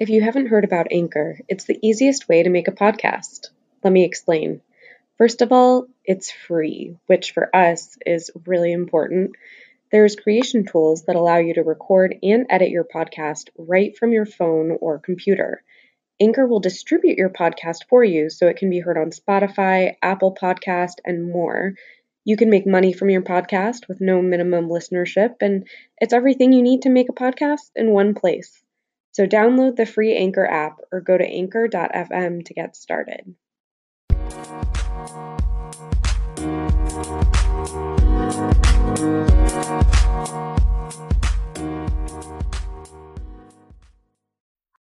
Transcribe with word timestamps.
If 0.00 0.08
you 0.08 0.22
haven't 0.22 0.46
heard 0.46 0.64
about 0.64 0.86
Anchor, 0.90 1.38
it's 1.46 1.66
the 1.66 1.78
easiest 1.86 2.26
way 2.26 2.42
to 2.42 2.48
make 2.48 2.68
a 2.68 2.72
podcast. 2.72 3.50
Let 3.84 3.92
me 3.92 4.02
explain. 4.02 4.62
First 5.18 5.42
of 5.42 5.52
all, 5.52 5.88
it's 6.06 6.30
free, 6.30 6.96
which 7.04 7.32
for 7.32 7.54
us 7.54 7.98
is 8.06 8.30
really 8.46 8.72
important. 8.72 9.32
There's 9.92 10.16
creation 10.16 10.64
tools 10.64 11.04
that 11.04 11.16
allow 11.16 11.36
you 11.36 11.52
to 11.52 11.62
record 11.62 12.16
and 12.22 12.46
edit 12.48 12.70
your 12.70 12.84
podcast 12.84 13.50
right 13.58 13.94
from 13.94 14.14
your 14.14 14.24
phone 14.24 14.78
or 14.80 15.00
computer. 15.00 15.62
Anchor 16.18 16.46
will 16.46 16.60
distribute 16.60 17.18
your 17.18 17.28
podcast 17.28 17.84
for 17.90 18.02
you 18.02 18.30
so 18.30 18.46
it 18.46 18.56
can 18.56 18.70
be 18.70 18.80
heard 18.80 18.96
on 18.96 19.10
Spotify, 19.10 19.96
Apple 20.00 20.34
Podcast, 20.34 20.94
and 21.04 21.30
more. 21.30 21.74
You 22.24 22.38
can 22.38 22.48
make 22.48 22.66
money 22.66 22.94
from 22.94 23.10
your 23.10 23.20
podcast 23.20 23.86
with 23.86 24.00
no 24.00 24.22
minimum 24.22 24.70
listenership, 24.70 25.34
and 25.42 25.68
it's 25.98 26.14
everything 26.14 26.54
you 26.54 26.62
need 26.62 26.80
to 26.82 26.88
make 26.88 27.10
a 27.10 27.12
podcast 27.12 27.70
in 27.76 27.90
one 27.90 28.14
place. 28.14 28.62
So 29.12 29.26
download 29.26 29.74
the 29.74 29.86
free 29.86 30.16
Anchor 30.16 30.46
app 30.46 30.78
or 30.92 31.00
go 31.00 31.18
to 31.18 31.26
anchor.fm 31.26 32.44
to 32.44 32.54
get 32.54 32.76
started. 32.76 33.34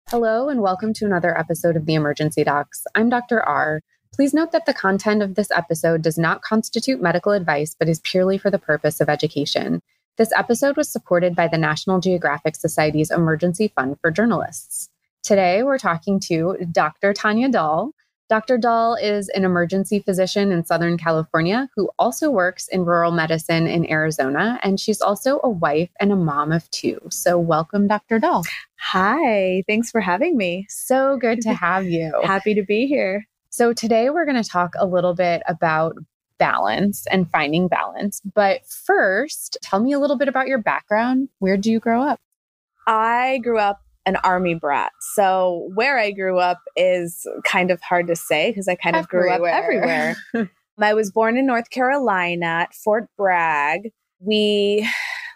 Hello, 0.10 0.50
and 0.50 0.62
welcome 0.62 0.92
to 0.94 1.06
another 1.06 1.38
episode 1.38 1.76
of 1.76 1.86
the 1.86 1.94
Emergency 1.94 2.44
Docs. 2.44 2.86
I'm 2.96 3.10
Dr. 3.10 3.44
R. 3.44 3.82
Please 4.12 4.34
note 4.34 4.52
that 4.54 4.66
the 4.66 4.74
content 4.74 5.22
of 5.22 5.36
this 5.36 5.52
episode 5.52 6.02
does 6.02 6.18
not 6.18 6.42
constitute 6.42 7.00
medical 7.00 7.34
advice, 7.34 7.76
but 7.78 7.90
is 7.90 8.00
purely 8.00 8.40
for 8.40 8.50
the 8.50 8.58
purpose 8.58 9.00
of 9.00 9.10
education. 9.10 9.84
This 10.18 10.32
episode 10.34 10.78
was 10.78 10.90
supported 10.90 11.36
by 11.36 11.50
the 11.50 11.58
National 11.58 12.00
Geographic 12.00 12.56
Society's 12.56 13.12
Emergency 13.12 13.68
Fund 13.76 13.98
for 14.00 14.12
Journalists. 14.12 14.90
Today, 15.24 15.62
we're 15.62 15.78
talking 15.78 16.22
to 16.22 16.56
Dr. 16.72 17.12
Tanya 17.12 17.50
Dall. 17.50 17.92
Dr. 18.30 18.58
Dall 18.58 18.96
is 18.96 19.28
an 19.28 19.44
emergency 19.44 20.00
physician 20.00 20.54
in 20.54 20.64
Southern 20.64 20.98
California 20.98 21.68
who 21.76 21.90
also 22.00 22.30
works 22.30 22.70
in 22.70 22.86
rural 22.86 23.12
medicine 23.12 23.68
in 23.68 23.92
Arizona, 23.92 24.58
and 24.64 24.80
she's 24.80 25.02
also 25.02 25.42
a 25.44 25.50
wife 25.50 25.90
and 26.00 26.14
a 26.14 26.16
mom 26.16 26.54
of 26.54 26.72
two. 26.72 26.98
So, 27.10 27.38
welcome, 27.38 27.86
Dr. 27.86 28.18
Dall. 28.18 28.46
Hi, 28.80 29.64
thanks 29.68 29.92
for 29.92 30.00
having 30.00 30.38
me. 30.38 30.66
So 30.70 31.18
good 31.18 31.42
to 31.42 31.54
have 31.54 31.88
you. 31.88 32.14
Happy 32.24 32.54
to 32.54 32.64
be 32.64 32.88
here. 32.88 33.26
So, 33.50 33.74
today 33.74 34.10
we're 34.10 34.26
going 34.26 34.42
to 34.42 34.50
talk 34.50 34.76
a 34.80 34.86
little 34.86 35.14
bit 35.14 35.44
about 35.46 35.98
balance 36.38 37.06
and 37.12 37.30
finding 37.30 37.68
balance. 37.68 38.22
But 38.34 38.66
first, 38.66 39.58
tell 39.62 39.80
me 39.80 39.94
a 39.94 40.00
little 40.00 40.18
bit 40.18 40.28
about 40.28 40.48
your 40.48 40.58
background. 40.58 41.30
Where 41.40 41.58
do 41.58 41.72
you 41.72 41.80
grow 41.80 42.02
up? 42.02 42.20
I 42.88 43.40
grew 43.44 43.60
up 43.60 43.82
an 44.06 44.18
army 44.18 44.54
brat. 44.54 44.92
So 45.14 45.70
where 45.74 45.98
I 45.98 46.12
grew 46.12 46.38
up 46.38 46.60
is 46.76 47.26
kind 47.44 47.72
of 47.72 47.82
hard 47.82 48.08
to 48.08 48.16
say 48.16 48.52
because 48.52 48.68
I 48.68 48.76
kind 48.76 48.96
of 48.96 49.06
everywhere. 49.06 49.38
grew 49.38 49.48
up 49.48 49.54
everywhere. 49.54 50.16
I 50.80 50.94
was 50.94 51.12
born 51.12 51.38
in 51.38 51.46
North 51.46 51.70
Carolina 51.70 52.46
at 52.46 52.74
Fort 52.74 53.08
Bragg. 53.18 53.92
We 54.20 54.88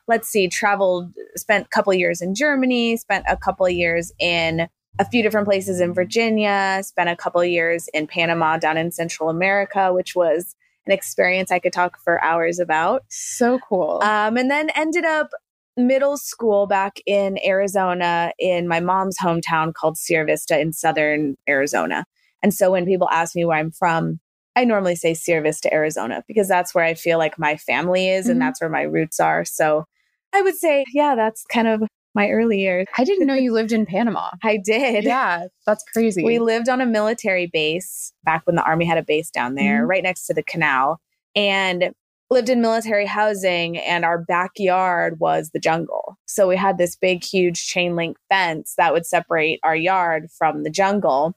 let's 0.07 0.27
see, 0.27 0.47
traveled, 0.47 1.13
spent 1.35 1.67
a 1.67 1.69
couple 1.69 1.93
years 1.93 2.19
in 2.19 2.33
Germany, 2.33 2.97
spent 2.97 3.25
a 3.29 3.37
couple 3.37 3.69
years 3.69 4.11
in 4.19 4.67
a 4.97 5.05
few 5.05 5.21
different 5.21 5.47
places 5.47 5.79
in 5.79 5.93
Virginia, 5.93 6.81
spent 6.83 7.09
a 7.09 7.15
couple 7.15 7.43
years 7.45 7.87
in 7.93 8.07
Panama 8.07 8.57
down 8.57 8.75
in 8.75 8.91
Central 8.91 9.29
America, 9.29 9.93
which 9.93 10.15
was 10.15 10.55
an 10.89 10.93
experience 10.93 11.51
I 11.51 11.59
could 11.59 11.73
talk 11.73 11.99
for 12.03 12.23
hours 12.23 12.59
about. 12.59 13.03
So 13.09 13.59
cool. 13.59 13.99
Um, 14.03 14.37
and 14.37 14.49
then 14.49 14.69
ended 14.71 15.05
up 15.05 15.29
middle 15.77 16.17
school 16.17 16.67
back 16.67 16.99
in 17.05 17.37
Arizona 17.45 18.31
in 18.39 18.67
my 18.67 18.79
mom's 18.79 19.17
hometown 19.17 19.73
called 19.73 19.97
Sierra 19.97 20.25
Vista 20.25 20.59
in 20.59 20.73
southern 20.73 21.37
Arizona. 21.47 22.05
And 22.41 22.53
so 22.53 22.71
when 22.71 22.85
people 22.85 23.07
ask 23.11 23.35
me 23.35 23.45
where 23.45 23.57
I'm 23.57 23.71
from, 23.71 24.19
I 24.55 24.65
normally 24.65 24.95
say 24.95 25.13
Sierra 25.13 25.43
Vista, 25.43 25.71
Arizona, 25.73 26.23
because 26.27 26.47
that's 26.47 26.73
where 26.73 26.83
I 26.83 26.95
feel 26.95 27.17
like 27.17 27.37
my 27.37 27.55
family 27.55 28.09
is 28.09 28.25
mm-hmm. 28.25 28.31
and 28.31 28.41
that's 28.41 28.59
where 28.59 28.69
my 28.69 28.81
roots 28.81 29.19
are. 29.19 29.45
So 29.45 29.85
I 30.33 30.41
would 30.41 30.55
say, 30.55 30.85
yeah, 30.93 31.15
that's 31.15 31.43
kind 31.45 31.67
of 31.67 31.83
my 32.15 32.29
early 32.29 32.59
years. 32.59 32.87
I 32.97 33.03
didn't 33.03 33.27
know 33.27 33.33
you 33.33 33.53
lived 33.53 33.71
in 33.71 33.85
Panama. 33.85 34.29
I 34.43 34.57
did. 34.57 35.03
Yeah, 35.03 35.47
that's 35.65 35.83
crazy. 35.93 36.23
We 36.23 36.39
lived 36.39 36.69
on 36.69 36.81
a 36.81 36.85
military 36.85 37.47
base 37.47 38.13
back 38.23 38.45
when 38.45 38.55
the 38.55 38.63
Army 38.63 38.85
had 38.85 38.97
a 38.97 39.03
base 39.03 39.29
down 39.29 39.55
there, 39.55 39.79
mm-hmm. 39.79 39.89
right 39.89 40.03
next 40.03 40.27
to 40.27 40.33
the 40.33 40.43
canal, 40.43 40.99
and 41.35 41.91
lived 42.29 42.49
in 42.49 42.61
military 42.61 43.05
housing. 43.05 43.77
And 43.77 44.05
our 44.05 44.17
backyard 44.19 45.19
was 45.19 45.49
the 45.51 45.59
jungle. 45.59 46.17
So 46.25 46.47
we 46.47 46.55
had 46.55 46.77
this 46.77 46.95
big, 46.95 47.23
huge 47.23 47.65
chain 47.65 47.95
link 47.95 48.17
fence 48.29 48.73
that 48.77 48.93
would 48.93 49.05
separate 49.05 49.59
our 49.63 49.75
yard 49.75 50.27
from 50.37 50.63
the 50.63 50.69
jungle. 50.69 51.35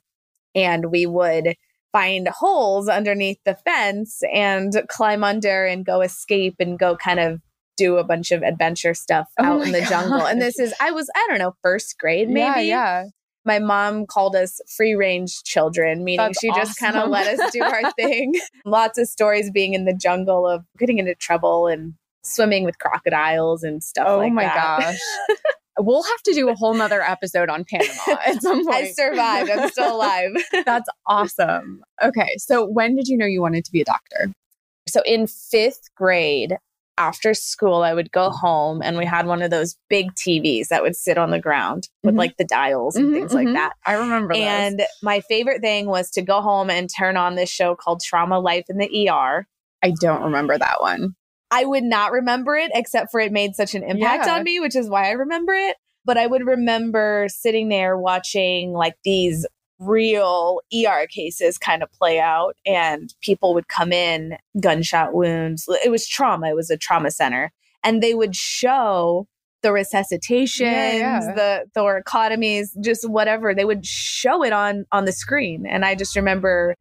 And 0.55 0.91
we 0.91 1.07
would 1.07 1.55
find 1.93 2.29
holes 2.29 2.89
underneath 2.89 3.39
the 3.45 3.55
fence 3.55 4.23
and 4.33 4.73
climb 4.89 5.23
under 5.23 5.65
and 5.67 5.85
go 5.85 6.01
escape 6.01 6.57
and 6.59 6.79
go 6.79 6.97
kind 6.97 7.21
of 7.21 7.41
do 7.77 7.97
a 7.97 8.05
bunch 8.05 8.33
of 8.33 8.43
adventure 8.43 8.95
stuff 8.95 9.29
oh 9.39 9.45
out 9.45 9.67
in 9.67 9.73
the 9.73 9.83
jungle. 9.83 10.27
And 10.27 10.41
this 10.41 10.59
is, 10.59 10.75
I 10.81 10.91
was, 10.91 11.09
I 11.15 11.27
don't 11.29 11.39
know, 11.39 11.55
first 11.63 11.99
grade 11.99 12.29
maybe. 12.29 12.67
Yeah, 12.67 13.03
yeah. 13.03 13.05
My 13.45 13.59
mom 13.59 14.07
called 14.07 14.37
us 14.37 14.61
free 14.77 14.95
range 14.95 15.43
children, 15.43 16.05
meaning 16.05 16.19
That's 16.19 16.39
she 16.39 16.49
awesome. 16.49 16.63
just 16.63 16.79
kind 16.79 16.97
of 16.97 17.09
let 17.09 17.27
us 17.27 17.51
do 17.51 17.63
our 17.63 17.91
thing. 17.97 18.35
Lots 18.65 18.99
of 18.99 19.09
stories 19.09 19.51
being 19.51 19.75
in 19.75 19.85
the 19.85 19.95
jungle 19.95 20.47
of 20.47 20.65
getting 20.79 20.99
into 20.99 21.15
trouble 21.17 21.67
and 21.67 21.95
swimming 22.23 22.65
with 22.65 22.79
crocodiles 22.79 23.65
and 23.65 23.83
stuff 23.83 24.07
oh 24.09 24.19
like 24.19 24.33
my 24.33 24.45
gosh. 24.45 24.97
We'll 25.79 26.03
have 26.03 26.23
to 26.25 26.35
do 26.35 26.51
a 26.51 26.55
whole 26.55 26.75
nother 26.75 27.01
episode 27.01 27.49
on 27.49 27.65
Panama 27.65 28.21
at 28.27 28.43
some 28.43 28.65
point. 28.65 28.77
I 28.77 28.91
survived. 28.93 29.51
I'm 29.51 29.71
still 29.71 29.97
alive. 29.97 30.33
That's 30.67 30.89
awesome. 31.07 31.83
Okay. 32.03 32.37
So, 32.37 32.67
when 32.67 32.95
did 32.95 33.09
you 33.09 33.17
know 33.17 33.25
you 33.25 33.41
wanted 33.41 33.65
to 33.65 33.73
be 33.73 33.81
a 33.81 33.85
doctor? 33.85 34.33
So, 34.87 35.01
in 35.07 35.27
fifth 35.27 35.89
grade, 35.97 36.59
after 36.99 37.35
school, 37.35 37.83
I 37.83 37.95
would 37.95 38.13
go 38.13 38.31
home 38.31 38.83
and 38.83 38.97
we 38.97 39.07
had 39.07 39.27
one 39.27 39.43
of 39.43 39.51
those 39.51 39.77
big 39.89 40.13
TVs 40.15 40.69
that 40.69 40.83
would 40.83 40.97
sit 40.97 41.19
on 41.19 41.31
the 41.31 41.41
ground 41.41 41.89
with 42.03 42.13
mm-hmm. 42.13 42.19
like 42.19 42.37
the 42.37 42.45
dials 42.45 42.97
and 42.97 43.07
mm-hmm, 43.07 43.15
things 43.15 43.33
mm-hmm. 43.33 43.47
like 43.47 43.55
that. 43.55 43.73
I 43.87 43.95
remember 43.95 44.35
And 44.35 44.83
my 45.03 45.21
favorite 45.21 45.61
thing 45.61 45.87
was 45.87 46.11
to 46.13 46.23
go 46.23 46.41
home 46.41 46.71
and 46.71 46.91
turn 46.95 47.17
on 47.17 47.35
this 47.35 47.51
show 47.51 47.75
called 47.75 48.03
Trauma 48.03 48.39
Life 48.39 48.67
in 48.69 48.79
the 48.79 49.09
ER. 49.09 49.47
I 49.83 49.93
don't 50.01 50.23
remember 50.23 50.59
that 50.59 50.81
one. 50.81 51.15
I 51.51 51.65
would 51.65 51.85
not 51.85 52.13
remember 52.13 52.57
it 52.57 52.71
except 52.75 53.11
for 53.11 53.21
it 53.21 53.33
made 53.33 53.55
such 53.55 53.75
an 53.75 53.83
impact 53.83 54.27
yeah. 54.27 54.37
on 54.37 54.45
me, 54.45 54.61
which 54.61 54.77
is 54.77 54.89
why 54.89 55.09
I 55.09 55.13
remember 55.13 55.53
it. 55.53 55.77
But 56.05 56.19
I 56.19 56.27
would 56.27 56.47
remember 56.47 57.27
sitting 57.29 57.69
there 57.69 57.97
watching 57.97 58.73
like 58.73 58.97
these 59.05 59.47
real 59.87 60.61
ER 60.75 61.07
cases 61.09 61.59
kind 61.59 61.83
of 61.83 61.91
play 61.93 62.21
out 62.21 62.57
and 62.67 63.15
people 63.21 63.55
would 63.55 63.69
come 63.69 63.93
in 63.93 64.37
gunshot 64.61 65.15
wounds. 65.15 65.67
It 65.85 65.91
was 65.91 66.07
trauma, 66.07 66.49
it 66.49 66.57
was 66.57 66.71
a 66.71 66.77
trauma 66.77 67.11
center. 67.11 67.53
And 67.85 68.03
they 68.03 68.15
would 68.15 68.37
show 68.37 69.27
the 69.63 69.71
resuscitations, 69.71 70.61
yeah, 70.61 70.93
yeah. 70.93 71.21
the 71.35 71.65
thoracotomies, 71.77 72.69
just 72.81 73.09
whatever. 73.09 73.55
They 73.55 73.65
would 73.65 73.87
show 73.87 74.45
it 74.45 74.53
on 74.53 74.85
on 74.93 75.05
the 75.05 75.13
screen. 75.13 75.67
And 75.67 75.85
I 75.85 75.95
just 75.95 76.17
remember 76.17 76.75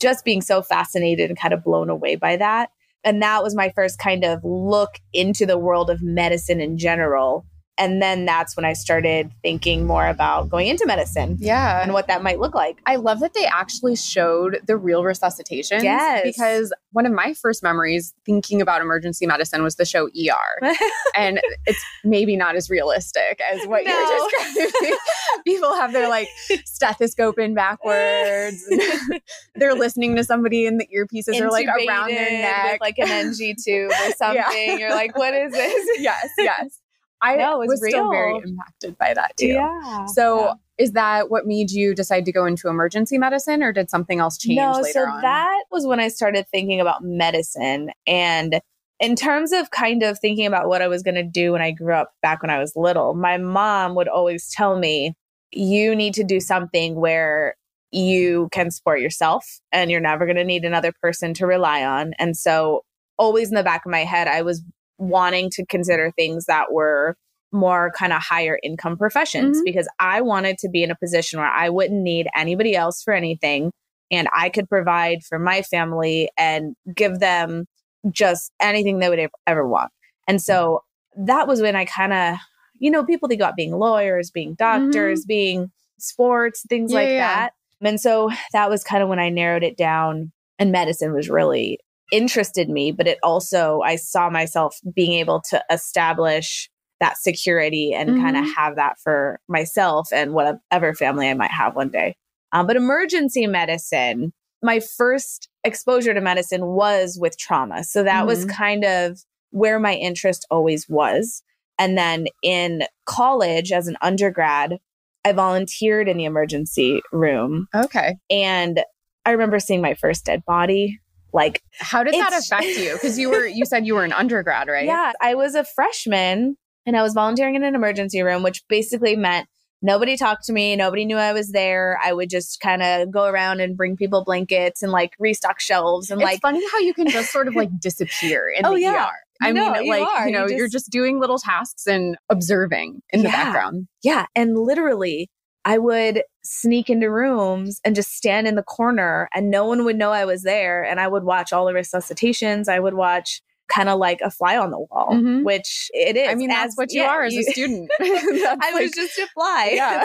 just 0.00 0.24
being 0.24 0.42
so 0.42 0.62
fascinated 0.62 1.30
and 1.30 1.38
kind 1.38 1.54
of 1.54 1.64
blown 1.64 1.90
away 1.90 2.16
by 2.16 2.36
that. 2.36 2.70
And 3.02 3.22
that 3.22 3.42
was 3.42 3.54
my 3.54 3.72
first 3.74 3.98
kind 3.98 4.24
of 4.24 4.40
look 4.44 4.90
into 5.12 5.46
the 5.46 5.58
world 5.58 5.90
of 5.90 6.02
medicine 6.02 6.60
in 6.60 6.76
general 6.76 7.46
and 7.80 8.02
then 8.02 8.26
that's 8.26 8.56
when 8.56 8.66
I 8.66 8.74
started 8.74 9.30
thinking 9.42 9.86
more 9.86 10.06
about 10.06 10.50
going 10.50 10.68
into 10.68 10.84
medicine. 10.84 11.38
Yeah. 11.40 11.82
And 11.82 11.94
what 11.94 12.08
that 12.08 12.22
might 12.22 12.38
look 12.38 12.54
like. 12.54 12.78
I 12.84 12.96
love 12.96 13.20
that 13.20 13.32
they 13.32 13.46
actually 13.46 13.96
showed 13.96 14.60
the 14.66 14.76
real 14.76 15.02
resuscitation. 15.02 15.82
Yes. 15.82 16.22
Because 16.22 16.74
one 16.92 17.06
of 17.06 17.12
my 17.12 17.32
first 17.32 17.62
memories 17.62 18.12
thinking 18.26 18.60
about 18.60 18.82
emergency 18.82 19.26
medicine 19.26 19.62
was 19.62 19.76
the 19.76 19.86
show 19.86 20.08
ER. 20.08 20.72
and 21.16 21.40
it's 21.64 21.82
maybe 22.04 22.36
not 22.36 22.54
as 22.54 22.68
realistic 22.68 23.40
as 23.50 23.66
what 23.66 23.84
no. 23.86 23.98
you're 23.98 24.30
describing. 24.30 24.98
People 25.46 25.74
have 25.74 25.94
their 25.94 26.08
like 26.08 26.28
stethoscope 26.66 27.38
in 27.38 27.54
backwards. 27.54 28.62
they're 29.54 29.74
listening 29.74 30.16
to 30.16 30.24
somebody 30.24 30.66
and 30.66 30.78
the 30.78 30.88
earpieces 30.94 31.40
are 31.40 31.50
like 31.50 31.66
around 31.66 32.10
their 32.10 32.30
neck. 32.30 32.80
like 32.82 32.98
an 32.98 33.08
NG 33.08 33.56
tube 33.64 33.90
or 33.90 34.12
something. 34.18 34.36
Yeah. 34.36 34.76
You're 34.76 34.90
like, 34.90 35.16
what 35.16 35.32
is 35.32 35.52
this? 35.52 35.88
yes, 35.98 36.28
yes. 36.36 36.78
I 37.22 37.36
no, 37.36 37.58
was 37.58 37.84
still 37.86 38.10
very 38.10 38.36
impacted 38.36 38.96
by 38.98 39.14
that 39.14 39.36
too. 39.36 39.48
Yeah. 39.48 40.06
So 40.06 40.40
yeah. 40.40 40.52
is 40.78 40.92
that 40.92 41.30
what 41.30 41.46
made 41.46 41.70
you 41.70 41.94
decide 41.94 42.24
to 42.24 42.32
go 42.32 42.46
into 42.46 42.68
emergency 42.68 43.18
medicine 43.18 43.62
or 43.62 43.72
did 43.72 43.90
something 43.90 44.18
else 44.18 44.38
change 44.38 44.56
no, 44.56 44.82
so 44.82 45.02
on? 45.02 45.20
that 45.22 45.64
was 45.70 45.86
when 45.86 46.00
I 46.00 46.08
started 46.08 46.46
thinking 46.48 46.80
about 46.80 47.02
medicine. 47.02 47.90
And 48.06 48.60
in 49.00 49.16
terms 49.16 49.52
of 49.52 49.70
kind 49.70 50.02
of 50.02 50.18
thinking 50.18 50.46
about 50.46 50.68
what 50.68 50.82
I 50.82 50.88
was 50.88 51.02
going 51.02 51.14
to 51.14 51.22
do 51.22 51.52
when 51.52 51.62
I 51.62 51.70
grew 51.70 51.94
up 51.94 52.12
back 52.22 52.42
when 52.42 52.50
I 52.50 52.58
was 52.58 52.74
little, 52.76 53.14
my 53.14 53.38
mom 53.38 53.94
would 53.94 54.08
always 54.08 54.50
tell 54.50 54.78
me, 54.78 55.14
you 55.52 55.96
need 55.96 56.14
to 56.14 56.24
do 56.24 56.40
something 56.40 56.94
where 56.94 57.56
you 57.92 58.48
can 58.52 58.70
support 58.70 59.00
yourself 59.00 59.60
and 59.72 59.90
you're 59.90 60.00
never 60.00 60.24
going 60.24 60.36
to 60.36 60.44
need 60.44 60.64
another 60.64 60.92
person 61.02 61.34
to 61.34 61.46
rely 61.46 61.84
on. 61.84 62.12
And 62.18 62.36
so 62.36 62.84
always 63.18 63.48
in 63.48 63.54
the 63.54 63.62
back 63.62 63.84
of 63.84 63.90
my 63.90 64.04
head, 64.04 64.28
I 64.28 64.42
was 64.42 64.62
wanting 65.00 65.50
to 65.50 65.66
consider 65.66 66.12
things 66.12 66.44
that 66.46 66.72
were 66.72 67.16
more 67.52 67.90
kind 67.98 68.12
of 68.12 68.22
higher 68.22 68.60
income 68.62 68.96
professions 68.96 69.58
Mhm. 69.58 69.64
because 69.64 69.88
I 69.98 70.20
wanted 70.20 70.56
to 70.58 70.68
be 70.68 70.84
in 70.84 70.92
a 70.92 70.96
position 70.96 71.40
where 71.40 71.48
I 71.50 71.68
wouldn't 71.68 72.00
need 72.00 72.28
anybody 72.36 72.76
else 72.76 73.02
for 73.02 73.12
anything 73.12 73.72
and 74.12 74.28
I 74.32 74.50
could 74.50 74.68
provide 74.68 75.24
for 75.24 75.38
my 75.38 75.62
family 75.62 76.30
and 76.38 76.76
give 76.94 77.18
them 77.18 77.66
just 78.12 78.52
anything 78.60 78.98
they 79.00 79.08
would 79.08 79.28
ever 79.48 79.66
want. 79.66 79.90
And 80.28 80.40
so 80.40 80.84
that 81.16 81.48
was 81.48 81.60
when 81.60 81.74
I 81.74 81.86
kind 81.86 82.12
of, 82.12 82.36
you 82.78 82.90
know, 82.90 83.04
people 83.04 83.28
think 83.28 83.40
about 83.40 83.56
being 83.56 83.72
lawyers, 83.72 84.30
being 84.30 84.54
doctors, 84.54 85.24
being 85.24 85.72
sports, 85.98 86.64
things 86.68 86.92
Mm-hmm. 86.92 86.98
Yeah, 86.98 87.02
like 87.04 87.12
yeah. 87.12 87.34
that. 87.36 87.52
And 87.82 88.00
so 88.00 88.30
that 88.52 88.70
was 88.70 88.84
kind 88.84 89.02
of 89.02 89.08
when 89.08 89.18
I 89.18 89.28
narrowed 89.28 89.64
it 89.64 89.76
down 89.76 90.30
and 90.58 90.70
medicine 90.70 91.12
was 91.12 91.28
really 91.28 91.80
interested 92.10 92.68
me, 92.68 92.92
but 92.92 93.06
it 93.06 93.18
also, 93.22 93.80
I 93.84 93.96
saw 93.96 94.30
myself 94.30 94.78
being 94.94 95.12
able 95.12 95.40
to 95.50 95.62
establish 95.70 96.70
that 97.00 97.16
security 97.16 97.94
and 97.94 98.20
kind 98.20 98.36
of 98.36 98.44
have 98.54 98.76
that 98.76 99.00
for 99.02 99.40
myself 99.48 100.08
and 100.12 100.34
whatever 100.34 100.92
family 100.94 101.28
I 101.28 101.34
might 101.34 101.50
have 101.50 101.74
one 101.74 101.88
day. 101.88 102.14
Um, 102.52 102.66
but 102.66 102.76
emergency 102.76 103.46
medicine, 103.46 104.32
my 104.62 104.80
first 104.80 105.48
exposure 105.64 106.12
to 106.12 106.20
medicine 106.20 106.66
was 106.66 107.16
with 107.18 107.38
trauma. 107.38 107.84
So 107.84 108.02
that 108.02 108.26
was 108.26 108.44
Mhm. 108.44 108.50
kind 108.50 108.84
of 108.84 109.18
where 109.50 109.78
my 109.78 109.94
interest 109.94 110.46
always 110.50 110.88
was. 110.88 111.42
And 111.78 111.96
then 111.96 112.26
in 112.42 112.82
college 113.06 113.72
as 113.72 113.88
an 113.88 113.96
undergrad, 114.02 114.78
I 115.24 115.32
volunteered 115.32 116.08
in 116.08 116.18
the 116.18 116.24
emergency 116.26 117.00
room 117.12 117.68
Okay. 117.74 118.16
and 118.30 118.84
I 119.24 119.30
remember 119.32 119.58
seeing 119.58 119.80
my 119.80 119.94
first 119.94 120.24
dead 120.24 120.44
body. 120.46 120.98
Like, 121.32 121.62
How 121.78 122.02
did 122.02 122.14
that 122.14 122.32
affect 122.32 122.64
you? 122.78 122.92
Because 122.94 123.18
you 123.18 123.30
were 123.30 123.46
you 123.46 123.64
said 123.64 123.86
you 123.86 123.94
were 123.94 124.04
an 124.04 124.12
undergrad, 124.12 124.68
right? 124.68 124.86
yeah, 124.86 125.12
I 125.20 125.34
was 125.34 125.54
a 125.54 125.64
freshman 125.64 126.56
and 126.86 126.96
I 126.96 127.02
was 127.02 127.12
volunteering 127.12 127.54
in 127.54 127.62
an 127.62 127.74
emergency 127.74 128.22
room, 128.22 128.42
which 128.42 128.62
basically 128.68 129.16
meant 129.16 129.48
nobody 129.82 130.16
talked 130.16 130.44
to 130.44 130.52
me. 130.52 130.76
Nobody 130.76 131.04
knew 131.04 131.16
I 131.16 131.32
was 131.32 131.52
there. 131.52 131.98
I 132.02 132.12
would 132.12 132.28
just 132.30 132.60
kind 132.60 132.82
of 132.82 133.10
go 133.10 133.24
around 133.26 133.60
and 133.60 133.76
bring 133.76 133.96
people 133.96 134.24
blankets 134.24 134.82
and 134.82 134.90
like 134.92 135.12
restock 135.18 135.60
shelves 135.60 136.10
and 136.10 136.20
It's 136.20 136.26
like, 136.32 136.40
funny 136.40 136.62
how 136.72 136.78
you 136.78 136.92
can 136.94 137.08
just 137.08 137.30
sort 137.32 137.48
of 137.48 137.54
like 137.54 137.70
disappear 137.80 138.48
in 138.56 138.66
Oh, 138.66 138.74
the 138.74 138.80
yeah. 138.82 139.06
ER. 139.06 139.10
I 139.42 139.52
No, 139.52 139.72
mean, 139.72 139.84
you 139.84 139.90
like, 139.90 140.06
are. 140.06 140.26
you 140.26 140.32
know, 140.32 140.46
You 140.46 140.56
you're 140.56 140.66
just- 140.66 140.72
just 140.86 140.90
doing 140.90 141.18
little 141.18 141.38
tasks 141.38 141.86
and 141.86 142.16
observing 142.28 143.00
in 143.10 143.22
the 143.22 143.28
background. 143.30 143.88
yeah. 144.02 144.26
And 144.34 144.58
literally, 144.58 145.30
I 145.64 145.78
would 145.78 146.22
sneak 146.42 146.88
into 146.88 147.10
rooms 147.10 147.80
and 147.84 147.94
just 147.94 148.12
stand 148.16 148.46
in 148.48 148.54
the 148.54 148.62
corner 148.62 149.28
and 149.34 149.50
no 149.50 149.66
one 149.66 149.84
would 149.84 149.96
know 149.96 150.10
I 150.10 150.24
was 150.24 150.42
there. 150.42 150.82
And 150.82 150.98
I 151.00 151.06
would 151.08 151.24
watch 151.24 151.52
all 151.52 151.66
the 151.66 151.72
resuscitations. 151.74 152.68
I 152.68 152.80
would 152.80 152.94
watch 152.94 153.42
kind 153.68 153.88
of 153.88 153.98
like 153.98 154.20
a 154.20 154.30
fly 154.30 154.56
on 154.56 154.70
the 154.70 154.78
wall, 154.80 155.10
Mhm. 155.12 155.44
which 155.44 155.90
it 155.94 156.16
is. 156.16 156.28
I 156.28 156.34
mean, 156.34 156.48
that's 156.48 156.72
as- 156.72 156.76
what 156.76 156.92
you 156.92 157.02
yeah, 157.02 157.08
are 157.10 157.22
as 157.24 157.34
a 157.36 157.42
student. 157.44 157.88
I 158.00 158.70
was 158.74 158.82
like- 158.82 158.94
just 158.94 159.18
a 159.18 159.26
fly. 159.28 159.70
yeah. 159.74 160.02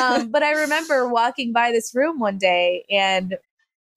um, 0.02 0.30
but 0.30 0.42
I 0.42 0.52
remember 0.52 1.08
walking 1.08 1.52
by 1.52 1.72
this 1.72 1.94
room 1.94 2.18
one 2.20 2.38
day 2.38 2.84
and 2.88 3.36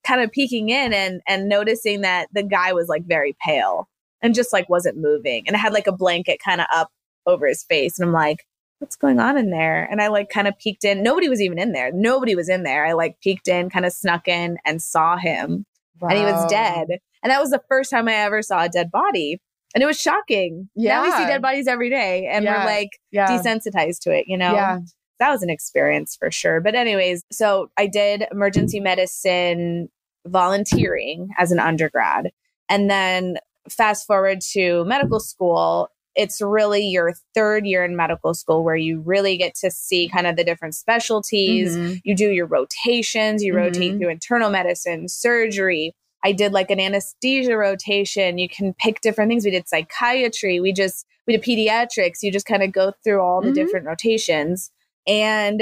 kind 0.03 0.21
of 0.21 0.31
peeking 0.31 0.69
in 0.69 0.91
and 0.93 1.21
and 1.27 1.47
noticing 1.47 2.01
that 2.01 2.27
the 2.33 2.43
guy 2.43 2.73
was 2.73 2.87
like 2.89 3.05
very 3.05 3.35
pale 3.45 3.87
and 4.21 4.35
just 4.35 4.51
like 4.53 4.67
wasn't 4.69 4.97
moving 4.97 5.47
and 5.47 5.55
had 5.55 5.71
like 5.73 5.87
a 5.87 5.91
blanket 5.91 6.39
kind 6.43 6.61
of 6.61 6.67
up 6.75 6.91
over 7.25 7.47
his 7.47 7.63
face 7.63 7.97
and 7.97 8.07
I'm 8.07 8.13
like 8.13 8.45
what's 8.85 8.95
going 8.95 9.19
on 9.19 9.35
in 9.35 9.49
there? 9.49 9.87
And 9.89 9.99
I 9.99 10.09
like 10.09 10.29
kind 10.29 10.47
of 10.47 10.55
peeked 10.59 10.83
in. 10.83 11.01
Nobody 11.01 11.27
was 11.27 11.41
even 11.41 11.57
in 11.57 11.71
there. 11.71 11.91
Nobody 11.91 12.35
was 12.35 12.49
in 12.49 12.61
there. 12.61 12.85
I 12.85 12.93
like 12.93 13.19
peeked 13.19 13.47
in 13.47 13.71
kind 13.71 13.83
of 13.83 13.91
snuck 13.91 14.27
in 14.27 14.57
and 14.63 14.79
saw 14.79 15.17
him. 15.17 15.65
And 16.01 16.11
he 16.13 16.23
was 16.23 16.45
dead. 16.51 16.99
And 17.23 17.31
that 17.31 17.41
was 17.41 17.49
the 17.49 17.63
first 17.67 17.89
time 17.89 18.07
I 18.07 18.13
ever 18.13 18.43
saw 18.43 18.63
a 18.63 18.69
dead 18.69 18.91
body. 18.91 19.41
And 19.73 19.81
it 19.81 19.87
was 19.87 19.99
shocking. 19.99 20.69
Now 20.75 21.01
we 21.03 21.09
see 21.09 21.25
dead 21.25 21.41
bodies 21.41 21.67
every 21.67 21.89
day 21.89 22.27
and 22.31 22.45
Yeah. 22.45 22.59
we're 22.59 22.65
like 22.71 22.89
Yeah. 23.11 23.27
desensitized 23.27 24.01
to 24.01 24.11
it 24.11 24.25
you 24.27 24.37
know? 24.37 24.53
Yeah. 24.53 24.79
that 25.17 25.31
was 25.31 25.41
an 25.41 25.49
experience 25.49 26.15
for 26.15 26.29
sure. 26.29 26.61
But 26.61 26.75
anyways, 26.75 27.23
so 27.31 27.71
I 27.77 27.87
did 27.87 28.25
emergency 28.31 28.79
medicine 28.79 29.89
volunteering 30.27 31.29
as 31.39 31.51
an 31.51 31.59
undergrad. 31.59 32.31
And 32.69 32.87
then 32.89 33.37
fast 33.69 34.05
forward 34.05 34.41
to 34.51 34.83
medical 34.85 35.19
school, 35.19 35.89
it's 36.15 36.41
really 36.41 36.85
your 36.85 37.13
third 37.33 37.65
year 37.65 37.83
in 37.83 37.95
medical 37.95 38.33
school 38.33 38.63
where 38.63 38.75
you 38.75 39.01
really 39.01 39.37
get 39.37 39.53
to 39.55 39.69
see 39.69 40.07
kind 40.07 40.25
of 40.27 40.35
the 40.35 40.43
different 40.43 40.75
specialties. 40.75 41.75
Mhm. 41.75 42.01
You 42.03 42.15
do 42.15 42.29
your 42.31 42.45
rotations, 42.45 43.43
you 43.43 43.53
rotate 43.55 43.93
Mhm. 43.93 43.99
through 43.99 44.09
internal 44.09 44.49
medicine, 44.49 45.07
surgery. 45.09 45.93
I 46.23 46.31
did 46.31 46.53
like 46.53 46.71
an 46.71 46.79
anesthesia 46.79 47.55
rotation. 47.55 48.37
You 48.37 48.49
can 48.49 48.73
pick 48.73 49.01
different 49.01 49.29
things. 49.29 49.45
We 49.45 49.51
did 49.51 49.67
psychiatry. 49.67 50.59
We 50.59 50.73
just, 50.73 51.05
we 51.27 51.37
did 51.37 51.43
pediatrics. 51.43 52.23
You 52.23 52.31
just 52.31 52.47
kind 52.47 52.63
of 52.63 52.71
go 52.71 52.93
through 53.03 53.21
all 53.21 53.41
the 53.41 53.51
Mhm. 53.51 53.55
different 53.55 53.85
rotations. 53.85 54.71
And 55.05 55.61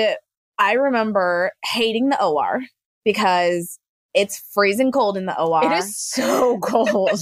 I 0.59 0.73
remember 0.73 1.51
hating 1.65 2.09
the 2.09 2.23
OR 2.23 2.61
because 3.03 3.79
it's 4.13 4.37
freezing 4.53 4.91
cold 4.91 5.17
in 5.17 5.25
the 5.25 5.39
OR. 5.39 5.63
It 5.71 5.77
is 5.79 5.97
so 5.97 6.57
cold. 6.63 7.19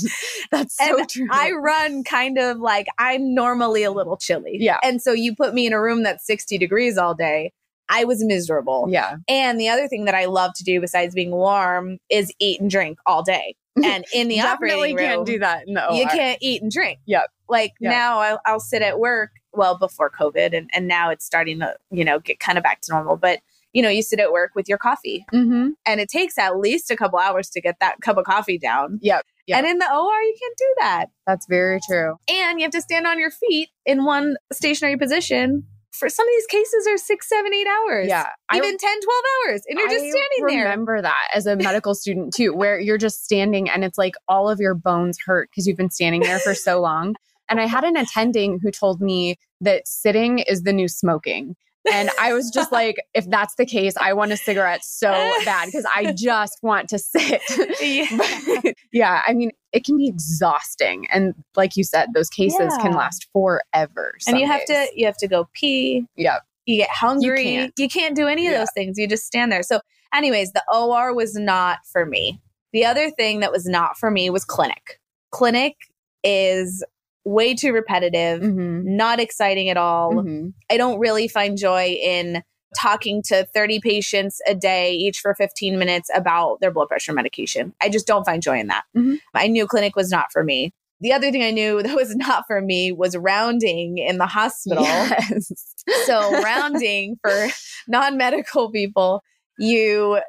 That's 0.52 0.78
so 0.78 1.00
And 1.00 1.10
true. 1.10 1.28
I 1.32 1.52
run 1.52 2.04
kind 2.04 2.38
of 2.38 2.58
like 2.60 2.88
I'm 2.98 3.34
normally 3.34 3.84
a 3.84 3.92
little 3.92 4.18
chilly. 4.18 4.58
Yeah. 4.60 4.78
And 4.84 5.02
so 5.02 5.12
you 5.14 5.36
put 5.36 5.54
me 5.54 5.66
in 5.66 5.74
a 5.74 5.82
room 5.82 6.04
that's 6.04 6.26
60 6.26 6.58
degrees 6.58 6.98
all 6.98 7.16
day. 7.16 7.54
I 7.90 8.06
was 8.06 8.24
miserable. 8.24 8.88
yeah. 8.90 9.18
And 9.28 9.60
the 9.60 9.68
other 9.70 9.88
thing 9.88 10.06
that 10.06 10.16
I 10.16 10.26
love 10.26 10.52
to 10.56 10.64
do 10.64 10.80
besides 10.80 11.14
being 11.14 11.32
warm 11.32 11.98
is 12.10 12.32
eat 12.40 12.62
and 12.62 12.70
drink 12.70 13.00
all 13.06 13.24
day. 13.24 13.56
And 13.84 14.04
in 14.14 14.28
the 14.28 14.42
operating 14.42 14.98
room, 14.98 15.06
can't 15.06 15.26
do 15.26 15.40
that 15.40 15.64
No, 15.66 15.92
you 15.94 16.06
can't 16.08 16.38
eat 16.42 16.62
and 16.62 16.70
drink. 16.70 17.00
Yep. 17.06 17.24
Like 17.48 17.72
Yep. 17.80 17.90
now 17.92 18.20
I'll, 18.20 18.42
I'll 18.46 18.60
sit 18.60 18.82
at 18.82 19.00
work, 19.00 19.32
well, 19.54 19.78
before 19.78 20.10
COVID, 20.12 20.56
and, 20.56 20.70
and 20.74 20.88
now 20.90 21.10
it's 21.10 21.26
starting 21.26 21.60
to, 21.60 21.76
you 21.90 22.04
know, 22.04 22.20
get 22.20 22.40
kind 22.42 22.58
of 22.58 22.66
back 22.66 22.82
to 22.82 22.92
normal. 22.92 23.16
But, 23.16 23.40
you 23.74 23.82
know, 23.82 23.90
you 23.90 24.02
sit 24.02 24.20
at 24.20 24.32
work 24.32 24.52
with 24.56 24.68
your 24.68 24.78
coffee 24.78 25.26
Mm-hmm. 25.34 25.70
and 25.86 26.00
it 26.02 26.10
takes 26.10 26.38
at 26.38 26.58
least 26.58 26.92
a 26.92 26.96
couple 26.96 27.20
hours 27.20 27.50
to 27.52 27.62
get 27.62 27.78
that 27.80 28.02
cup 28.02 28.18
of 28.18 28.26
coffee 28.26 28.58
down. 28.58 29.00
Yep. 29.02 29.26
Yep. 29.48 29.58
And 29.58 29.68
in 29.68 29.78
the 29.80 29.86
OR, 29.92 30.22
you 30.22 30.36
can't 30.40 30.58
do 30.58 30.74
that. 30.80 31.06
That's 31.26 31.46
very 31.48 31.80
true. 31.88 32.16
And 32.30 32.60
you 32.60 32.66
have 32.66 32.72
to 32.74 32.82
stand 32.82 33.08
on 33.08 33.20
your 33.20 33.32
feet 33.32 33.70
in 33.86 34.06
one 34.06 34.36
stationary 34.54 34.98
position. 34.98 35.64
For 35.94 36.08
some 36.10 36.26
of 36.26 36.32
these 36.34 36.46
cases 36.48 36.88
are 36.88 36.98
six, 36.98 37.28
seven, 37.28 37.54
eight 37.54 37.68
hours. 37.68 38.08
Yeah. 38.08 38.28
Even 38.56 38.78
10, 38.78 38.78
12 38.80 39.02
hours. 39.48 39.62
And 39.68 39.78
you're 39.80 39.90
just 39.90 40.06
I 40.06 40.10
standing 40.10 40.56
there. 40.56 40.64
remember 40.64 41.02
that 41.02 41.28
as 41.34 41.46
a 41.48 41.56
medical 41.58 41.94
student 41.96 42.34
too, 42.34 42.54
where 42.54 42.80
you're 42.80 42.98
just 42.98 43.24
standing 43.26 43.70
and 43.70 43.84
it's 43.84 43.98
like 43.98 44.16
all 44.28 44.50
of 44.50 44.60
your 44.60 44.74
bones 44.74 45.18
hurt 45.26 45.50
because 45.52 45.68
you've 45.68 45.78
been 45.78 45.90
standing 45.90 46.22
there 46.22 46.40
for 46.40 46.54
so 46.54 46.80
long. 46.82 47.16
And 47.50 47.60
I 47.60 47.66
had 47.66 47.84
an 47.84 47.98
attending 47.98 48.60
who 48.62 48.72
told 48.72 49.02
me 49.02 49.38
that 49.60 49.86
sitting 49.88 50.40
is 50.40 50.64
the 50.64 50.72
new 50.72 50.88
smoking. 50.88 51.56
And 51.92 52.10
I 52.20 52.34
was 52.34 52.52
just 52.52 52.72
like, 52.82 52.98
if 53.14 53.30
that's 53.30 53.56
the 53.56 53.66
case, 53.66 53.94
I 54.00 54.14
want 54.14 54.32
a 54.32 54.38
cigarette 54.38 54.84
so 54.84 55.12
bad 55.46 55.68
because 55.68 55.86
I 55.96 56.12
just 56.18 56.60
want 56.62 56.90
to 56.90 57.00
sit. 57.00 57.42
Yeah. 57.82 58.72
Yeah, 58.94 59.22
I 59.26 59.34
mean, 59.34 59.52
it 59.72 59.86
can 59.86 59.96
be 59.96 60.10
exhausting. 60.10 61.08
And 61.14 61.34
like 61.56 61.78
you 61.78 61.84
said, 61.86 62.10
those 62.14 62.30
cases 62.30 62.74
can 62.82 62.92
last 62.92 63.28
forever. 63.32 64.16
and 64.28 64.38
you 64.38 64.46
have 64.46 64.66
to 64.66 64.88
you 64.94 65.06
have 65.06 65.16
to 65.18 65.30
go 65.30 65.48
pee. 65.54 66.06
Yep. 66.18 66.42
You 66.66 66.76
get 66.76 66.90
hungry. 66.90 67.48
You 67.50 67.60
can't. 67.62 67.74
you 67.78 67.88
can't, 67.88 68.16
do 68.16 68.28
any 68.28 68.48
of 68.48 68.52
Yeah. 68.52 68.60
those 68.60 68.72
things. 68.76 68.98
You 68.98 69.08
just 69.08 69.26
stand 69.26 69.50
there. 69.50 69.64
So, 69.64 69.80
anyways, 70.14 70.52
the 70.52 70.62
OR 70.72 71.14
was 71.16 71.36
not 71.36 71.80
for 71.90 72.06
me. 72.06 72.42
The 72.74 72.84
other 72.86 73.10
thing 73.12 73.40
that 73.40 73.52
was 73.54 73.66
not 73.66 73.98
for 73.98 74.12
me 74.12 74.30
was 74.30 74.44
clinic. 74.44 75.00
Clinic 75.32 75.76
is 76.22 76.84
way 77.24 77.54
too 77.54 77.72
repetitive, 77.74 78.42
Mhm. 78.42 78.84
not 78.84 79.20
exciting 79.20 79.70
at 79.70 79.78
all. 79.78 80.14
Mhm. 80.14 80.54
I 80.70 80.78
don't 80.78 81.00
really 81.00 81.28
find 81.28 81.58
joy 81.58 81.90
in 82.02 82.44
talking 82.80 83.22
to 83.24 83.46
30 83.54 83.80
patients 83.80 84.40
a 84.48 84.56
day, 84.56 84.94
each 84.94 85.20
for 85.20 85.36
15 85.36 85.78
minutes 85.78 86.10
about 86.16 86.62
their 86.62 86.72
blood 86.72 86.88
pressure 86.88 87.14
medication. 87.14 87.74
I 87.82 87.90
just 87.90 88.08
don't 88.08 88.24
find 88.26 88.42
joy 88.42 88.60
in 88.60 88.68
that. 88.68 88.84
Mhm. 88.98 89.20
I 89.34 89.48
knew 89.48 89.68
clinic 89.68 89.96
was 89.96 90.10
not 90.10 90.32
for 90.32 90.44
me. 90.44 90.72
The 91.02 91.12
other 91.14 91.32
thing 91.32 91.44
I 91.44 91.52
knew 91.52 91.84
that 91.84 91.96
was 91.96 92.16
not 92.16 92.46
for 92.48 92.62
me 92.62 92.92
was 92.92 93.18
rounding 93.18 93.98
in 93.98 94.18
the 94.18 94.28
hospital. 94.28 94.84
Yes. 94.84 95.52
So, 96.06 96.32
rounding 96.44 97.18
for 97.24 97.48
non 97.88 98.16
medical 98.16 98.72
people, 98.72 99.24
you 99.58 100.20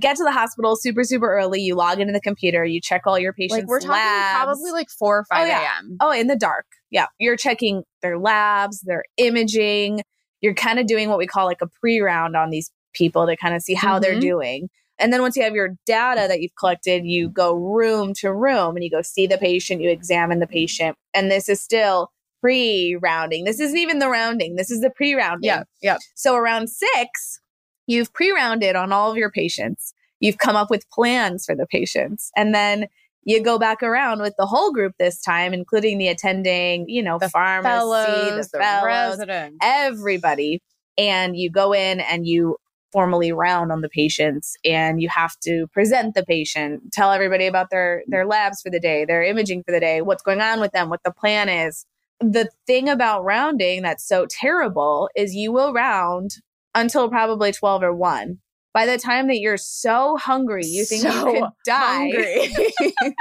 get 0.00 0.16
to 0.16 0.24
the 0.24 0.32
hospital 0.32 0.76
super, 0.76 1.04
super 1.04 1.32
early. 1.32 1.60
You 1.60 1.74
log 1.74 2.00
into 2.00 2.12
the 2.12 2.20
computer, 2.20 2.64
you 2.64 2.80
check 2.80 3.02
all 3.06 3.18
your 3.18 3.32
patients' 3.32 3.60
like 3.60 3.66
we're 3.68 3.78
talking 3.80 3.92
labs. 3.92 4.44
probably 4.44 4.70
like 4.72 4.88
4 4.90 5.18
or 5.18 5.24
5 5.24 5.46
yeah. 5.48 5.60
a.m. 5.62 5.96
Oh, 6.00 6.10
in 6.10 6.26
the 6.26 6.36
dark. 6.36 6.66
Yeah. 6.90 7.06
You're 7.18 7.36
checking 7.36 7.82
their 8.02 8.18
labs, 8.18 8.80
their 8.82 9.04
imaging. 9.16 10.02
You're 10.40 10.54
kind 10.54 10.78
of 10.78 10.86
doing 10.86 11.08
what 11.08 11.18
we 11.18 11.26
call 11.26 11.46
like 11.46 11.62
a 11.62 11.66
pre 11.66 12.00
round 12.00 12.36
on 12.36 12.50
these 12.50 12.70
people 12.94 13.26
to 13.26 13.36
kind 13.36 13.54
of 13.54 13.62
see 13.62 13.74
how 13.74 13.98
they're 13.98 14.14
Mhm. 14.14 14.20
doing. 14.20 14.68
And 14.98 15.12
then 15.12 15.20
once 15.20 15.36
you 15.36 15.42
have 15.42 15.54
your 15.54 15.70
data 15.84 16.24
that 16.28 16.40
you've 16.40 16.54
collected, 16.58 17.04
you 17.04 17.28
go 17.28 17.52
room 17.52 18.14
to 18.14 18.32
room 18.32 18.76
and 18.76 18.82
you 18.84 18.90
go 18.90 19.02
see 19.02 19.26
the 19.26 19.36
patient, 19.38 19.82
you 19.82 19.90
examine 19.90 20.38
the 20.38 20.46
patient. 20.46 20.96
And 21.12 21.30
this 21.30 21.48
is 21.50 21.60
still 21.60 22.10
pre 22.40 22.96
rounding. 23.02 23.44
This 23.44 23.60
isn't 23.60 23.76
even 23.76 23.98
the 23.98 24.08
rounding. 24.08 24.56
This 24.56 24.70
is 24.70 24.80
the 24.80 24.90
pre 24.90 25.14
rounding. 25.14 25.48
Yeah. 25.48 25.64
Yeah. 25.82 25.98
So 26.14 26.34
around 26.34 26.68
six, 26.70 27.40
you've 27.86 28.12
pre 28.12 28.32
rounded 28.32 28.76
on 28.76 28.92
all 28.92 29.10
of 29.10 29.16
your 29.16 29.30
patients. 29.30 29.94
You've 30.20 30.38
come 30.38 30.56
up 30.56 30.70
with 30.70 30.88
plans 30.90 31.44
for 31.44 31.54
the 31.54 31.66
patients. 31.66 32.30
And 32.36 32.54
then 32.54 32.86
you 33.24 33.42
go 33.42 33.58
back 33.58 33.82
around 33.82 34.22
with 34.22 34.34
the 34.38 34.46
whole 34.46 34.72
group 34.72 34.94
this 34.98 35.20
time, 35.20 35.52
including 35.52 35.98
the 35.98 36.08
attending, 36.08 36.88
you 36.88 37.02
know, 37.02 37.18
the 37.18 37.28
pharmacy, 37.28 37.68
fellows, 37.68 38.48
the 38.48 38.58
fellows, 38.58 39.18
residents. 39.18 39.58
everybody. 39.62 40.62
And 40.96 41.36
you 41.36 41.50
go 41.50 41.74
in 41.74 42.00
and 42.00 42.26
you 42.26 42.56
formally 42.92 43.32
round 43.32 43.72
on 43.72 43.82
the 43.82 43.88
patients 43.88 44.56
and 44.64 45.02
you 45.02 45.08
have 45.10 45.38
to 45.40 45.66
present 45.72 46.14
the 46.14 46.24
patient, 46.24 46.80
tell 46.92 47.10
everybody 47.10 47.46
about 47.46 47.68
their 47.70 48.02
their 48.06 48.24
labs 48.24 48.62
for 48.62 48.70
the 48.70 48.80
day, 48.80 49.04
their 49.04 49.22
imaging 49.22 49.64
for 49.64 49.72
the 49.72 49.80
day, 49.80 50.00
what's 50.00 50.22
going 50.22 50.40
on 50.40 50.60
with 50.60 50.72
them, 50.72 50.88
what 50.88 51.02
the 51.04 51.10
plan 51.10 51.48
is. 51.48 51.84
The 52.20 52.48
thing 52.66 52.88
about 52.88 53.24
rounding 53.24 53.82
that's 53.82 54.06
so 54.06 54.24
terrible 54.30 55.10
is 55.14 55.34
you 55.34 55.52
will 55.52 55.74
round 55.74 56.36
until 56.76 57.08
probably 57.08 57.50
12 57.50 57.82
or 57.82 57.92
1 57.94 58.38
by 58.72 58.86
the 58.86 58.98
time 58.98 59.26
that 59.28 59.38
you're 59.38 59.56
so 59.56 60.16
hungry, 60.18 60.66
you 60.66 60.84
think 60.84 61.02
So 61.02 61.08
you 61.28 61.40
could 61.40 61.50
die. 61.64 62.10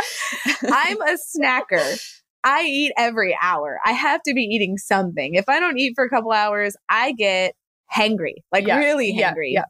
I'm 0.71 1.01
a 1.01 1.17
snacker. 1.17 2.03
I 2.43 2.63
eat 2.65 2.91
every 2.97 3.35
hour. 3.41 3.79
I 3.85 3.93
have 3.93 4.21
to 4.23 4.33
be 4.33 4.41
eating 4.43 4.77
something. 4.77 5.33
If 5.35 5.49
I 5.49 5.59
don't 5.59 5.79
eat 5.79 5.93
for 5.95 6.03
a 6.03 6.09
couple 6.09 6.31
hours, 6.33 6.75
I 6.89 7.13
get 7.13 7.55
hangry, 7.91 8.33
like 8.51 8.67
Yeah, 8.67 8.77
really 8.79 9.11
yeah, 9.13 9.31
hangry. 9.33 9.53
yeah. 9.53 9.63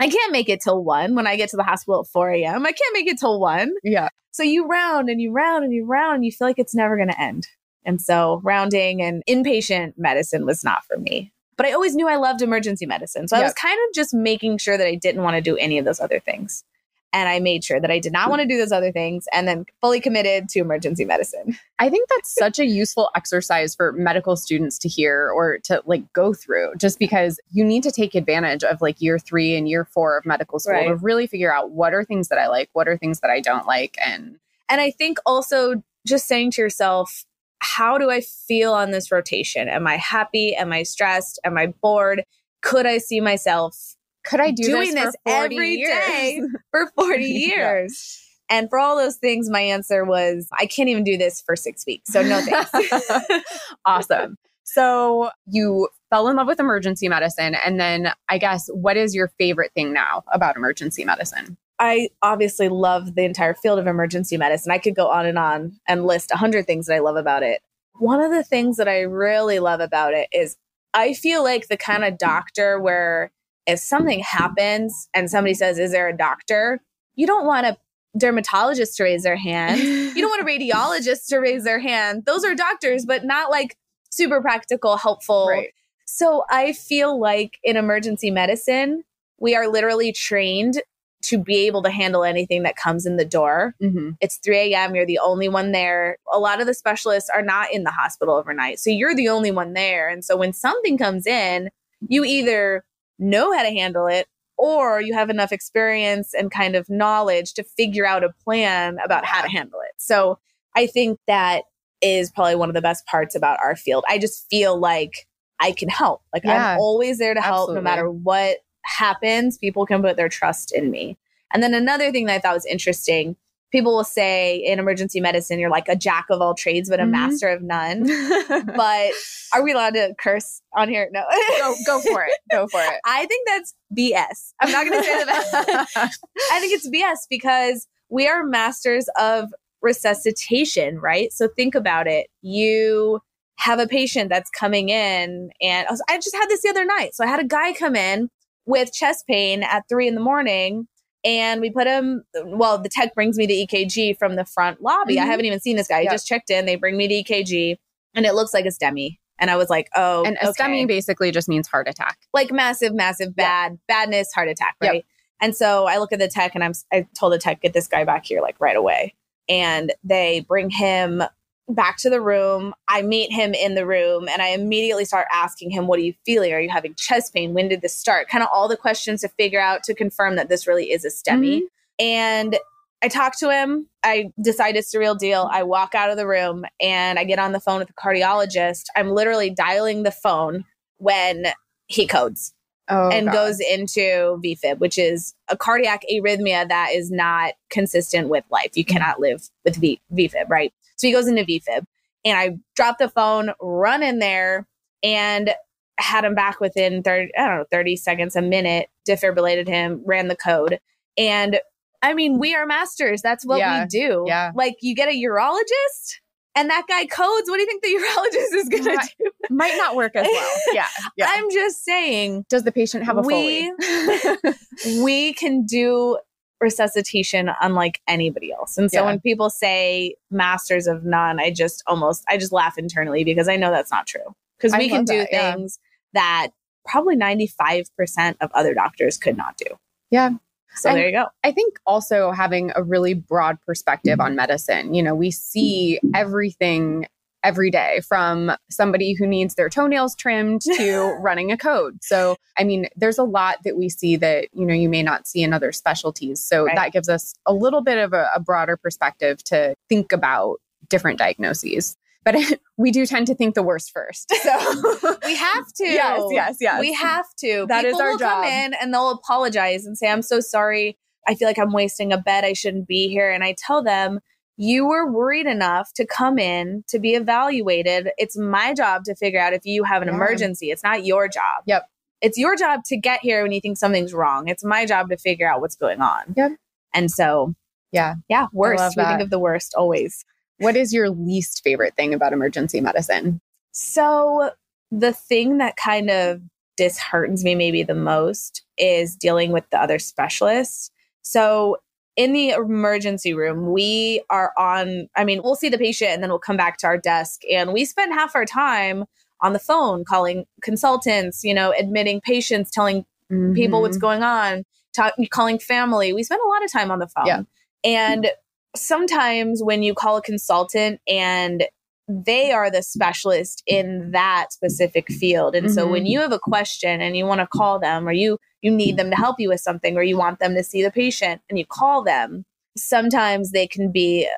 I 0.00 0.08
can't 0.08 0.32
make 0.32 0.48
it 0.48 0.60
till 0.60 0.82
one 0.84 1.14
when 1.14 1.26
I 1.26 1.36
get 1.36 1.48
to 1.50 1.56
the 1.56 1.62
hospital 1.64 2.00
at 2.00 2.06
4 2.12 2.30
a.m. 2.32 2.66
I 2.66 2.72
can't 2.72 2.94
make 2.94 3.06
it 3.08 3.18
till 3.18 3.40
one. 3.40 3.70
yeah. 3.82 4.08
So 4.30 4.42
you 4.42 4.66
round 4.66 5.08
and 5.08 5.20
you 5.20 5.32
round 5.32 5.64
and 5.64 5.72
you 5.72 5.84
round 5.86 6.16
and 6.16 6.24
you 6.24 6.30
feel 6.30 6.46
like 6.46 6.58
it's 6.58 6.74
never 6.74 6.96
going 6.96 7.08
to 7.08 7.20
end. 7.20 7.46
And 7.84 8.00
so 8.00 8.40
rounding 8.44 9.00
and 9.02 9.22
inpatient 9.28 9.94
medicine 9.96 10.44
was 10.46 10.62
not 10.62 10.84
for 10.84 10.98
me. 10.98 11.32
But 11.58 11.66
I 11.66 11.72
always 11.72 11.94
knew 11.94 12.08
I 12.08 12.16
loved 12.16 12.40
emergency 12.40 12.86
medicine. 12.86 13.28
So 13.28 13.36
I 13.36 13.42
was 13.42 13.52
kind 13.52 13.74
of 13.74 13.94
just 13.94 14.14
making 14.14 14.58
sure 14.58 14.78
that 14.78 14.86
I 14.86 14.94
didn't 14.94 15.22
want 15.22 15.34
to 15.34 15.42
do 15.42 15.56
any 15.56 15.76
of 15.76 15.84
those 15.84 16.00
other 16.00 16.20
things. 16.20 16.64
And 17.12 17.28
I 17.28 17.40
made 17.40 17.64
sure 17.64 17.80
that 17.80 17.90
I 17.90 17.98
did 17.98 18.12
not 18.12 18.30
want 18.30 18.42
to 18.42 18.46
do 18.46 18.56
those 18.56 18.70
other 18.70 18.92
things 18.92 19.26
and 19.32 19.48
then 19.48 19.66
fully 19.80 20.00
committed 20.00 20.48
to 20.50 20.60
emergency 20.60 21.04
medicine. 21.04 21.58
I 21.80 21.88
think 21.88 22.08
that's 22.08 22.32
such 22.32 22.60
a 22.60 22.66
useful 22.66 23.10
exercise 23.16 23.74
for 23.74 23.92
medical 23.92 24.36
students 24.36 24.78
to 24.78 24.88
hear 24.88 25.30
or 25.30 25.58
to 25.64 25.82
like 25.84 26.12
go 26.12 26.32
through 26.32 26.74
just 26.76 27.00
because 27.00 27.40
you 27.50 27.64
need 27.64 27.82
to 27.82 27.90
take 27.90 28.14
advantage 28.14 28.62
of 28.62 28.80
like 28.80 29.00
year 29.00 29.18
3 29.18 29.56
and 29.56 29.68
year 29.68 29.84
4 29.84 30.18
of 30.18 30.26
medical 30.26 30.60
school 30.60 30.80
to 30.84 30.96
really 30.96 31.26
figure 31.26 31.52
out 31.52 31.70
what 31.70 31.92
are 31.92 32.04
things 32.04 32.28
that 32.28 32.38
I 32.38 32.46
like, 32.46 32.68
what 32.72 32.86
are 32.86 32.96
things 32.96 33.20
that 33.20 33.30
I 33.30 33.40
don't 33.40 33.66
like 33.66 33.96
and 34.04 34.38
And 34.68 34.80
I 34.80 34.90
think 34.90 35.18
also 35.26 35.82
just 36.06 36.28
saying 36.28 36.52
to 36.52 36.62
yourself, 36.62 37.24
how 37.60 37.98
do 37.98 38.10
I 38.10 38.20
feel 38.20 38.72
on 38.72 38.90
this 38.90 39.10
rotation? 39.10 39.68
Am 39.68 39.86
I 39.86 39.96
happy? 39.96 40.54
Am 40.54 40.72
I 40.72 40.82
stressed? 40.82 41.38
Am 41.44 41.58
I 41.58 41.68
bored? 41.82 42.24
Could 42.62 42.86
I 42.86 42.98
see 42.98 43.20
myself 43.20 43.96
could 44.24 44.40
I 44.40 44.50
do 44.50 44.64
doing 44.64 44.94
this, 44.94 45.06
this, 45.06 45.16
for 45.26 45.32
40 45.32 45.54
every 45.54 45.70
years? 45.76 46.06
day 46.06 46.40
for 46.70 46.90
40 46.96 47.24
Yeah. 47.24 47.56
years? 47.56 48.24
And 48.50 48.68
for 48.70 48.78
all 48.78 48.96
those 48.96 49.16
things, 49.16 49.50
my 49.50 49.60
answer 49.60 50.04
was, 50.04 50.48
I 50.58 50.66
can't 50.66 50.88
even 50.88 51.04
do 51.04 51.18
this 51.18 51.40
for 51.40 51.54
six 51.54 51.84
weeks. 51.86 52.10
So 52.12 52.22
no 52.22 52.40
thanks. 52.44 53.44
awesome. 53.84 54.36
So 54.64 55.30
you 55.46 55.88
fell 56.10 56.28
in 56.28 56.36
love 56.36 56.46
with 56.46 56.60
emergency 56.60 57.08
medicine. 57.08 57.54
And 57.54 57.78
then 57.78 58.12
I 58.28 58.38
guess, 58.38 58.68
what 58.72 58.96
is 58.96 59.14
your 59.14 59.28
favorite 59.38 59.72
thing 59.74 59.92
now 59.92 60.24
about 60.32 60.56
emergency 60.56 61.04
medicine? 61.04 61.56
I 61.78 62.08
obviously 62.22 62.68
love 62.68 63.14
the 63.14 63.24
entire 63.24 63.54
field 63.54 63.78
of 63.78 63.86
emergency 63.86 64.36
medicine. 64.36 64.72
I 64.72 64.78
could 64.78 64.96
go 64.96 65.08
on 65.08 65.26
and 65.26 65.38
on 65.38 65.78
and 65.86 66.06
list 66.06 66.30
a 66.32 66.36
hundred 66.36 66.66
things 66.66 66.86
that 66.86 66.94
I 66.94 66.98
love 66.98 67.16
about 67.16 67.42
it. 67.42 67.60
One 67.94 68.20
of 68.20 68.30
the 68.30 68.44
things 68.44 68.76
that 68.76 68.88
I 68.88 69.00
really 69.00 69.58
love 69.58 69.80
about 69.80 70.14
it 70.14 70.28
is 70.32 70.56
I 70.94 71.14
feel 71.14 71.42
like 71.42 71.68
the 71.68 71.76
kind 71.76 72.04
of 72.04 72.18
doctor 72.18 72.80
where 72.80 73.30
if 73.66 73.78
something 73.78 74.20
happens 74.20 75.08
and 75.14 75.30
somebody 75.30 75.54
says, 75.54 75.78
Is 75.78 75.92
there 75.92 76.08
a 76.08 76.16
doctor? 76.16 76.80
You 77.14 77.26
don't 77.26 77.46
want 77.46 77.66
a 77.66 77.76
dermatologist 78.16 78.96
to 78.96 79.04
raise 79.04 79.22
their 79.22 79.36
hand. 79.36 79.80
You 79.80 80.22
don't 80.22 80.30
want 80.30 80.42
a 80.42 80.44
radiologist 80.58 81.26
to 81.28 81.38
raise 81.38 81.64
their 81.64 81.78
hand. 81.78 82.24
Those 82.24 82.44
are 82.44 82.54
doctors, 82.54 83.04
but 83.04 83.24
not 83.24 83.50
like 83.50 83.76
super 84.10 84.40
practical, 84.40 84.96
helpful. 84.96 85.48
Right. 85.48 85.70
So 86.06 86.44
I 86.48 86.72
feel 86.72 87.20
like 87.20 87.58
in 87.62 87.76
emergency 87.76 88.30
medicine, 88.30 89.04
we 89.38 89.54
are 89.54 89.68
literally 89.68 90.12
trained 90.12 90.80
to 91.20 91.38
be 91.38 91.66
able 91.66 91.82
to 91.82 91.90
handle 91.90 92.24
anything 92.24 92.62
that 92.62 92.76
comes 92.76 93.04
in 93.06 93.16
the 93.16 93.24
door. 93.24 93.74
hmm 93.80 94.10
It's 94.20 94.36
3 94.36 94.74
a.m. 94.74 94.94
You're 94.94 95.06
the 95.06 95.18
only 95.18 95.48
one 95.48 95.72
there. 95.72 96.18
A 96.32 96.38
lot 96.38 96.60
of 96.60 96.66
the 96.66 96.74
specialists 96.74 97.30
are 97.30 97.42
not 97.42 97.72
in 97.72 97.84
the 97.84 97.90
hospital 97.90 98.34
overnight. 98.34 98.78
So 98.78 98.90
you're 98.90 99.14
the 99.14 99.28
only 99.28 99.50
one 99.50 99.72
there. 99.72 100.08
And 100.08 100.24
so 100.24 100.36
when 100.36 100.52
something 100.52 100.96
comes 100.96 101.26
in, 101.26 101.70
you 102.08 102.24
either 102.24 102.84
know 103.18 103.52
how 103.52 103.62
to 103.62 103.70
handle 103.70 104.06
it 104.06 104.26
or 104.56 105.00
you 105.00 105.14
have 105.14 105.30
enough 105.30 105.52
experience 105.52 106.34
and 106.34 106.50
kind 106.50 106.76
of 106.76 106.88
knowledge 106.88 107.54
to 107.54 107.64
figure 107.64 108.06
out 108.06 108.24
a 108.24 108.30
plan 108.44 108.98
about 109.04 109.24
how 109.24 109.42
to 109.42 109.48
handle 109.48 109.80
it. 109.80 109.92
So 109.98 110.38
I 110.74 110.86
think 110.86 111.18
that 111.26 111.62
is 112.00 112.30
probably 112.30 112.54
one 112.54 112.68
of 112.68 112.74
the 112.74 112.82
best 112.82 113.06
parts 113.06 113.34
about 113.34 113.58
our 113.62 113.74
field. 113.76 114.04
I 114.08 114.18
just 114.18 114.48
feel 114.50 114.78
like 114.78 115.26
I 115.60 115.72
can 115.72 115.88
help. 115.88 116.22
Like 116.32 116.44
Yeah, 116.44 116.74
I'm 116.74 116.80
always 116.80 117.18
there 117.18 117.34
to 117.34 117.40
help 117.40 117.74
no 117.74 117.80
matter 117.80 118.10
what 118.10 118.58
happens. 118.88 119.58
People 119.58 119.86
can 119.86 120.02
put 120.02 120.16
their 120.16 120.28
trust 120.28 120.72
in 120.72 120.90
me. 120.90 121.16
And 121.52 121.62
then 121.62 121.74
another 121.74 122.10
thing 122.12 122.26
that 122.26 122.34
I 122.36 122.38
thought 122.40 122.54
was 122.54 122.66
interesting 122.66 123.36
people 123.70 123.94
will 123.94 124.02
say 124.02 124.56
in 124.56 124.78
emergency 124.78 125.20
medicine, 125.20 125.58
you're 125.58 125.68
like 125.68 125.88
a 125.90 125.94
jack 125.94 126.24
of 126.30 126.40
all 126.40 126.54
trades, 126.54 126.88
but 126.88 127.00
a 127.00 127.02
Mhm. 127.02 127.10
master 127.10 127.48
of 127.50 127.60
none. 127.60 128.06
But 128.74 129.10
are 129.52 129.62
we 129.62 129.72
allowed 129.74 129.92
to 129.92 130.14
curse 130.18 130.62
on 130.74 130.88
here? 130.88 131.06
No. 131.12 131.22
go, 131.58 131.74
go 131.84 132.00
for 132.00 132.24
it. 132.24 132.32
Go 132.50 132.66
for 132.68 132.80
it. 132.80 132.94
I 133.04 133.26
think 133.26 133.46
that's 133.46 133.74
BS. 133.94 134.54
I'm 134.62 134.72
not 134.72 134.86
going 134.86 134.98
to 134.98 135.04
say 135.04 135.22
that. 135.22 135.84
I 136.50 136.60
think 136.60 136.72
it's 136.72 136.88
BS 136.88 137.26
because 137.28 137.86
we 138.08 138.26
are 138.26 138.42
masters 138.42 139.06
of 139.20 139.52
resuscitation, 139.82 140.98
right? 140.98 141.30
So 141.32 141.46
think 141.48 141.74
about 141.74 142.06
it. 142.06 142.28
You 142.40 143.20
have 143.56 143.80
a 143.80 143.86
patient 143.86 144.30
that's 144.30 144.48
coming 144.50 144.88
in, 144.88 145.50
and 145.60 145.86
I 146.08 146.16
just 146.16 146.34
had 146.34 146.46
this 146.48 146.62
the 146.62 146.70
other 146.70 146.84
night. 146.86 147.14
So 147.14 147.22
I 147.24 147.26
had 147.26 147.40
a 147.40 147.44
guy 147.44 147.74
come 147.74 147.96
in 147.96 148.30
with 148.68 148.92
chest 148.92 149.26
pain 149.26 149.62
at 149.62 149.84
three 149.88 150.06
in 150.06 150.14
the 150.14 150.20
morning. 150.20 150.86
And 151.24 151.60
we 151.60 151.70
put 151.70 151.86
him, 151.88 152.22
well, 152.44 152.78
the 152.78 152.88
tech 152.88 153.14
brings 153.14 153.36
me 153.36 153.46
the 153.46 153.66
EKG 153.66 154.16
from 154.18 154.36
the 154.36 154.44
front 154.44 154.80
lobby. 154.82 155.18
I 155.18 155.24
Mhm. 155.24 155.26
haven't 155.26 155.46
even 155.46 155.58
seen 155.60 155.76
this 155.76 155.88
guy. 155.88 155.98
He 156.00 156.04
Yep. 156.04 156.12
just 156.12 156.28
checked 156.28 156.50
in. 156.50 156.64
They 156.66 156.76
bring 156.76 156.96
me 156.96 157.06
the 157.08 157.16
EKG 157.24 157.76
and 158.14 158.24
it 158.24 158.34
looks 158.34 158.54
like 158.54 158.66
a 158.66 158.68
STEMI. 158.70 159.18
And 159.40 159.50
I 159.50 159.56
was 159.56 159.68
like, 159.70 159.88
oh, 159.96 160.22
and 160.24 160.36
a 160.36 160.48
okay 160.50 160.62
STEMI 160.64 160.86
basically 160.86 161.30
just 161.32 161.48
means 161.48 161.66
heart 161.66 161.88
attack. 161.88 162.18
like 162.34 162.52
massive, 162.52 162.92
massive 162.94 163.34
bad 163.34 163.78
badness, 163.88 164.32
heart 164.32 164.48
attack, 164.48 164.76
Yep. 164.82 164.92
right? 164.92 165.06
And 165.40 165.56
so 165.56 165.86
I 165.86 165.96
look 165.98 166.12
at 166.12 166.18
the 166.18 166.28
tech 166.28 166.54
and 166.54 166.62
I'm 166.62 166.72
I 166.92 167.06
told 167.18 167.32
the 167.32 167.38
tech 167.38 167.60
get 167.62 167.72
this 167.72 167.86
guy 167.88 168.04
back 168.04 168.26
here 168.26 168.40
like 168.42 168.56
right 168.60 168.76
away, 168.76 169.14
and 169.48 169.92
they 170.04 170.44
bring 170.46 170.70
him 170.70 171.22
back 171.68 171.96
to 171.98 172.10
the 172.10 172.20
room. 172.20 172.74
I 172.88 173.02
meet 173.02 173.32
him 173.32 173.54
in 173.54 173.74
the 173.74 173.86
room 173.86 174.28
and 174.28 174.40
I 174.40 174.48
immediately 174.48 175.04
start 175.04 175.26
asking 175.32 175.70
him, 175.70 175.86
"What 175.86 175.98
are 175.98 176.02
you 176.02 176.14
feeling? 176.24 176.52
Are 176.52 176.60
you 176.60 176.70
having 176.70 176.94
chest 176.96 177.34
pain? 177.34 177.54
When 177.54 177.68
did 177.68 177.82
this 177.82 177.94
start?" 177.94 178.28
Kind 178.28 178.42
of 178.42 178.50
all 178.52 178.68
the 178.68 178.76
questions 178.76 179.20
to 179.20 179.28
figure 179.28 179.60
out 179.60 179.82
to 179.84 179.94
confirm 179.94 180.36
that 180.36 180.48
this 180.48 180.66
really 180.66 180.90
is 180.90 181.04
a 181.04 181.08
STEMI. 181.08 181.58
Mm-hmm. 181.58 181.66
And 182.00 182.58
I 183.02 183.08
talk 183.08 183.38
to 183.38 183.50
him. 183.50 183.88
I 184.02 184.32
decide 184.42 184.76
it's 184.76 184.90
the 184.90 184.98
real 184.98 185.14
deal. 185.14 185.48
I 185.52 185.62
walk 185.62 185.94
out 185.94 186.10
of 186.10 186.16
the 186.16 186.26
room 186.26 186.64
and 186.80 187.18
I 187.18 187.24
get 187.24 187.38
on 187.38 187.52
the 187.52 187.60
phone 187.60 187.78
with 187.78 187.88
the 187.88 187.94
cardiologist. 187.94 188.84
I'm 188.96 189.10
literally 189.10 189.50
dialing 189.50 190.02
the 190.02 190.10
phone 190.10 190.64
when 190.96 191.46
he 191.86 192.06
codes 192.06 192.54
Oh, 192.90 193.10
and 193.10 193.26
God. 193.26 193.32
goes 193.32 193.60
into 193.60 194.40
VFib, 194.42 194.78
which 194.78 194.96
is 194.96 195.34
a 195.48 195.56
cardiac 195.56 196.02
arrhythmia 196.10 196.68
that 196.68 196.90
is 196.94 197.10
not 197.10 197.52
consistent 197.68 198.28
with 198.28 198.44
life. 198.50 198.70
You 198.74 198.84
mm-hmm. 198.84 198.94
cannot 198.94 199.20
live 199.20 199.48
with 199.64 199.76
v- 199.76 200.00
VFib, 200.12 200.48
right? 200.48 200.72
So 200.98 201.06
he 201.06 201.12
goes 201.12 201.26
into 201.28 201.42
VFib, 201.44 201.84
and 202.24 202.38
I 202.38 202.58
dropped 202.76 202.98
the 202.98 203.08
phone, 203.08 203.52
run 203.60 204.02
in 204.02 204.18
there, 204.18 204.66
and 205.02 205.54
had 205.98 206.24
him 206.24 206.34
back 206.34 206.60
within 206.60 207.02
30, 207.02 207.30
I 207.36 207.46
don't 207.48 207.58
know, 207.58 207.64
30 207.72 207.96
seconds, 207.96 208.36
a 208.36 208.42
minute, 208.42 208.88
defibrillated 209.08 209.66
him, 209.66 210.02
ran 210.04 210.28
the 210.28 210.36
code. 210.36 210.78
And 211.16 211.58
I 212.02 212.14
mean, 212.14 212.38
we 212.38 212.54
are 212.54 212.66
masters. 212.66 213.22
That's 213.22 213.44
what 213.44 213.58
Yeah, 213.58 213.82
we 213.82 213.88
do. 213.88 214.24
yeah. 214.28 214.52
Like 214.54 214.76
you 214.80 214.94
get 214.94 215.08
a 215.08 215.12
urologist 215.12 216.14
and 216.54 216.70
that 216.70 216.84
guy 216.88 217.06
codes. 217.06 217.48
What 217.50 217.56
do 217.56 217.62
you 217.62 217.66
think 217.66 217.82
the 217.82 217.88
urologist 217.98 218.56
is 218.60 218.68
going 218.68 218.84
to 218.84 219.08
do? 219.18 219.30
might 219.50 219.76
not 219.76 219.96
work 219.96 220.14
as 220.14 220.24
well. 220.30 220.56
Yeah. 220.72 220.86
yeah. 221.16 221.26
I'm 221.28 221.50
just 221.50 221.84
saying 221.84 222.44
Does 222.48 222.62
the 222.62 222.70
patient 222.70 223.04
have 223.04 223.18
a 223.18 223.22
We- 223.22 223.72
Foley? 223.72 225.02
we 225.02 225.32
can 225.32 225.66
do 225.66 226.18
resuscitation 226.60 227.50
unlike 227.60 228.00
anybody 228.08 228.52
else. 228.52 228.76
And 228.78 228.90
so 228.90 229.00
Yeah. 229.00 229.06
when 229.06 229.20
people 229.20 229.50
say 229.50 230.14
masters 230.30 230.86
of 230.86 231.04
none, 231.04 231.38
I 231.38 231.50
just 231.50 231.82
almost 231.86 232.24
I 232.28 232.36
just 232.36 232.52
laugh 232.52 232.76
internally 232.78 233.24
because 233.24 233.48
I 233.48 233.56
know 233.56 233.70
that's 233.70 233.90
not 233.90 234.06
true. 234.06 234.34
Because 234.58 234.76
we 234.76 234.88
can 234.88 235.04
do 235.04 235.18
that, 235.18 235.28
yeah. 235.30 235.54
things 235.54 235.78
that 236.14 236.48
probably 236.84 237.16
95% 237.16 238.36
of 238.40 238.50
other 238.54 238.74
doctors 238.74 239.16
could 239.16 239.36
not 239.36 239.56
do. 239.56 239.66
Yeah. 240.10 240.30
So 240.74 240.90
And- 240.90 240.98
there 240.98 241.06
you 241.06 241.12
go. 241.12 241.26
I 241.44 241.52
think 241.52 241.78
also 241.86 242.32
having 242.32 242.72
a 242.74 242.82
really 242.82 243.14
broad 243.14 243.58
perspective 243.64 244.18
mm-hmm. 244.18 244.26
on 244.26 244.36
medicine. 244.36 244.94
You 244.94 245.02
know, 245.02 245.14
we 245.14 245.30
see 245.30 246.00
mm-hmm. 246.02 246.14
everything 246.14 247.06
every 247.44 247.70
day 247.70 248.00
from 248.08 248.52
somebody 248.70 249.14
who 249.14 249.26
needs 249.26 249.54
their 249.54 249.68
toenails 249.68 250.14
trimmed 250.16 250.60
to 250.62 251.16
running 251.20 251.52
a 251.52 251.56
code. 251.56 251.98
So, 252.02 252.36
I 252.58 252.64
mean, 252.64 252.88
there's 252.96 253.18
a 253.18 253.24
lot 253.24 253.58
that 253.64 253.76
we 253.76 253.88
see 253.88 254.16
that, 254.16 254.48
you 254.52 254.66
know, 254.66 254.74
you 254.74 254.88
may 254.88 255.02
not 255.02 255.26
see 255.26 255.42
in 255.42 255.52
other 255.52 255.72
specialties. 255.72 256.40
So 256.40 256.64
right. 256.64 256.76
that 256.76 256.92
gives 256.92 257.08
us 257.08 257.34
a 257.46 257.54
little 257.54 257.82
bit 257.82 257.98
of 257.98 258.12
a, 258.12 258.28
a 258.34 258.40
broader 258.40 258.76
perspective 258.76 259.42
to 259.44 259.74
think 259.88 260.12
about 260.12 260.56
different 260.88 261.18
diagnoses 261.18 261.96
but 262.24 262.36
we 262.76 262.90
do 262.90 263.06
tend 263.06 263.26
to 263.28 263.34
think 263.34 263.54
the 263.54 263.62
worst 263.62 263.90
first. 263.92 264.30
So 264.42 265.16
we 265.24 265.34
have 265.34 265.66
to. 265.76 265.84
Yes, 265.84 266.22
yes, 266.30 266.56
yes. 266.60 266.80
We 266.80 266.92
have 266.92 267.26
to. 267.38 267.66
That 267.68 267.84
People 267.84 267.98
is 267.98 268.00
our 268.00 268.10
will 268.12 268.18
job. 268.18 268.44
come 268.44 268.44
in 268.44 268.74
and 268.74 268.92
they'll 268.92 269.10
apologize 269.10 269.86
and 269.86 269.96
say, 269.96 270.10
"I'm 270.10 270.22
so 270.22 270.40
sorry. 270.40 270.98
I 271.26 271.34
feel 271.34 271.48
like 271.48 271.58
I'm 271.58 271.72
wasting 271.72 272.12
a 272.12 272.18
bed. 272.18 272.44
I 272.44 272.52
shouldn't 272.52 272.86
be 272.86 273.08
here." 273.08 273.30
And 273.30 273.42
I 273.44 273.54
tell 273.56 273.82
them, 273.82 274.20
"You 274.58 274.86
were 274.86 275.10
worried 275.10 275.46
enough 275.46 275.92
to 275.94 276.06
come 276.06 276.38
in 276.38 276.84
to 276.88 276.98
be 276.98 277.14
evaluated. 277.14 278.10
It's 278.18 278.36
my 278.36 278.74
job 278.74 279.04
to 279.04 279.14
figure 279.14 279.40
out 279.40 279.54
if 279.54 279.64
you 279.64 279.84
have 279.84 280.02
an 280.02 280.08
yeah. 280.08 280.14
emergency. 280.14 280.70
It's 280.70 280.82
not 280.82 281.06
your 281.06 281.28
job. 281.28 281.62
Yep. 281.64 281.88
It's 282.20 282.36
your 282.36 282.56
job 282.56 282.82
to 282.86 282.96
get 282.96 283.20
here 283.20 283.42
when 283.42 283.52
you 283.52 283.60
think 283.60 283.78
something's 283.78 284.12
wrong. 284.12 284.48
It's 284.48 284.64
my 284.64 284.84
job 284.84 285.08
to 285.10 285.16
figure 285.16 285.48
out 285.50 285.60
what's 285.60 285.76
going 285.76 286.00
on. 286.00 286.34
Yep. 286.36 286.52
And 286.92 287.10
so, 287.10 287.54
yeah, 287.92 288.16
yeah, 288.28 288.48
worst. 288.52 288.96
We 288.96 289.04
think 289.04 289.20
of 289.20 289.30
the 289.30 289.38
worst 289.38 289.74
always. 289.76 290.24
What 290.58 290.76
is 290.76 290.92
your 290.92 291.10
least 291.10 291.62
favorite 291.62 291.94
thing 291.94 292.12
about 292.12 292.32
emergency 292.32 292.80
medicine? 292.80 293.40
So, 293.70 294.50
the 294.90 295.12
thing 295.12 295.58
that 295.58 295.76
kind 295.76 296.10
of 296.10 296.40
disheartens 296.76 297.44
me 297.44 297.54
maybe 297.54 297.82
the 297.82 297.94
most 297.94 298.64
is 298.76 299.14
dealing 299.14 299.52
with 299.52 299.64
the 299.70 299.80
other 299.80 299.98
specialists. 299.98 300.90
So, 301.22 301.76
in 302.18 302.32
the 302.32 302.50
emergency 302.50 303.32
room, 303.32 303.70
we 303.70 304.22
are 304.28 304.52
on, 304.58 305.08
I 305.16 305.24
mean, 305.24 305.40
we'll 305.40 305.54
see 305.54 305.68
the 305.68 305.78
patient 305.78 306.10
and 306.10 306.20
then 306.20 306.30
we'll 306.30 306.40
come 306.40 306.56
back 306.56 306.76
to 306.78 306.88
our 306.88 306.98
desk 306.98 307.42
and 307.48 307.72
we 307.72 307.84
spend 307.84 308.12
half 308.12 308.34
our 308.34 308.44
time 308.44 309.04
on 309.40 309.52
the 309.52 309.60
phone 309.60 310.04
calling 310.04 310.44
consultants, 310.60 311.44
you 311.44 311.54
know, 311.54 311.72
admitting 311.78 312.20
patients, 312.20 312.72
telling 312.72 313.02
mm-hmm. 313.30 313.54
people 313.54 313.80
what's 313.80 313.98
mm-hmm. 313.98 314.06
going 314.06 314.22
on, 314.24 314.64
talk, 314.92 315.14
calling 315.30 315.60
family. 315.60 316.12
We 316.12 316.24
spend 316.24 316.40
a 316.44 316.48
lot 316.48 316.64
of 316.64 316.72
time 316.72 316.90
on 316.90 316.98
the 316.98 317.06
phone. 317.06 317.26
Yeah. 317.26 317.42
And 317.84 318.32
sometimes 318.74 319.62
when 319.62 319.84
you 319.84 319.94
call 319.94 320.16
a 320.16 320.22
consultant 320.22 321.00
and 321.06 321.66
they 322.08 322.50
are 322.50 322.70
the 322.70 322.82
specialist 322.82 323.62
in 323.66 324.10
that 324.12 324.52
specific 324.52 325.10
field 325.12 325.54
and 325.54 325.66
mm-hmm. 325.66 325.74
so 325.74 325.86
when 325.86 326.02
mm-hmm. 326.02 326.12
you 326.12 326.20
have 326.20 326.32
a 326.32 326.38
question 326.38 327.00
and 327.00 327.16
you 327.16 327.26
want 327.26 327.40
to 327.40 327.46
call 327.46 327.78
them 327.78 328.08
or 328.08 328.12
you 328.12 328.38
you 328.62 328.70
need 328.70 328.96
them 328.96 329.10
to 329.10 329.16
help 329.16 329.36
you 329.38 329.48
with 329.48 329.60
something 329.60 329.96
or 329.96 330.02
you 330.02 330.16
want 330.16 330.38
them 330.38 330.54
to 330.54 330.64
see 330.64 330.82
the 330.82 330.90
patient 330.90 331.40
and 331.48 331.58
you 331.58 331.66
call 331.66 332.02
them 332.02 332.44
sometimes 332.76 333.52
they 333.52 333.66
can 333.66 333.92
be 333.92 334.28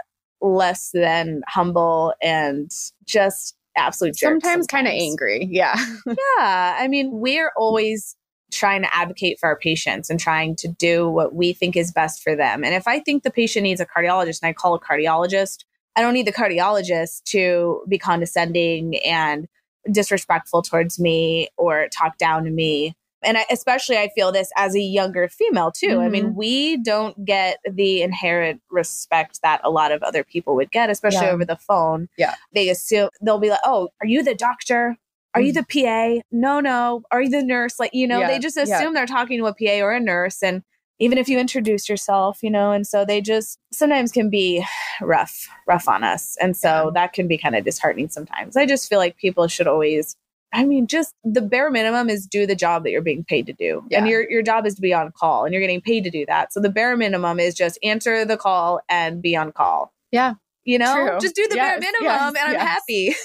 less 0.40 0.90
than 0.92 1.42
humble 1.48 2.14
and 2.22 2.70
just 3.06 3.54
absolute 3.76 4.16
sometimes, 4.16 4.42
sometimes. 4.42 4.66
kind 4.66 4.86
of 4.86 4.92
angry 4.92 5.46
yeah 5.50 5.76
yeah 6.06 6.76
i 6.78 6.88
mean 6.88 7.08
we're 7.12 7.52
always 7.56 8.16
trying 8.50 8.82
to 8.82 8.96
advocate 8.96 9.38
for 9.38 9.48
our 9.48 9.56
patients 9.56 10.10
and 10.10 10.18
trying 10.18 10.56
to 10.56 10.68
do 10.68 11.08
what 11.08 11.34
we 11.34 11.52
think 11.52 11.76
is 11.76 11.92
best 11.92 12.22
for 12.22 12.34
them. 12.34 12.64
And 12.64 12.74
if 12.74 12.86
I 12.86 13.00
think 13.00 13.22
the 13.22 13.30
patient 13.30 13.62
needs 13.62 13.80
a 13.80 13.86
cardiologist 13.86 14.40
and 14.42 14.48
I 14.48 14.52
call 14.52 14.74
a 14.74 14.80
cardiologist, 14.80 15.64
I 15.96 16.02
don't 16.02 16.14
need 16.14 16.26
the 16.26 16.32
cardiologist 16.32 17.24
to 17.24 17.82
be 17.88 17.98
condescending 17.98 18.98
and 18.98 19.48
disrespectful 19.90 20.62
towards 20.62 20.98
me 20.98 21.48
or 21.56 21.88
talk 21.88 22.18
down 22.18 22.44
to 22.44 22.50
me. 22.50 22.94
And 23.22 23.36
I, 23.36 23.44
especially, 23.50 23.98
I 23.98 24.08
feel 24.14 24.32
this 24.32 24.50
as 24.56 24.74
a 24.74 24.80
younger 24.80 25.28
female 25.28 25.70
too. 25.70 25.88
Mm-hmm. 25.88 26.00
I 26.00 26.08
mean, 26.08 26.24
mm-hmm. 26.26 26.38
we 26.38 26.82
don't 26.82 27.22
get 27.24 27.58
the 27.70 28.02
inherent 28.02 28.62
respect 28.70 29.40
that 29.42 29.60
a 29.62 29.70
lot 29.70 29.92
of 29.92 30.02
other 30.02 30.24
people 30.24 30.54
would 30.56 30.70
get, 30.70 30.88
especially 30.88 31.26
yeah. 31.26 31.32
over 31.32 31.44
the 31.44 31.56
phone. 31.56 32.08
Yeah. 32.16 32.34
They 32.54 32.70
assume 32.70 33.10
they'll 33.20 33.38
be 33.38 33.50
like, 33.50 33.60
oh, 33.64 33.90
are 34.00 34.06
you 34.06 34.22
the 34.22 34.34
doctor? 34.34 34.96
Are 35.34 35.40
you 35.40 35.52
mm. 35.52 35.64
the 35.66 35.82
PA? 35.82 36.22
No, 36.32 36.60
no. 36.60 37.02
Are 37.10 37.22
you 37.22 37.28
the 37.28 37.42
nurse? 37.42 37.78
Like, 37.78 37.92
you 37.92 38.06
know, 38.06 38.20
yeah, 38.20 38.28
they 38.28 38.38
just 38.38 38.56
assume 38.56 38.78
yeah. 38.78 38.90
they're 38.92 39.06
talking 39.06 39.38
to 39.38 39.46
a 39.46 39.54
PA 39.54 39.84
or 39.84 39.92
a 39.92 40.00
nurse. 40.00 40.42
And 40.42 40.62
even 41.00 41.18
if 41.18 41.28
you 41.28 41.38
introduce 41.38 41.88
yourself, 41.88 42.38
you 42.42 42.50
know, 42.50 42.72
and 42.72 42.86
so 42.86 43.04
they 43.04 43.20
just 43.20 43.58
sometimes 43.72 44.12
can 44.12 44.30
be 44.30 44.64
rough, 45.00 45.48
rough 45.66 45.88
on 45.88 46.04
us. 46.04 46.36
And 46.40 46.56
so 46.56 46.92
that 46.94 47.14
can 47.14 47.26
be 47.26 47.38
kind 47.38 47.56
of 47.56 47.64
disheartening 47.64 48.10
sometimes. 48.10 48.56
I 48.56 48.66
just 48.66 48.88
feel 48.88 48.98
like 48.98 49.16
people 49.16 49.48
should 49.48 49.66
always 49.66 50.16
I 50.52 50.64
mean, 50.64 50.88
just 50.88 51.14
the 51.22 51.40
bare 51.40 51.70
minimum 51.70 52.10
is 52.10 52.26
do 52.26 52.44
the 52.44 52.56
job 52.56 52.82
that 52.82 52.90
you're 52.90 53.02
being 53.02 53.22
paid 53.22 53.46
to 53.46 53.52
do. 53.52 53.84
Yeah. 53.88 53.98
And 53.98 54.08
your 54.08 54.28
your 54.28 54.42
job 54.42 54.66
is 54.66 54.74
to 54.74 54.80
be 54.80 54.92
on 54.92 55.12
call 55.12 55.44
and 55.44 55.54
you're 55.54 55.60
getting 55.60 55.80
paid 55.80 56.02
to 56.04 56.10
do 56.10 56.26
that. 56.26 56.52
So 56.52 56.58
the 56.58 56.68
bare 56.68 56.96
minimum 56.96 57.38
is 57.38 57.54
just 57.54 57.78
answer 57.84 58.24
the 58.24 58.36
call 58.36 58.80
and 58.88 59.22
be 59.22 59.36
on 59.36 59.52
call. 59.52 59.92
Yeah. 60.10 60.34
You 60.64 60.78
know, 60.78 60.92
True. 60.92 61.18
just 61.20 61.36
do 61.36 61.46
the 61.48 61.54
yes, 61.54 61.70
bare 61.70 61.78
minimum 61.78 62.04
yes, 62.04 62.28
and 62.28 62.38
I'm 62.38 62.52
yes. 62.54 62.62
happy 62.62 63.14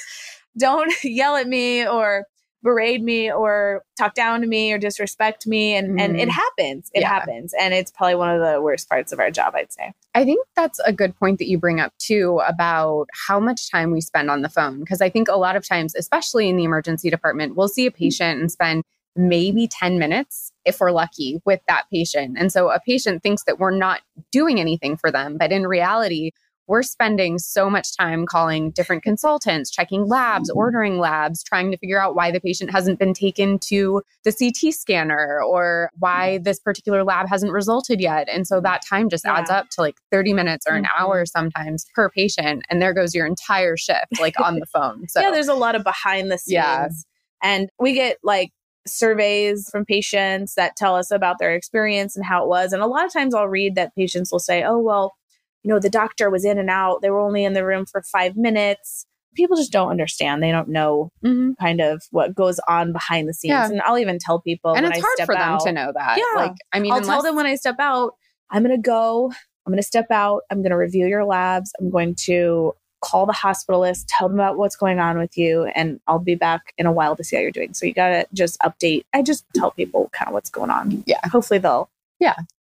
don't 0.58 0.92
yell 1.04 1.36
at 1.36 1.48
me 1.48 1.88
or 1.88 2.26
berate 2.66 3.04
me 3.04 3.32
or 3.32 3.84
talk 3.96 4.16
down 4.16 4.42
to 4.42 4.48
me 4.48 4.74
or 4.74 4.80
disrespect 4.80 5.46
me 5.46 5.76
and 5.76 5.92
mm. 5.92 6.02
and 6.02 6.16
it 6.16 6.22
mm-hmm. 6.22 6.30
happens 6.32 6.90
it 6.96 7.02
yeah. 7.02 7.08
happens 7.08 7.54
and 7.60 7.76
it's 7.76 7.92
probably 7.92 8.16
one 8.16 8.30
of 8.30 8.42
the 8.42 8.60
worst 8.60 8.90
parts 8.90 9.12
of 9.14 9.20
our 9.20 9.30
job 9.30 9.54
i'd 9.56 9.72
say 9.72 9.94
i 10.16 10.26
think 10.26 10.46
that's 10.56 10.80
a 10.80 10.92
good 10.92 11.16
point 11.18 11.38
that 11.38 11.48
you 11.48 11.60
bring 11.60 11.80
up 11.80 11.94
too 12.00 12.42
about 12.48 13.06
how 13.28 13.40
much 13.40 13.70
time 13.70 13.92
we 13.92 14.02
spend 14.02 14.32
on 14.32 14.42
the 14.42 14.50
phone 14.50 14.80
because 14.80 15.00
i 15.00 15.10
think 15.10 15.28
a 15.28 15.36
lot 15.36 15.56
of 15.56 15.66
times 15.66 15.94
especially 15.96 16.50
in 16.50 16.58
the 16.58 16.64
emergency 16.64 17.08
department 17.10 17.56
we'll 17.56 17.68
see 17.68 17.86
a 17.86 17.92
patient 17.92 18.42
and 18.42 18.52
spend 18.52 18.84
maybe 19.16 19.68
10 19.68 20.00
minutes 20.00 20.52
if 20.66 20.80
we're 20.80 20.92
lucky 20.92 21.40
with 21.46 21.62
that 21.68 21.86
patient 21.94 22.36
and 22.38 22.52
so 22.52 22.70
a 22.72 22.80
patient 22.80 23.22
thinks 23.22 23.44
that 23.44 23.60
we're 23.60 23.70
not 23.70 24.02
doing 24.32 24.60
anything 24.60 24.98
for 24.98 25.12
them 25.12 25.38
but 25.38 25.52
in 25.52 25.68
reality 25.68 26.32
we're 26.68 26.84
spending 26.84 27.38
so 27.40 27.70
much 27.70 27.96
time 27.96 28.26
calling 28.26 28.72
different 28.72 29.04
consultants, 29.04 29.70
checking 29.70 30.08
labs, 30.08 30.50
mm-hmm. 30.50 30.58
ordering 30.58 31.00
labs, 31.00 31.44
trying 31.44 31.72
to 31.72 31.78
figure 31.78 32.02
out 32.02 32.16
why 32.16 32.32
the 32.32 32.40
patient 32.40 32.72
hasn't 32.72 33.00
been 33.00 33.14
taken 33.14 33.60
to 33.60 34.02
the 34.24 34.32
CT 34.32 34.74
scanner 34.74 35.42
or 35.42 35.90
why 36.00 36.40
this 36.40 36.60
particular 36.60 37.04
lab 37.04 37.28
hasn't 37.30 37.52
resulted 37.52 38.02
yet. 38.02 38.28
And 38.30 38.48
so 38.48 38.60
that 38.62 38.82
time 38.88 39.10
just 39.10 39.26
yeah. 39.26 39.38
adds 39.38 39.50
up 39.50 39.70
to 39.72 39.82
like 39.82 39.96
30 40.12 40.34
minutes 40.34 40.66
or 40.68 40.76
an 40.76 40.84
mm-hmm. 40.84 41.04
hour 41.04 41.26
sometimes 41.26 41.86
per 41.94 42.10
patient. 42.10 42.64
And 42.70 42.82
there 42.82 42.94
goes 42.94 43.14
your 43.14 43.26
entire 43.26 43.78
shift, 43.78 44.20
like 44.20 44.40
on 44.40 44.60
the 44.60 44.66
phone. 44.66 45.08
So, 45.08 45.22
yeah, 45.22 45.32
there's 45.32 45.48
a 45.48 45.54
lot 45.54 45.76
of 45.76 45.84
behind 45.84 46.32
the 46.32 46.38
scenes. 46.38 46.54
Yeah. 46.54 46.88
And 47.44 47.70
we 47.80 47.94
get 47.94 48.18
like 48.24 48.52
surveys 48.88 49.70
from 49.70 49.86
patients 49.86 50.56
that 50.56 50.76
tell 50.76 50.96
us 50.96 51.12
about 51.12 51.38
their 51.40 51.54
experience 51.54 52.16
and 52.16 52.26
how 52.26 52.44
it 52.44 52.48
was. 52.48 52.74
And 52.74 52.82
a 52.82 52.88
lot 52.88 53.06
of 53.06 53.14
times 53.14 53.34
I'll 53.34 53.48
read 53.48 53.76
that 53.76 53.96
patients 53.96 54.32
will 54.32 54.40
say, 54.40 54.64
oh, 54.64 54.80
well, 54.80 55.14
you 55.66 55.74
know, 55.74 55.80
the 55.80 55.90
doctor 55.90 56.30
was 56.30 56.46
in 56.46 56.60
and 56.60 56.70
out. 56.70 57.02
They 57.02 57.10
were 57.10 57.20
only 57.20 57.44
in 57.44 57.54
the 57.54 57.66
room 57.66 57.88
for 57.88 58.04
five 58.04 58.38
minutes. 58.38 59.08
People 59.34 59.58
just 59.58 59.72
don't 59.72 59.90
understand. 59.90 60.44
They 60.44 60.52
don't 60.52 60.70
know 60.70 61.10
mm-hmm. 61.24 61.54
kind 61.60 61.82
of 61.82 62.04
what 62.12 62.36
goes 62.36 62.60
on 62.68 62.94
behind 62.94 63.28
the 63.28 63.34
scenes. 63.34 63.50
Yeah. 63.50 63.66
And 63.66 63.82
I'll 63.82 63.98
even 63.98 64.20
tell 64.20 64.40
people 64.40 64.76
and 64.76 64.86
it's 64.86 65.00
hard 65.00 65.26
for 65.26 65.36
out, 65.36 65.64
them 65.64 65.76
to 65.76 65.82
know 65.82 65.92
that. 65.92 66.20
Yeah. 66.20 66.40
Like, 66.40 66.54
I 66.72 66.80
mean, 66.80 66.92
I'll 66.92 67.00
unless- 67.00 67.12
tell 67.12 67.24
them 67.24 67.36
when 67.36 67.48
I 67.48 67.56
step 67.56 67.78
out, 67.80 68.14
I'm 68.52 68.64
going 68.64 68.76
to 68.76 68.82
go, 68.82 69.32
I'm 69.66 69.74
going 69.74 69.82
to 69.82 69.88
step 69.88 70.12
out, 70.12 70.44
I'm 70.52 70.62
going 70.62 70.70
to 70.70 70.78
review 70.78 71.08
your 71.08 71.26
labs, 71.26 71.72
I'm 71.80 71.90
going 71.90 72.14
to 72.26 72.76
call 73.02 73.26
the 73.26 73.34
hospitalist, 73.34 74.06
tell 74.08 74.30
them 74.30 74.38
about 74.40 74.58
what's 74.58 74.76
going 74.76 75.00
on 75.00 75.18
with 75.18 75.36
you, 75.36 75.64
and 75.76 76.00
I'll 76.06 76.20
be 76.20 76.36
back 76.36 76.74
in 76.78 76.86
a 76.86 76.92
while 76.92 77.16
to 77.16 77.24
see 77.24 77.36
how 77.36 77.42
you're 77.42 77.50
doing. 77.50 77.74
So 77.74 77.88
you 77.88 77.94
got 77.94 78.10
to 78.10 78.28
just 78.34 78.60
update. 78.60 79.04
I 79.16 79.24
just 79.24 79.46
tell 79.56 79.72
people 79.72 80.12
kind 80.14 80.28
of 80.28 80.34
what's 80.34 80.52
going 80.52 80.70
on. 80.70 81.04
Yeah. 81.08 81.22
Hopefully 81.26 81.58
they'll. 81.58 81.90
Yeah. 82.20 82.36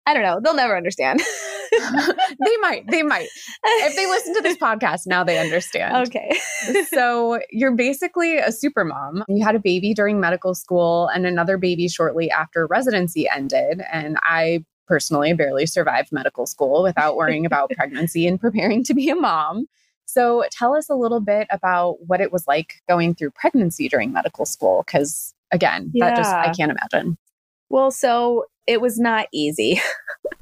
I 0.09 0.15
don't 0.15 0.23
know. 0.23 0.41
They'll 0.43 0.55
never 0.55 0.75
understand. 0.75 1.21
they 1.71 2.57
might. 2.63 2.85
They 2.89 3.03
might. 3.03 3.29
If 3.63 3.95
they 3.95 4.07
listen 4.07 4.35
to 4.37 4.41
this 4.41 4.57
podcast, 4.63 5.07
now 5.07 5.23
they 5.23 5.39
understand. 5.39 6.09
Okay. 6.09 6.35
so 6.89 7.41
you're 7.51 7.77
basically 7.77 8.39
a 8.39 8.51
super 8.51 8.87
mom. 8.87 9.23
You 9.29 9.45
had 9.45 9.55
a 9.55 9.59
baby 9.59 9.93
during 9.93 10.19
medical 10.19 10.55
school 10.55 11.09
and 11.09 11.27
another 11.27 11.59
baby 11.59 11.89
shortly 11.89 12.31
after 12.31 12.67
residency 12.67 13.29
ended. 13.29 13.83
And 13.93 14.17
I 14.23 14.65
personally 14.87 15.35
barely 15.35 15.67
survived 15.67 16.11
medical 16.11 16.47
school 16.47 16.83
without 16.83 17.15
worrying 17.15 17.45
about 17.45 17.71
pregnancy 17.77 18.27
and 18.27 18.41
preparing 18.41 18.83
to 18.85 18.95
be 18.95 19.11
a 19.11 19.15
mom. 19.15 19.67
So 20.07 20.47
tell 20.51 20.75
us 20.75 20.89
a 20.89 20.95
little 20.95 21.21
bit 21.21 21.49
about 21.51 21.99
what 22.07 22.23
it 22.23 22.33
was 22.33 22.47
like 22.49 22.81
going 22.89 23.15
through 23.15 23.33
pregnancy 23.33 23.91
during 23.91 24.11
medical 24.11 24.47
school. 24.47 24.85
Because 24.87 25.35
again, 25.51 25.91
yeah. 25.93 26.09
that 26.09 26.17
just, 26.17 26.33
I 26.33 26.55
can't 26.55 26.73
imagine. 26.73 27.19
Well, 27.71 27.91
so 27.91 28.45
it 28.67 28.81
was 28.81 28.99
not 28.99 29.27
easy 29.33 29.81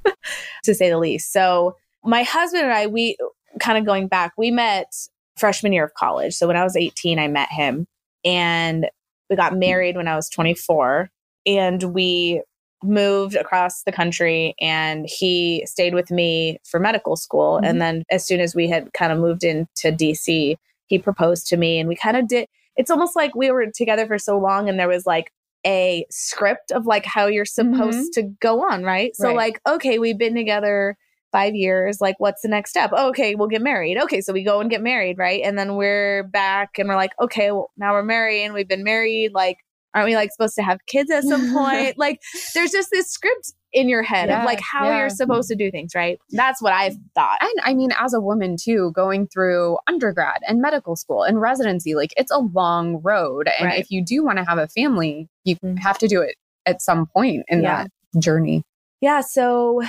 to 0.64 0.74
say 0.74 0.90
the 0.90 0.98
least. 0.98 1.32
So 1.32 1.76
my 2.04 2.22
husband 2.22 2.64
and 2.64 2.72
I, 2.72 2.86
we 2.86 3.16
kind 3.60 3.78
of 3.78 3.84
going 3.84 4.08
back, 4.08 4.32
we 4.36 4.50
met 4.50 4.92
freshman 5.36 5.72
year 5.72 5.84
of 5.84 5.94
college. 5.94 6.34
So 6.34 6.46
when 6.46 6.56
I 6.56 6.64
was 6.64 6.76
18, 6.76 7.18
I 7.18 7.28
met 7.28 7.50
him 7.50 7.86
and 8.24 8.88
we 9.28 9.36
got 9.36 9.56
married 9.56 9.96
when 9.96 10.08
I 10.08 10.16
was 10.16 10.28
24 10.28 11.10
and 11.46 11.82
we 11.82 12.42
moved 12.82 13.34
across 13.34 13.82
the 13.82 13.92
country 13.92 14.54
and 14.60 15.06
he 15.08 15.64
stayed 15.66 15.94
with 15.94 16.10
me 16.10 16.58
for 16.64 16.78
medical 16.78 17.16
school. 17.16 17.56
Mm-hmm. 17.56 17.64
And 17.64 17.80
then 17.80 18.02
as 18.10 18.24
soon 18.24 18.40
as 18.40 18.54
we 18.54 18.68
had 18.68 18.92
kind 18.92 19.12
of 19.12 19.18
moved 19.18 19.44
into 19.44 19.92
DC, 19.92 20.56
he 20.86 20.98
proposed 20.98 21.46
to 21.48 21.56
me 21.56 21.78
and 21.78 21.88
we 21.88 21.96
kind 21.96 22.16
of 22.16 22.28
did, 22.28 22.46
it's 22.76 22.90
almost 22.90 23.16
like 23.16 23.34
we 23.34 23.50
were 23.50 23.66
together 23.74 24.06
for 24.06 24.18
so 24.18 24.38
long 24.38 24.68
and 24.68 24.78
there 24.78 24.88
was 24.88 25.06
like 25.06 25.32
a 25.66 26.06
script 26.10 26.70
of 26.70 26.86
like 26.86 27.04
how 27.04 27.26
you're 27.26 27.44
supposed 27.44 28.12
mm-hmm. 28.16 28.28
to 28.28 28.34
go 28.40 28.62
on, 28.70 28.84
right? 28.84 29.14
So, 29.16 29.28
right. 29.28 29.36
like, 29.36 29.60
okay, 29.66 29.98
we've 29.98 30.18
been 30.18 30.34
together 30.34 30.96
five 31.32 31.54
years. 31.54 32.00
Like, 32.00 32.14
what's 32.18 32.40
the 32.42 32.48
next 32.48 32.70
step? 32.70 32.90
Oh, 32.94 33.08
okay, 33.08 33.34
we'll 33.34 33.48
get 33.48 33.60
married. 33.60 33.98
Okay, 33.98 34.20
so 34.20 34.32
we 34.32 34.44
go 34.44 34.60
and 34.60 34.70
get 34.70 34.80
married, 34.80 35.18
right? 35.18 35.42
And 35.44 35.58
then 35.58 35.76
we're 35.76 36.22
back 36.22 36.78
and 36.78 36.88
we're 36.88 36.96
like, 36.96 37.12
okay, 37.20 37.50
well, 37.50 37.70
now 37.76 37.92
we're 37.92 38.04
married 38.04 38.44
and 38.44 38.54
we've 38.54 38.68
been 38.68 38.84
married. 38.84 39.32
Like, 39.34 39.58
aren't 39.96 40.08
we 40.08 40.14
like 40.14 40.30
supposed 40.30 40.54
to 40.56 40.62
have 40.62 40.78
kids 40.86 41.10
at 41.10 41.24
some 41.24 41.52
point? 41.54 41.96
like, 41.98 42.20
there's 42.54 42.70
just 42.70 42.90
this 42.92 43.10
script 43.10 43.54
in 43.72 43.88
your 43.88 44.02
head 44.02 44.28
yeah, 44.28 44.40
of 44.40 44.46
like 44.46 44.60
how 44.60 44.86
yeah. 44.86 44.98
you're 44.98 45.10
supposed 45.10 45.48
to 45.48 45.56
do 45.56 45.70
things, 45.70 45.92
right? 45.94 46.18
That's 46.30 46.62
what 46.62 46.72
I 46.72 46.96
thought. 47.14 47.38
And 47.40 47.52
I 47.64 47.74
mean, 47.74 47.90
as 47.98 48.14
a 48.14 48.20
woman 48.20 48.56
too, 48.60 48.92
going 48.94 49.26
through 49.26 49.78
undergrad 49.86 50.40
and 50.46 50.60
medical 50.60 50.96
school 50.96 51.22
and 51.22 51.40
residency, 51.40 51.94
like 51.94 52.12
it's 52.16 52.30
a 52.30 52.38
long 52.38 53.00
road. 53.02 53.48
And 53.58 53.66
right. 53.66 53.80
if 53.80 53.90
you 53.90 54.04
do 54.04 54.24
want 54.24 54.38
to 54.38 54.44
have 54.44 54.58
a 54.58 54.68
family, 54.68 55.28
you 55.44 55.56
mm-hmm. 55.56 55.76
have 55.76 55.98
to 55.98 56.08
do 56.08 56.20
it 56.20 56.36
at 56.66 56.82
some 56.82 57.06
point 57.06 57.44
in 57.48 57.62
yeah. 57.62 57.84
that 57.84 58.20
journey. 58.20 58.62
Yeah. 59.00 59.20
So 59.20 59.82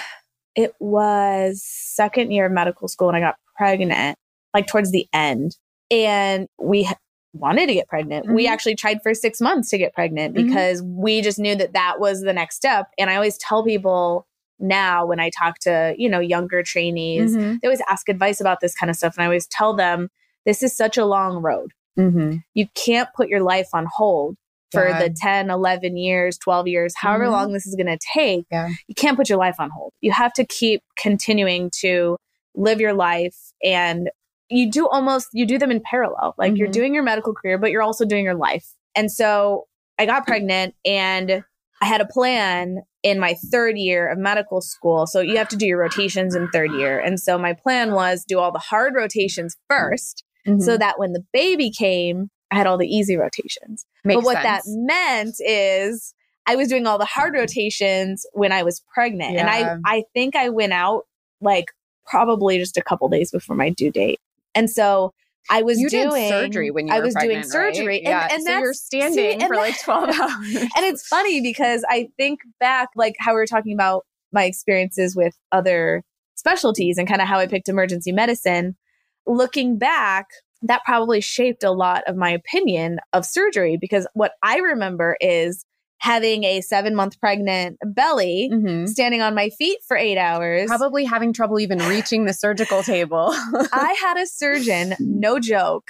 it 0.55 0.73
was 0.79 1.63
second 1.63 2.31
year 2.31 2.47
of 2.47 2.51
medical 2.51 2.87
school 2.87 3.09
and 3.09 3.17
I 3.17 3.19
got 3.19 3.35
pregnant, 3.57 4.17
like 4.53 4.67
towards 4.67 4.91
the 4.91 5.07
end. 5.13 5.55
And 5.91 6.47
we 6.59 6.89
wanted 7.39 7.67
to 7.67 7.73
get 7.73 7.87
pregnant. 7.87 8.25
Mm-hmm. 8.25 8.35
We 8.35 8.47
actually 8.47 8.75
tried 8.75 9.01
for 9.01 9.13
six 9.13 9.39
months 9.41 9.69
to 9.69 9.77
get 9.77 9.93
pregnant 9.93 10.35
mm-hmm. 10.35 10.47
because 10.47 10.81
mm-hmm. 10.81 11.01
we 11.01 11.21
just 11.21 11.39
knew 11.39 11.55
that 11.55 11.73
that 11.73 11.99
was 11.99 12.21
the 12.21 12.33
next 12.33 12.55
step. 12.55 12.87
And 12.97 13.09
I 13.09 13.15
always 13.15 13.37
tell 13.37 13.63
people 13.63 14.27
now 14.59 15.05
when 15.05 15.19
I 15.19 15.29
talk 15.29 15.59
to, 15.59 15.93
you 15.97 16.09
know, 16.09 16.19
younger 16.19 16.63
trainees, 16.63 17.35
mm-hmm. 17.35 17.57
they 17.61 17.67
always 17.67 17.81
ask 17.87 18.09
advice 18.09 18.41
about 18.41 18.59
this 18.59 18.73
kind 18.73 18.89
of 18.89 18.95
stuff. 18.95 19.15
And 19.15 19.23
I 19.23 19.27
always 19.27 19.47
tell 19.47 19.75
them, 19.75 20.09
this 20.45 20.63
is 20.63 20.75
such 20.75 20.97
a 20.97 21.05
long 21.05 21.41
road. 21.41 21.71
Mm-hmm. 21.97 22.37
You 22.53 22.67
can't 22.73 23.09
put 23.15 23.27
your 23.27 23.41
life 23.41 23.69
on 23.73 23.87
hold 23.91 24.37
for 24.71 24.87
yeah. 24.87 24.99
the 24.99 25.09
10, 25.09 25.49
11 25.49 25.97
years, 25.97 26.37
12 26.37 26.67
years, 26.67 26.93
however 26.95 27.25
mm-hmm. 27.25 27.33
long 27.33 27.53
this 27.53 27.65
is 27.65 27.75
going 27.75 27.87
to 27.87 27.99
take. 28.13 28.45
Yeah. 28.51 28.69
You 28.87 28.95
can't 28.95 29.17
put 29.17 29.29
your 29.29 29.37
life 29.37 29.55
on 29.59 29.69
hold. 29.69 29.93
You 30.01 30.11
have 30.11 30.33
to 30.33 30.45
keep 30.45 30.83
continuing 30.97 31.71
to 31.81 32.17
live 32.55 32.81
your 32.81 32.93
life 32.93 33.35
and 33.63 34.09
you 34.49 34.71
do 34.71 34.87
almost 34.87 35.29
you 35.33 35.45
do 35.45 35.57
them 35.57 35.71
in 35.71 35.81
parallel. 35.81 36.35
Like 36.37 36.51
mm-hmm. 36.51 36.57
you're 36.57 36.67
doing 36.67 36.93
your 36.93 37.03
medical 37.03 37.33
career, 37.33 37.57
but 37.57 37.71
you're 37.71 37.81
also 37.81 38.05
doing 38.05 38.23
your 38.23 38.35
life. 38.35 38.67
And 38.95 39.11
so 39.11 39.67
I 39.99 40.05
got 40.05 40.25
pregnant 40.25 40.75
and 40.85 41.43
I 41.81 41.85
had 41.85 42.01
a 42.01 42.05
plan 42.05 42.81
in 43.03 43.19
my 43.19 43.35
third 43.51 43.77
year 43.77 44.07
of 44.07 44.17
medical 44.17 44.61
school. 44.61 45.05
So 45.05 45.21
you 45.21 45.37
have 45.37 45.49
to 45.49 45.55
do 45.55 45.67
your 45.67 45.79
rotations 45.79 46.35
in 46.35 46.49
third 46.49 46.71
year. 46.71 46.99
And 46.99 47.19
so 47.19 47.37
my 47.37 47.53
plan 47.53 47.93
was 47.93 48.25
do 48.25 48.39
all 48.39 48.51
the 48.51 48.59
hard 48.59 48.95
rotations 48.95 49.55
1st 49.71 50.23
mm-hmm. 50.47 50.59
so 50.59 50.77
that 50.77 50.97
when 50.97 51.13
the 51.13 51.23
baby 51.31 51.69
came, 51.69 52.29
I 52.51 52.55
had 52.55 52.67
all 52.67 52.77
the 52.77 52.87
easy 52.87 53.15
rotations. 53.15 53.85
Makes 54.03 54.17
but 54.17 54.25
what 54.25 54.41
sense. 54.41 54.43
that 54.43 54.61
meant 54.65 55.35
is 55.39 56.13
I 56.47 56.55
was 56.55 56.69
doing 56.69 56.87
all 56.87 56.97
the 56.97 57.05
hard 57.05 57.33
rotations 57.35 58.25
when 58.33 58.51
I 58.51 58.63
was 58.63 58.81
pregnant. 58.93 59.33
Yeah. 59.33 59.41
And 59.41 59.49
I 59.85 59.97
I 59.97 60.03
think 60.13 60.35
I 60.35 60.49
went 60.49 60.73
out 60.73 61.03
like 61.41 61.65
probably 62.05 62.57
just 62.57 62.77
a 62.77 62.81
couple 62.81 63.09
days 63.09 63.31
before 63.31 63.55
my 63.55 63.69
due 63.69 63.91
date. 63.91 64.19
And 64.57 64.69
so 64.69 65.13
I 65.49 65.61
was 65.61 65.79
you 65.79 65.89
doing 65.89 66.29
surgery 66.29 66.71
when 66.71 66.87
you 66.87 66.93
I 66.93 66.99
was 66.99 67.13
pregnant, 67.13 67.43
doing 67.43 67.51
surgery. 67.51 67.87
Right? 67.87 67.97
And, 67.99 68.07
yeah. 68.07 68.27
and 68.31 68.43
so 68.43 68.57
you're 68.59 68.73
standing 68.73 69.39
see, 69.39 69.47
for 69.47 69.55
like 69.55 69.81
12 69.81 70.09
hours. 70.19 70.55
and 70.55 70.85
it's 70.85 71.07
funny 71.07 71.41
because 71.41 71.83
I 71.89 72.09
think 72.17 72.39
back, 72.59 72.89
like 72.95 73.15
how 73.19 73.31
we 73.31 73.37
were 73.37 73.45
talking 73.45 73.73
about 73.73 74.05
my 74.33 74.43
experiences 74.43 75.15
with 75.15 75.35
other 75.51 76.03
specialties 76.35 76.97
and 76.97 77.07
kind 77.07 77.21
of 77.21 77.27
how 77.27 77.39
I 77.39 77.47
picked 77.47 77.69
emergency 77.69 78.11
medicine. 78.11 78.75
Looking 79.25 79.77
back, 79.77 80.27
that 80.63 80.83
probably 80.85 81.21
shaped 81.21 81.63
a 81.63 81.71
lot 81.71 82.03
of 82.07 82.15
my 82.15 82.29
opinion 82.29 82.99
of 83.13 83.25
surgery 83.25 83.77
because 83.79 84.07
what 84.13 84.33
I 84.43 84.57
remember 84.57 85.17
is 85.21 85.65
having 85.99 86.43
a 86.43 86.61
seven 86.61 86.95
month 86.95 87.19
pregnant 87.19 87.77
belly, 87.85 88.49
mm-hmm. 88.51 88.85
standing 88.85 89.21
on 89.21 89.33
my 89.33 89.49
feet 89.49 89.79
for 89.87 89.97
eight 89.97 90.17
hours. 90.17 90.67
Probably 90.67 91.05
having 91.05 91.33
trouble 91.33 91.59
even 91.59 91.79
reaching 91.79 92.25
the 92.25 92.33
surgical 92.33 92.83
table. 92.83 93.29
I 93.71 93.95
had 93.99 94.17
a 94.17 94.27
surgeon, 94.27 94.95
no 94.99 95.39
joke, 95.39 95.85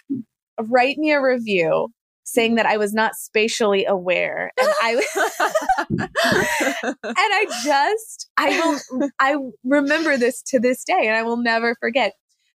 write 0.59 0.97
me 0.97 1.11
a 1.11 1.21
review 1.21 1.89
saying 2.23 2.55
that 2.55 2.65
I 2.65 2.75
was 2.77 2.93
not 2.93 3.15
spatially 3.15 3.85
aware. 3.85 4.51
And 4.59 4.69
I 4.81 5.01
and 5.89 6.09
I 7.03 7.45
just 7.63 8.29
I 8.37 8.59
will 8.59 9.09
I 9.19 9.37
remember 9.63 10.17
this 10.17 10.41
to 10.47 10.59
this 10.59 10.83
day 10.83 11.03
and 11.05 11.15
I 11.15 11.23
will 11.23 11.37
never 11.37 11.75
forget. 11.79 12.13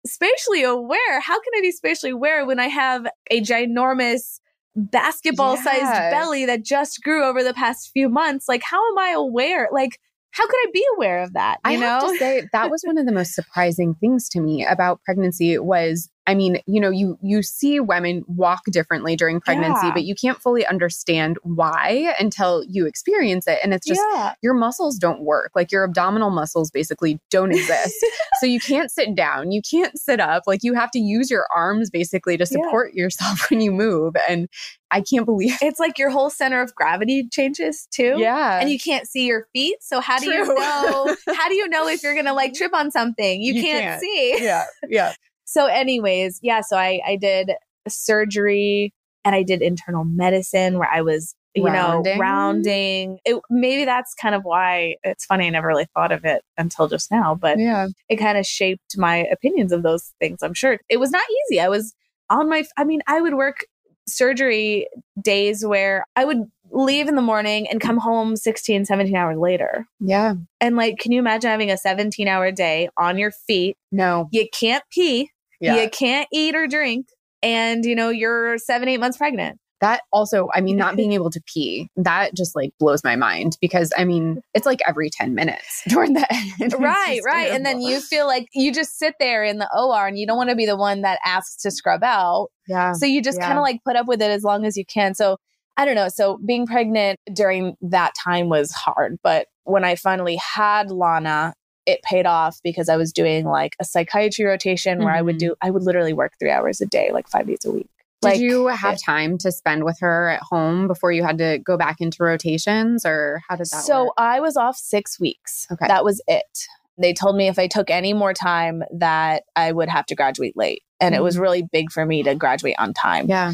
Spatially 0.06 0.62
aware? 0.62 1.20
How 1.20 1.34
can 1.34 1.52
I 1.56 1.60
be 1.60 1.72
spatially 1.72 2.12
aware 2.12 2.46
when 2.46 2.60
I 2.60 2.68
have 2.68 3.06
a 3.30 3.42
ginormous 3.42 4.38
basketball 4.76 5.56
sized 5.56 5.82
yeah. 5.82 6.10
belly 6.10 6.46
that 6.46 6.62
just 6.64 7.02
grew 7.02 7.24
over 7.24 7.42
the 7.42 7.54
past 7.54 7.90
few 7.92 8.08
months. 8.08 8.48
Like, 8.48 8.62
how 8.62 8.78
am 8.90 8.98
I 8.98 9.10
aware? 9.10 9.68
Like, 9.72 9.98
how 10.30 10.46
could 10.46 10.56
I 10.56 10.66
be 10.72 10.84
aware 10.96 11.22
of 11.22 11.32
that? 11.32 11.58
You 11.64 11.72
I 11.72 11.76
know? 11.76 11.86
have 11.86 12.02
to 12.02 12.18
say 12.18 12.48
that 12.52 12.70
was 12.70 12.82
one 12.84 12.98
of 12.98 13.06
the 13.06 13.12
most 13.12 13.34
surprising 13.34 13.94
things 13.94 14.28
to 14.30 14.40
me 14.40 14.64
about 14.64 15.02
pregnancy 15.04 15.58
was 15.58 16.10
I 16.28 16.34
mean, 16.34 16.60
you 16.66 16.78
know, 16.78 16.90
you 16.90 17.18
you 17.22 17.42
see 17.42 17.80
women 17.80 18.22
walk 18.28 18.64
differently 18.70 19.16
during 19.16 19.40
pregnancy, 19.40 19.86
yeah. 19.86 19.94
but 19.94 20.04
you 20.04 20.14
can't 20.14 20.38
fully 20.38 20.66
understand 20.66 21.38
why 21.42 22.14
until 22.20 22.62
you 22.68 22.84
experience 22.84 23.46
it. 23.46 23.58
And 23.64 23.72
it's 23.72 23.86
just 23.86 24.02
yeah. 24.12 24.34
your 24.42 24.52
muscles 24.52 24.98
don't 24.98 25.22
work. 25.22 25.52
Like 25.54 25.72
your 25.72 25.84
abdominal 25.84 26.28
muscles 26.28 26.70
basically 26.70 27.18
don't 27.30 27.50
exist. 27.50 27.96
so 28.40 28.46
you 28.46 28.60
can't 28.60 28.90
sit 28.90 29.14
down, 29.14 29.52
you 29.52 29.62
can't 29.62 29.98
sit 29.98 30.20
up. 30.20 30.42
Like 30.46 30.62
you 30.62 30.74
have 30.74 30.90
to 30.90 30.98
use 30.98 31.30
your 31.30 31.46
arms 31.56 31.88
basically 31.88 32.36
to 32.36 32.44
support 32.44 32.90
yeah. 32.92 33.04
yourself 33.04 33.50
when 33.50 33.62
you 33.62 33.72
move. 33.72 34.14
And 34.28 34.50
I 34.90 35.00
can't 35.00 35.24
believe 35.24 35.56
it's 35.62 35.80
like 35.80 35.98
your 35.98 36.10
whole 36.10 36.28
center 36.28 36.60
of 36.60 36.74
gravity 36.74 37.26
changes 37.32 37.88
too. 37.90 38.16
Yeah. 38.18 38.60
And 38.60 38.70
you 38.70 38.78
can't 38.78 39.08
see 39.08 39.24
your 39.24 39.46
feet. 39.54 39.76
So 39.80 40.00
how 40.00 40.18
True. 40.18 40.30
do 40.30 40.34
you 40.36 40.54
know 40.54 41.16
how 41.34 41.48
do 41.48 41.54
you 41.54 41.68
know 41.68 41.88
if 41.88 42.02
you're 42.02 42.14
gonna 42.14 42.34
like 42.34 42.52
trip 42.52 42.74
on 42.74 42.90
something? 42.90 43.40
You, 43.40 43.54
you 43.54 43.62
can't, 43.62 43.82
can't 43.82 44.00
see. 44.02 44.44
Yeah. 44.44 44.64
Yeah. 44.86 45.14
So, 45.48 45.64
anyways, 45.64 46.40
yeah, 46.42 46.60
so 46.60 46.76
I, 46.76 47.00
I 47.06 47.16
did 47.16 47.52
surgery 47.88 48.92
and 49.24 49.34
I 49.34 49.42
did 49.42 49.62
internal 49.62 50.04
medicine 50.04 50.78
where 50.78 50.90
I 50.92 51.00
was, 51.00 51.34
you 51.54 51.64
rounding. 51.64 52.18
know, 52.18 52.20
rounding. 52.20 53.18
It, 53.24 53.40
maybe 53.48 53.86
that's 53.86 54.12
kind 54.12 54.34
of 54.34 54.42
why 54.42 54.96
it's 55.02 55.24
funny. 55.24 55.46
I 55.46 55.50
never 55.50 55.66
really 55.66 55.86
thought 55.94 56.12
of 56.12 56.26
it 56.26 56.42
until 56.58 56.86
just 56.86 57.10
now, 57.10 57.34
but 57.34 57.58
yeah, 57.58 57.86
it 58.10 58.16
kind 58.16 58.36
of 58.36 58.44
shaped 58.44 58.98
my 58.98 59.26
opinions 59.32 59.72
of 59.72 59.82
those 59.82 60.12
things. 60.20 60.42
I'm 60.42 60.52
sure 60.52 60.78
it 60.90 60.98
was 60.98 61.10
not 61.10 61.24
easy. 61.50 61.60
I 61.60 61.70
was 61.70 61.94
on 62.28 62.50
my, 62.50 62.64
I 62.76 62.84
mean, 62.84 63.00
I 63.06 63.22
would 63.22 63.34
work 63.34 63.64
surgery 64.06 64.86
days 65.18 65.64
where 65.64 66.04
I 66.14 66.26
would 66.26 66.42
leave 66.70 67.08
in 67.08 67.14
the 67.14 67.22
morning 67.22 67.66
and 67.68 67.80
come 67.80 67.96
home 67.96 68.36
16, 68.36 68.84
17 68.84 69.16
hours 69.16 69.38
later. 69.38 69.86
Yeah. 69.98 70.34
And 70.60 70.76
like, 70.76 70.98
can 70.98 71.12
you 71.12 71.18
imagine 71.20 71.50
having 71.50 71.70
a 71.70 71.78
17 71.78 72.28
hour 72.28 72.52
day 72.52 72.90
on 72.98 73.16
your 73.16 73.30
feet? 73.30 73.78
No. 73.90 74.28
You 74.30 74.46
can't 74.52 74.84
pee. 74.92 75.30
Yeah. 75.60 75.82
You 75.82 75.90
can't 75.90 76.28
eat 76.32 76.54
or 76.54 76.66
drink. 76.66 77.08
And, 77.42 77.84
you 77.84 77.94
know, 77.94 78.08
you're 78.08 78.58
seven, 78.58 78.88
eight 78.88 78.98
months 78.98 79.16
pregnant. 79.16 79.58
That 79.80 80.00
also, 80.12 80.48
I 80.52 80.60
mean, 80.60 80.76
not 80.76 80.96
being 80.96 81.12
able 81.14 81.30
to 81.30 81.40
pee, 81.46 81.88
that 81.96 82.34
just 82.34 82.56
like 82.56 82.72
blows 82.80 83.04
my 83.04 83.14
mind 83.16 83.56
because 83.60 83.92
I 83.96 84.04
mean, 84.04 84.40
it's 84.54 84.66
like 84.66 84.80
every 84.86 85.08
10 85.10 85.34
minutes 85.34 85.82
during 85.88 86.14
the 86.14 86.26
end. 86.32 86.74
right, 86.78 87.20
right. 87.24 87.46
Terrible. 87.46 87.56
And 87.56 87.66
then 87.66 87.80
you 87.80 88.00
feel 88.00 88.26
like 88.26 88.48
you 88.52 88.72
just 88.72 88.98
sit 88.98 89.14
there 89.20 89.44
in 89.44 89.58
the 89.58 89.68
OR 89.76 90.06
and 90.06 90.18
you 90.18 90.26
don't 90.26 90.36
want 90.36 90.50
to 90.50 90.56
be 90.56 90.66
the 90.66 90.76
one 90.76 91.02
that 91.02 91.20
asks 91.24 91.62
to 91.62 91.70
scrub 91.70 92.02
out. 92.02 92.48
Yeah. 92.66 92.92
So 92.92 93.06
you 93.06 93.22
just 93.22 93.38
yeah. 93.38 93.46
kind 93.46 93.58
of 93.58 93.62
like 93.62 93.80
put 93.84 93.96
up 93.96 94.06
with 94.06 94.20
it 94.20 94.30
as 94.30 94.42
long 94.42 94.64
as 94.64 94.76
you 94.76 94.84
can. 94.84 95.14
So 95.14 95.36
I 95.76 95.84
don't 95.84 95.94
know. 95.94 96.08
So 96.08 96.38
being 96.44 96.66
pregnant 96.66 97.20
during 97.32 97.76
that 97.82 98.12
time 98.22 98.48
was 98.48 98.72
hard. 98.72 99.18
But 99.22 99.46
when 99.62 99.84
I 99.84 99.94
finally 99.94 100.36
had 100.36 100.90
Lana, 100.90 101.54
it 101.88 102.02
paid 102.02 102.26
off 102.26 102.60
because 102.62 102.90
I 102.90 102.98
was 102.98 103.14
doing 103.14 103.46
like 103.46 103.74
a 103.80 103.84
psychiatry 103.84 104.44
rotation 104.44 104.98
where 104.98 105.08
mm-hmm. 105.08 105.16
I 105.16 105.22
would 105.22 105.36
mm-hmm. 105.36 105.48
do, 105.48 105.56
I 105.62 105.70
would 105.70 105.82
literally 105.82 106.12
work 106.12 106.34
three 106.38 106.50
hours 106.50 106.82
a 106.82 106.86
day, 106.86 107.10
like 107.12 107.28
five 107.28 107.46
days 107.46 107.64
a 107.64 107.70
week. 107.70 107.88
Did 108.20 108.28
like, 108.28 108.40
you 108.40 108.66
have 108.66 108.94
it, 108.94 109.02
time 109.02 109.38
to 109.38 109.50
spend 109.50 109.84
with 109.84 109.98
her 110.00 110.28
at 110.28 110.42
home 110.42 110.86
before 110.86 111.12
you 111.12 111.24
had 111.24 111.38
to 111.38 111.58
go 111.58 111.78
back 111.78 112.00
into 112.00 112.22
rotations 112.22 113.06
or 113.06 113.40
how 113.48 113.56
did 113.56 113.68
that 113.70 113.84
so 113.84 114.04
work? 114.04 114.14
I 114.18 114.40
was 114.40 114.56
off 114.58 114.76
six 114.76 115.18
weeks. 115.18 115.66
Okay. 115.72 115.86
That 115.88 116.04
was 116.04 116.20
it. 116.26 116.66
They 117.00 117.14
told 117.14 117.36
me 117.36 117.48
if 117.48 117.58
I 117.58 117.68
took 117.68 117.88
any 117.88 118.12
more 118.12 118.34
time 118.34 118.82
that 118.92 119.44
I 119.56 119.72
would 119.72 119.88
have 119.88 120.04
to 120.06 120.14
graduate 120.14 120.56
late. 120.56 120.82
And 121.00 121.14
mm-hmm. 121.14 121.20
it 121.20 121.24
was 121.24 121.36
mm-hmm. 121.36 121.42
really 121.42 121.62
big 121.72 121.90
for 121.90 122.04
me 122.04 122.22
to 122.24 122.34
graduate 122.34 122.76
on 122.78 122.92
time. 122.92 123.28
Yeah. 123.28 123.52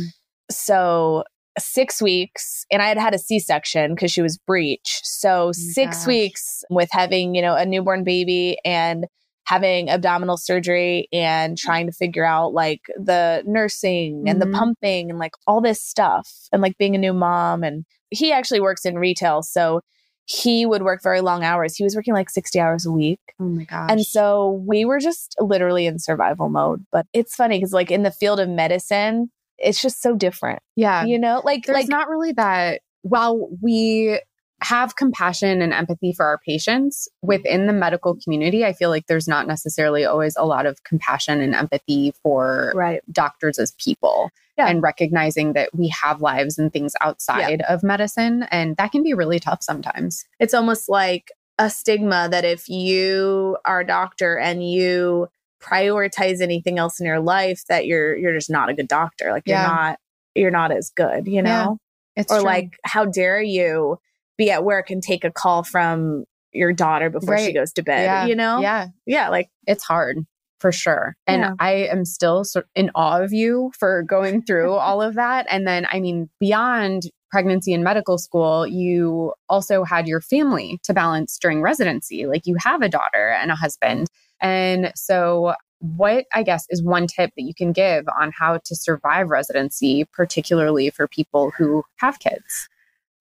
So 0.50 1.22
six 1.58 2.02
weeks 2.02 2.64
and 2.70 2.82
I 2.82 2.86
had 2.86 2.98
had 2.98 3.14
a 3.14 3.18
C 3.18 3.38
section 3.38 3.94
because 3.94 4.10
she 4.10 4.22
was 4.22 4.38
breech. 4.38 5.00
So 5.02 5.48
oh 5.48 5.52
six 5.52 5.98
gosh. 5.98 6.06
weeks 6.06 6.64
with 6.70 6.88
having, 6.92 7.34
you 7.34 7.42
know, 7.42 7.54
a 7.54 7.64
newborn 7.64 8.04
baby 8.04 8.58
and 8.64 9.06
having 9.46 9.90
abdominal 9.90 10.36
surgery 10.36 11.06
and 11.12 11.58
trying 11.58 11.86
to 11.86 11.92
figure 11.92 12.24
out 12.24 12.54
like 12.54 12.80
the 12.96 13.42
nursing 13.46 14.18
mm-hmm. 14.18 14.28
and 14.28 14.40
the 14.40 14.46
mm-hmm. 14.46 14.54
pumping 14.54 15.10
and 15.10 15.18
like 15.18 15.32
all 15.46 15.60
this 15.60 15.82
stuff 15.82 16.30
and 16.52 16.62
like 16.62 16.78
being 16.78 16.94
a 16.94 16.98
new 16.98 17.12
mom. 17.12 17.62
And 17.62 17.84
he 18.10 18.32
actually 18.32 18.60
works 18.60 18.84
in 18.84 18.98
retail. 18.98 19.42
So 19.42 19.82
he 20.26 20.64
would 20.64 20.82
work 20.82 21.02
very 21.02 21.20
long 21.20 21.44
hours. 21.44 21.76
He 21.76 21.84
was 21.84 21.94
working 21.94 22.14
like 22.14 22.30
60 22.30 22.58
hours 22.58 22.86
a 22.86 22.90
week. 22.90 23.20
Oh 23.38 23.44
my 23.44 23.64
gosh. 23.64 23.90
And 23.90 24.04
so 24.04 24.62
we 24.66 24.84
were 24.84 24.98
just 24.98 25.36
literally 25.38 25.86
in 25.86 25.98
survival 25.98 26.48
mode. 26.48 26.86
But 26.90 27.06
it's 27.12 27.34
funny 27.34 27.58
because, 27.58 27.72
like, 27.72 27.90
in 27.90 28.04
the 28.04 28.10
field 28.10 28.40
of 28.40 28.48
medicine, 28.48 29.30
it's 29.58 29.80
just 29.80 30.02
so 30.02 30.14
different. 30.16 30.60
Yeah. 30.76 31.04
You 31.04 31.18
know, 31.18 31.42
like 31.44 31.66
there's 31.66 31.76
like 31.76 31.88
not 31.88 32.08
really 32.08 32.32
that 32.32 32.80
while 33.02 33.48
we 33.62 34.18
have 34.64 34.96
compassion 34.96 35.60
and 35.60 35.74
empathy 35.74 36.12
for 36.12 36.24
our 36.24 36.38
patients 36.38 37.06
within 37.22 37.66
the 37.66 37.72
medical 37.72 38.16
community. 38.16 38.64
I 38.64 38.72
feel 38.72 38.88
like 38.88 39.06
there's 39.06 39.28
not 39.28 39.46
necessarily 39.46 40.04
always 40.06 40.36
a 40.36 40.46
lot 40.46 40.64
of 40.64 40.82
compassion 40.84 41.40
and 41.40 41.54
empathy 41.54 42.14
for 42.22 42.72
right. 42.74 43.02
doctors 43.12 43.58
as 43.58 43.72
people 43.72 44.30
yeah. 44.56 44.68
and 44.68 44.82
recognizing 44.82 45.52
that 45.52 45.68
we 45.74 45.88
have 45.88 46.22
lives 46.22 46.58
and 46.58 46.72
things 46.72 46.94
outside 47.02 47.60
yeah. 47.60 47.74
of 47.74 47.82
medicine. 47.82 48.44
And 48.44 48.76
that 48.78 48.90
can 48.90 49.02
be 49.02 49.12
really 49.12 49.38
tough 49.38 49.62
sometimes. 49.62 50.24
It's 50.40 50.54
almost 50.54 50.88
like 50.88 51.30
a 51.58 51.68
stigma 51.68 52.28
that 52.30 52.44
if 52.44 52.68
you 52.68 53.58
are 53.66 53.80
a 53.80 53.86
doctor 53.86 54.38
and 54.38 54.66
you 54.66 55.28
prioritize 55.64 56.40
anything 56.40 56.79
else 56.79 57.00
in 57.00 57.07
your 57.07 57.20
life 57.20 57.62
that 57.68 57.87
you're 57.87 58.16
you're 58.16 58.35
just 58.35 58.50
not 58.50 58.68
a 58.68 58.74
good 58.74 58.88
doctor 58.88 59.33
like 59.33 59.44
yeah. 59.46 59.62
you're 59.62 59.74
not 59.74 59.98
you're 60.35 60.50
not 60.50 60.72
as 60.72 60.90
good 60.94 61.27
you 61.27 61.40
know 61.40 61.79
it's 62.16 62.33
or 62.33 62.38
true. 62.38 62.44
like 62.44 62.79
how 62.85 63.05
dare 63.05 63.40
you 63.40 63.98
be 64.37 64.50
at 64.50 64.64
work 64.64 64.90
and 64.90 65.03
take 65.03 65.24
a 65.24 65.31
call 65.31 65.62
from 65.62 66.24
your 66.53 66.72
daughter 66.72 67.11
before 67.11 67.35
right. 67.35 67.46
she 67.46 67.53
goes 67.53 67.72
to 67.72 67.83
bed, 67.83 68.05
yeah. 68.05 68.27
you 68.27 68.35
know? 68.35 68.61
Yeah. 68.61 68.88
Yeah. 69.07 69.29
Like 69.29 69.50
it's 69.66 69.83
hard 69.83 70.18
for 70.61 70.72
sure. 70.72 71.16
And 71.27 71.42
yeah. 71.42 71.55
I 71.59 71.72
am 71.72 72.05
still 72.05 72.44
so 72.44 72.62
in 72.74 72.90
awe 72.94 73.20
of 73.20 73.33
you 73.33 73.72
for 73.79 74.03
going 74.03 74.42
through 74.42 74.72
all 74.74 75.03
of 75.03 75.14
that. 75.14 75.46
And 75.50 75.66
then, 75.66 75.87
I 75.90 76.00
mean, 76.00 76.31
beyond 76.40 77.11
pregnancy 77.31 77.74
and 77.74 77.83
medical 77.83 78.16
school, 78.16 78.66
you 78.66 79.35
also 79.48 79.83
had 79.83 80.07
your 80.07 80.20
family 80.20 80.79
to 80.85 80.94
balance 80.94 81.37
during 81.38 81.61
residency. 81.61 82.27
Like 82.27 82.46
you 82.46 82.57
have 82.61 82.81
a 82.83 82.88
daughter 82.88 83.31
and 83.31 83.50
a 83.50 83.57
husband. 83.57 84.09
And 84.40 84.92
so, 84.94 85.54
what 85.80 86.24
I 86.34 86.42
guess 86.42 86.66
is 86.70 86.82
one 86.82 87.06
tip 87.06 87.32
that 87.36 87.42
you 87.42 87.54
can 87.54 87.72
give 87.72 88.06
on 88.18 88.32
how 88.32 88.58
to 88.64 88.74
survive 88.74 89.28
residency, 89.28 90.06
particularly 90.12 90.88
for 90.90 91.06
people 91.06 91.52
who 91.58 91.84
have 91.96 92.18
kids? 92.20 92.68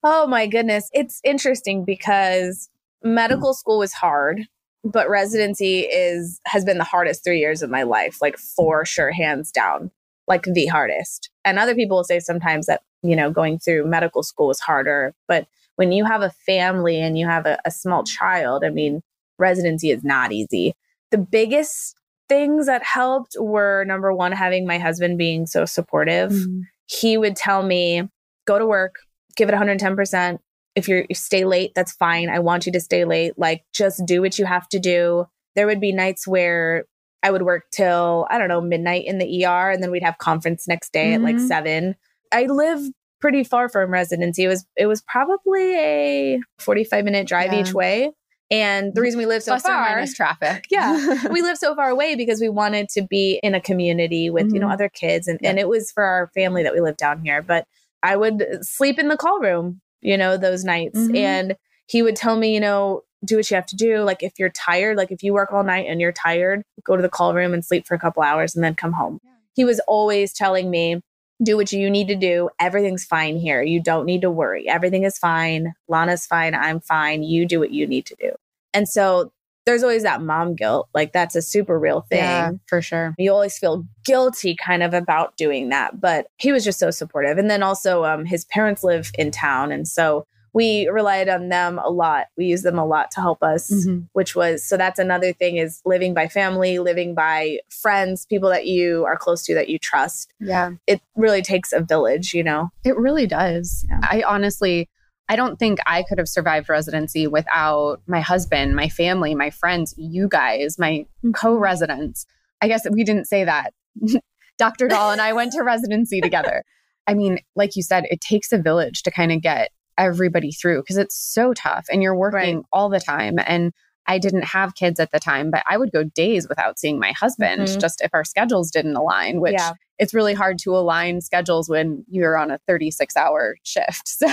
Oh 0.04 0.28
my 0.28 0.48
goodness. 0.48 0.90
It's 0.94 1.20
interesting 1.24 1.84
because 1.84 2.70
medical 3.04 3.54
school 3.54 3.80
was 3.80 3.94
hard, 3.94 4.44
but 4.84 5.10
residency 5.10 5.82
is 5.82 6.40
has 6.46 6.64
been 6.64 6.78
the 6.78 6.84
hardest 6.84 7.24
3 7.24 7.40
years 7.40 7.62
of 7.62 7.70
my 7.70 7.84
life, 7.84 8.22
like 8.22 8.38
for 8.38 8.86
sure 8.86 9.12
hands 9.12 9.52
down, 9.52 9.92
like 10.28 10.44
the 10.44 10.68
hardest. 10.68 11.30
And 11.44 11.60
other 11.60 11.76
people 11.76 11.98
will 11.98 12.04
say 12.04 12.20
sometimes 12.20 12.68
that, 12.68 12.82
you 13.02 13.16
know, 13.16 13.30
going 13.30 13.60
through 13.60 13.88
medical 13.88 14.24
school 14.24 14.52
is 14.52 14.60
harder, 14.60 15.14
but 15.28 15.48
when 15.76 15.92
you 15.92 16.06
have 16.06 16.22
a 16.22 16.30
family 16.46 17.00
and 17.00 17.18
you 17.18 17.26
have 17.26 17.46
a, 17.46 17.58
a 17.66 17.72
small 17.72 18.04
child, 18.04 18.64
I 18.64 18.70
mean, 18.70 19.02
residency 19.40 19.90
is 19.90 20.04
not 20.04 20.32
easy. 20.32 20.76
The 21.14 21.20
biggest 21.20 21.94
things 22.28 22.66
that 22.66 22.82
helped 22.82 23.36
were 23.40 23.86
number 23.86 24.12
one, 24.12 24.32
having 24.32 24.66
my 24.66 24.80
husband 24.80 25.20
being 25.20 25.46
so 25.46 25.64
supportive. 25.64 26.32
Mm-hmm. 26.32 26.62
He 26.88 27.20
would 27.20 27.36
tell 27.36 27.62
me, 27.62 28.10
go 28.48 28.58
to 28.58 28.66
work, 28.66 28.96
give 29.36 29.48
it 29.48 29.54
110%. 29.54 30.40
If 30.76 30.88
you're 30.88 31.06
stay 31.14 31.46
late, 31.46 31.74
that's 31.76 31.92
fine. 31.92 32.30
I 32.30 32.40
want 32.40 32.66
you 32.66 32.72
to 32.72 32.80
stay 32.80 33.06
late. 33.06 33.34
Like 33.38 33.62
just 33.76 34.02
do 34.08 34.22
what 34.22 34.40
you 34.40 34.46
have 34.46 34.68
to 34.70 34.80
do. 34.80 35.26
There 35.56 35.68
would 35.68 35.80
be 35.80 35.92
nights 35.92 36.28
where 36.28 36.86
I 37.22 37.30
would 37.30 37.44
work 37.44 37.66
till, 37.72 38.26
I 38.32 38.40
don't 38.40 38.48
know, 38.48 38.60
midnight 38.60 39.06
in 39.06 39.20
the 39.20 39.46
ER 39.46 39.70
and 39.70 39.84
then 39.84 39.92
we'd 39.92 40.02
have 40.02 40.18
conference 40.18 40.68
next 40.68 40.94
day 40.94 41.12
mm-hmm. 41.12 41.26
at 41.26 41.28
like 41.28 41.36
mm-hmm. 41.36 41.46
7. 41.46 41.96
I 42.32 42.46
live 42.46 42.82
pretty 43.22 43.44
far 43.44 43.70
from 43.70 43.92
residency. 43.92 44.46
It 44.46 44.48
was 44.48 44.66
it 44.76 44.88
was 44.88 45.04
probably 45.04 45.76
a 45.76 46.40
45 46.58 47.06
minute 47.06 47.28
drive 47.28 47.54
yeah. 47.54 47.62
each 47.62 47.72
way. 47.72 48.12
And 48.54 48.94
the 48.94 49.02
reason 49.02 49.18
we 49.18 49.26
live 49.26 49.42
so 49.42 49.54
Plus 49.54 49.64
far, 49.64 50.00
is 50.00 50.14
traffic. 50.14 50.68
yeah, 50.72 51.28
we 51.32 51.42
live 51.42 51.58
so 51.58 51.74
far 51.74 51.90
away 51.90 52.14
because 52.16 52.40
we 52.40 52.50
wanted 52.50 52.88
to 52.90 53.02
be 53.02 53.40
in 53.42 53.56
a 53.56 53.60
community 53.60 54.30
with 54.30 54.46
mm-hmm. 54.46 54.54
you 54.54 54.60
know 54.60 54.68
mm-hmm. 54.68 54.74
other 54.74 54.90
kids, 54.90 55.28
and 55.28 55.40
yeah. 55.42 55.50
and 55.50 55.60
it 55.60 55.68
was 55.68 55.92
for 55.92 56.04
our 56.04 56.30
family 56.36 56.62
that 56.62 56.72
we 56.72 56.80
lived 56.80 57.00
down 57.00 57.26
here. 57.26 57.42
But 57.42 57.66
I 58.04 58.16
would 58.16 58.46
sleep 58.62 59.00
in 59.00 59.08
the 59.08 59.18
call 59.18 59.40
room, 59.40 59.82
you 60.02 60.18
know, 60.18 60.38
those 60.38 60.64
nights. 60.64 61.00
Mm-hmm. 61.00 61.16
And 61.16 61.56
he 61.88 62.04
would 62.04 62.16
tell 62.16 62.36
me, 62.36 62.54
you 62.54 62.60
know, 62.60 63.02
do 63.26 63.38
what 63.38 63.50
you 63.50 63.56
have 63.56 63.66
to 63.68 63.76
do. 63.76 64.04
Like 64.04 64.22
if 64.22 64.34
you're 64.38 64.50
tired, 64.50 64.98
like 64.98 65.12
if 65.12 65.24
you 65.24 65.34
work 65.34 65.52
all 65.52 65.64
night 65.64 65.88
and 65.88 66.00
you're 66.00 66.12
tired, 66.12 66.62
go 66.84 66.96
to 66.96 67.02
the 67.02 67.10
call 67.10 67.34
room 67.34 67.54
and 67.54 67.66
sleep 67.66 67.88
for 67.88 67.96
a 67.96 68.00
couple 68.00 68.22
hours 68.22 68.56
and 68.56 68.64
then 68.64 68.76
come 68.76 68.92
home. 68.94 69.20
Yeah. 69.24 69.32
He 69.56 69.66
was 69.66 69.80
always 69.88 70.34
telling 70.34 70.70
me, 70.70 71.02
do 71.42 71.58
what 71.58 71.72
you 71.72 71.90
need 71.90 72.08
to 72.10 72.16
do. 72.16 72.50
Everything's 72.60 73.06
fine 73.06 73.38
here. 73.38 73.62
You 73.62 73.82
don't 73.82 74.06
need 74.06 74.22
to 74.22 74.30
worry. 74.30 74.68
Everything 74.68 75.04
is 75.04 75.18
fine. 75.18 75.74
Lana's 75.88 76.26
fine. 76.26 76.54
I'm 76.54 76.80
fine. 76.80 77.24
You 77.24 77.46
do 77.46 77.60
what 77.60 77.72
you 77.72 77.88
need 77.88 78.06
to 78.08 78.16
do. 78.20 78.32
And 78.74 78.88
so 78.88 79.32
there's 79.66 79.84
always 79.84 80.04
that 80.04 80.22
mom 80.22 80.56
guilt. 80.56 80.90
Like 80.94 81.14
that's 81.14 81.36
a 81.36 81.42
super 81.42 81.80
real 81.80 82.02
thing. 82.02 82.20
Yeah, 82.20 82.52
for 82.68 82.82
sure. 82.82 83.16
You 83.18 83.32
always 83.32 83.58
feel 83.58 83.86
guilty 84.04 84.56
kind 84.56 84.84
of 84.84 84.94
about 84.94 85.38
doing 85.38 85.70
that. 85.70 86.02
But 86.02 86.28
he 86.38 86.52
was 86.52 86.64
just 86.64 86.80
so 86.80 86.92
supportive. 86.92 87.38
And 87.38 87.50
then 87.50 87.64
also 87.64 88.04
um, 88.04 88.26
his 88.26 88.46
parents 88.46 88.84
live 88.84 89.12
in 89.18 89.32
town. 89.32 89.72
And 89.72 89.88
so 89.88 90.26
we 90.54 90.88
relied 90.90 91.30
on 91.30 91.50
them 91.50 91.80
a 91.80 91.90
lot. 91.90 92.28
We 92.38 92.46
used 92.46 92.64
them 92.64 92.78
a 92.78 92.86
lot 92.86 93.10
to 93.12 93.22
help 93.22 93.42
us, 93.42 93.72
mm-hmm. 93.72 94.02
which 94.14 94.36
was 94.36 94.64
so 94.64 94.78
that's 94.78 95.00
another 95.00 95.34
thing 95.34 95.58
is 95.58 95.82
living 95.84 96.14
by 96.14 96.28
family, 96.28 96.78
living 96.78 97.16
by 97.16 97.60
friends, 97.70 98.26
people 98.28 98.50
that 98.50 98.68
you 98.68 99.04
are 99.06 99.18
close 99.18 99.44
to 99.46 99.56
that 99.56 99.70
you 99.70 99.80
trust. 99.80 100.32
Yeah. 100.40 100.72
It 100.86 101.02
really 101.16 101.42
takes 101.42 101.74
a 101.74 101.82
village, 101.82 102.34
you 102.34 102.44
know? 102.44 102.70
It 102.84 102.96
really 102.98 103.26
does. 103.26 103.84
Yeah. 103.90 104.00
I 104.04 104.24
honestly, 104.28 104.90
I 105.30 105.36
don't 105.36 105.58
think 105.58 105.80
I 105.86 106.04
could 106.04 106.18
have 106.18 106.28
survived 106.28 106.70
residency 106.70 107.28
without 107.28 108.02
my 108.08 108.20
husband, 108.20 108.76
my 108.76 108.90
family, 108.90 109.36
my 109.36 109.50
friends, 109.50 109.94
you 109.98 110.28
guys, 110.28 110.78
my 110.78 111.06
mm-hmm. 111.24 111.32
co 111.32 111.56
residents. 111.56 112.26
I 112.62 112.68
guess 112.68 112.86
we 112.90 113.04
didn't 113.04 113.26
say 113.26 113.44
that. 113.44 113.74
Dr. 114.58 114.88
Dall 114.88 115.12
and 115.12 115.22
I 115.22 115.34
went 115.34 115.54
to 115.54 115.64
residency 115.64 116.22
together. 116.22 116.64
I 117.08 117.14
mean, 117.14 117.40
like 117.56 117.76
you 117.76 117.84
said, 117.84 118.06
it 118.10 118.22
takes 118.22 118.52
a 118.52 118.58
village 118.58 119.04
to 119.04 119.12
kind 119.12 119.32
of 119.32 119.42
get 119.42 119.70
everybody 119.98 120.52
through 120.52 120.82
because 120.82 120.98
it's 120.98 121.16
so 121.16 121.54
tough 121.54 121.86
and 121.92 122.02
you're 122.02 122.16
working 122.16 122.58
right. 122.58 122.66
all 122.72 122.90
the 122.90 123.00
time. 123.00 123.36
And 123.46 123.74
I 124.08 124.20
didn't 124.20 124.44
have 124.44 124.76
kids 124.76 125.00
at 125.00 125.12
the 125.12 125.20
time, 125.20 125.50
but 125.52 125.64
I 125.70 125.78
would 125.78 125.92
go 125.92 126.04
days 126.04 126.48
without 126.50 126.78
seeing 126.78 127.00
my 127.00 127.14
husband 127.14 127.62
mm-hmm. 127.62 127.80
just 127.80 128.02
if 128.02 128.12
our 128.14 128.24
schedules 128.24 128.70
didn't 128.70 128.96
align, 128.96 129.40
which 129.40 129.54
yeah. 129.54 129.74
it's 129.98 130.14
really 130.14 130.34
hard 130.34 130.58
to 130.60 130.76
align 130.76 131.22
schedules 131.22 131.70
when 131.70 132.04
you're 132.10 132.38
on 132.38 132.52
a 132.52 132.60
36 132.68 133.16
hour 133.16 133.58
shift. 133.64 134.10
So, 134.24 134.30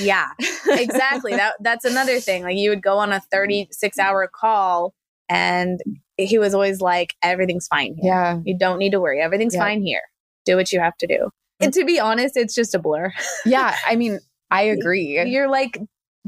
yeah, 0.00 0.30
exactly. 0.66 1.36
that 1.36 1.54
that's 1.60 1.84
another 1.84 2.18
thing. 2.18 2.42
Like 2.42 2.56
you 2.56 2.70
would 2.70 2.82
go 2.82 2.98
on 2.98 3.12
a 3.12 3.20
36 3.20 3.98
hour 3.98 4.28
call 4.32 4.94
and 5.28 5.80
he 6.16 6.38
was 6.38 6.54
always 6.54 6.80
like 6.80 7.14
everything's 7.22 7.68
fine 7.68 7.94
here. 8.00 8.12
Yeah. 8.12 8.40
You 8.44 8.58
don't 8.58 8.78
need 8.78 8.90
to 8.90 9.00
worry. 9.00 9.20
Everything's 9.20 9.54
yeah. 9.54 9.60
fine 9.60 9.82
here. 9.82 10.00
Do 10.44 10.56
what 10.56 10.72
you 10.72 10.80
have 10.80 10.96
to 10.98 11.06
do. 11.06 11.30
And 11.60 11.72
to 11.74 11.84
be 11.84 12.00
honest, 12.00 12.36
it's 12.36 12.54
just 12.54 12.74
a 12.74 12.78
blur. 12.78 13.12
yeah, 13.44 13.76
I 13.86 13.96
mean, 13.96 14.18
I 14.50 14.62
agree. 14.76 15.22
You're 15.26 15.48
like 15.48 15.78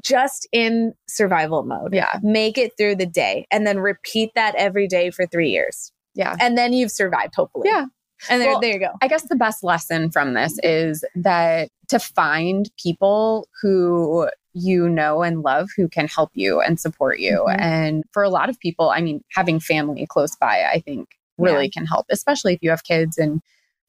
just 0.03 0.49
in 0.53 0.95
survival 1.09 1.63
mode. 1.65 1.95
Yeah. 1.95 2.19
Make 2.23 2.59
it 2.59 2.73
through 2.77 2.97
the 2.97 3.07
day 3.07 3.47
and 3.51 3.67
then 3.67 3.79
repeat 3.79 4.31
that 4.35 4.55
every 4.55 4.87
day 4.87 5.11
for 5.11 5.27
three 5.27 5.51
years. 5.51 5.93
Yeah. 6.15 6.37
And 6.41 6.57
then 6.57 6.73
you've 6.73 6.91
survived, 6.91 7.35
hopefully. 7.35 7.69
Yeah. 7.69 7.87
And 8.29 8.43
there, 8.43 8.51
well, 8.51 8.61
there 8.61 8.73
you 8.73 8.81
go. 8.81 8.93
I 9.01 9.09
guess 9.09 9.29
the 9.29 9.37
best 9.37 9.63
lesson 9.63 10.11
from 10.11 10.35
this 10.35 10.59
is 10.63 11.05
that 11.15 11.71
to 11.89 11.99
find 11.99 12.71
people 12.83 13.49
who 13.63 14.29
you 14.53 14.89
know 14.89 15.23
and 15.23 15.43
love 15.43 15.69
who 15.77 15.89
can 15.89 16.09
help 16.09 16.31
you 16.35 16.61
and 16.61 16.79
support 16.79 17.19
you. 17.19 17.45
Mm-hmm. 17.49 17.61
And 17.61 18.05
for 18.13 18.23
a 18.23 18.29
lot 18.29 18.51
of 18.51 18.59
people, 18.59 18.91
I 18.91 19.01
mean, 19.01 19.23
having 19.35 19.61
family 19.61 20.07
close 20.09 20.37
by, 20.37 20.65
I 20.71 20.81
think 20.81 21.09
really 21.39 21.67
yeah. 21.67 21.71
can 21.79 21.87
help, 21.87 22.07
especially 22.11 22.55
if 22.55 22.59
you 22.63 22.71
have 22.71 22.85
kids 22.85 23.17
and 23.17 23.41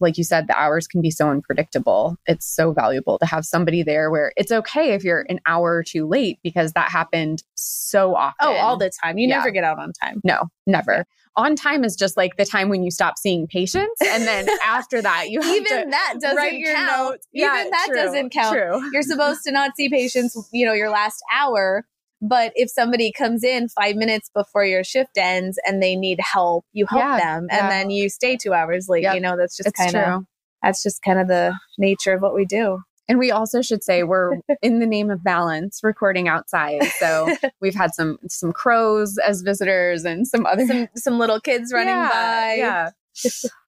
like 0.02 0.18
you 0.18 0.24
said, 0.24 0.48
the 0.48 0.58
hours 0.58 0.88
can 0.88 1.02
be 1.02 1.12
so 1.12 1.30
unpredictable. 1.30 2.18
It's 2.26 2.46
so 2.46 2.72
valuable 2.74 3.18
to 3.20 3.26
have 3.26 3.46
somebody 3.46 3.84
there 3.84 4.12
where 4.12 4.34
it's 4.36 4.52
okay 4.52 4.94
if 4.94 5.04
you're 5.04 5.26
an 5.30 5.40
hour 5.46 5.76
or 5.76 5.84
two 5.84 6.08
late 6.08 6.40
because 6.44 6.74
that 6.74 6.90
happened 6.90 7.44
so 7.56 8.16
often. 8.16 8.36
Oh, 8.42 8.54
all 8.54 8.78
the 8.78 8.92
time. 9.04 9.18
You 9.18 9.28
yeah. 9.28 9.38
never 9.38 9.52
get 9.52 9.64
out 9.64 9.80
on 9.80 9.94
time. 9.94 10.22
No, 10.24 10.50
never. 10.66 10.94
Yeah. 10.94 11.04
On 11.38 11.56
time 11.56 11.86
is 11.86 11.96
just 11.96 12.18
like 12.18 12.36
the 12.36 12.44
time 12.44 12.68
when 12.68 12.84
you 12.84 12.92
stop 12.92 13.18
seeing 13.18 13.48
patients, 13.48 14.02
and 14.02 14.24
then 14.24 14.50
after 14.66 15.02
that, 15.02 15.30
you 15.30 15.42
have 15.42 15.56
even 15.56 15.90
that 15.92 16.16
doesn't 16.20 16.64
count. 16.66 17.12
Notes. 17.12 17.28
Even 17.34 17.48
yeah, 17.48 17.64
that 17.72 17.86
true, 17.88 17.96
doesn't 17.96 18.30
count. 18.32 18.54
True. 18.54 18.90
You're 18.92 19.02
supposed 19.02 19.44
to 19.46 19.52
not 19.54 19.78
see 19.78 19.88
patients, 19.88 20.38
you 20.52 20.66
know, 20.66 20.74
your 20.74 20.90
last 20.90 21.24
hour 21.34 21.86
but 22.22 22.52
if 22.56 22.70
somebody 22.70 23.12
comes 23.12 23.44
in 23.44 23.68
five 23.68 23.96
minutes 23.96 24.30
before 24.34 24.64
your 24.64 24.84
shift 24.84 25.18
ends 25.18 25.60
and 25.66 25.82
they 25.82 25.96
need 25.96 26.20
help, 26.22 26.66
you 26.72 26.86
help 26.88 27.02
yeah, 27.02 27.18
them 27.18 27.48
and 27.50 27.62
yeah. 27.64 27.70
then 27.70 27.90
you 27.90 28.10
stay 28.10 28.38
two 28.38 28.54
hours 28.54 28.88
late. 28.88 29.04
Yep. 29.04 29.16
You 29.16 29.22
know, 29.22 29.36
that's 29.38 29.58
just 29.58 29.74
kind 29.76 29.96
of 29.96 30.24
that's 30.62 30.84
just 30.84 31.02
kind 31.02 31.20
of 31.20 31.28
the 31.28 31.58
nature 31.80 32.14
of 32.14 32.22
what 32.22 32.36
we 32.36 32.46
do. 32.46 32.80
And 33.08 33.18
we 33.18 33.32
also 33.32 33.62
should 33.62 33.84
say 33.84 34.04
we're 34.04 34.38
in 34.62 34.80
the 34.80 34.86
name 34.86 35.10
of 35.10 35.24
balance 35.24 35.80
recording 35.82 36.28
outside. 36.28 36.84
So 37.00 37.36
we've 37.62 37.76
had 37.76 37.94
some 37.96 38.20
some 38.30 38.54
crows 38.54 39.18
as 39.18 39.42
visitors 39.42 40.06
and 40.06 40.28
some 40.28 40.46
other 40.46 40.68
some, 40.68 40.88
some 40.96 41.20
little 41.20 41.40
kids 41.40 41.74
running 41.74 41.96
yeah, 41.96 42.10
by. 42.10 42.56
Yeah. 42.58 42.90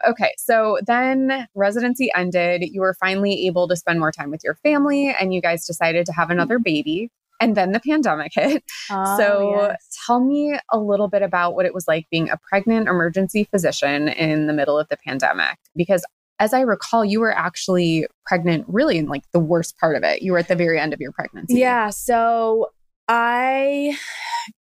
okay, 0.08 0.32
so 0.38 0.80
then 0.86 1.48
residency 1.56 2.10
ended. 2.16 2.64
You 2.64 2.82
were 2.82 2.94
finally 2.94 3.48
able 3.48 3.68
to 3.68 3.76
spend 3.76 4.00
more 4.00 4.12
time 4.12 4.30
with 4.32 4.42
your 4.44 4.56
family 4.56 5.14
and 5.20 5.34
you 5.34 5.42
guys 5.42 5.66
decided 5.66 6.06
to 6.06 6.14
have 6.14 6.30
another 6.30 6.60
baby. 6.60 7.10
And 7.44 7.58
then 7.58 7.72
the 7.72 7.80
pandemic 7.80 8.32
hit. 8.36 8.64
Oh, 8.90 9.18
so 9.18 9.68
yes. 9.70 10.00
tell 10.06 10.24
me 10.24 10.58
a 10.72 10.80
little 10.80 11.08
bit 11.08 11.22
about 11.22 11.56
what 11.56 11.66
it 11.66 11.74
was 11.74 11.88
like 11.88 12.08
being 12.10 12.30
a 12.30 12.38
pregnant 12.38 12.88
emergency 12.88 13.44
physician 13.46 14.08
in 14.08 14.48
the 14.48 14.54
middle 14.54 14.80
of 14.80 14.88
the 14.90 14.98
pandemic. 14.98 15.58
Because 15.76 16.06
as 16.40 16.54
I 16.54 16.62
recall, 16.62 17.06
you 17.06 17.20
were 17.20 17.36
actually 17.36 18.08
pregnant 18.26 18.66
really 18.68 18.98
in 18.98 19.08
like 19.08 19.24
the 19.32 19.40
worst 19.40 19.78
part 19.78 19.96
of 19.96 20.04
it. 20.04 20.22
You 20.22 20.34
were 20.34 20.40
at 20.40 20.48
the 20.48 20.56
very 20.56 20.80
end 20.80 20.94
of 20.94 21.00
your 21.00 21.12
pregnancy. 21.12 21.56
Yeah. 21.56 21.90
So 21.90 22.72
I 23.08 23.98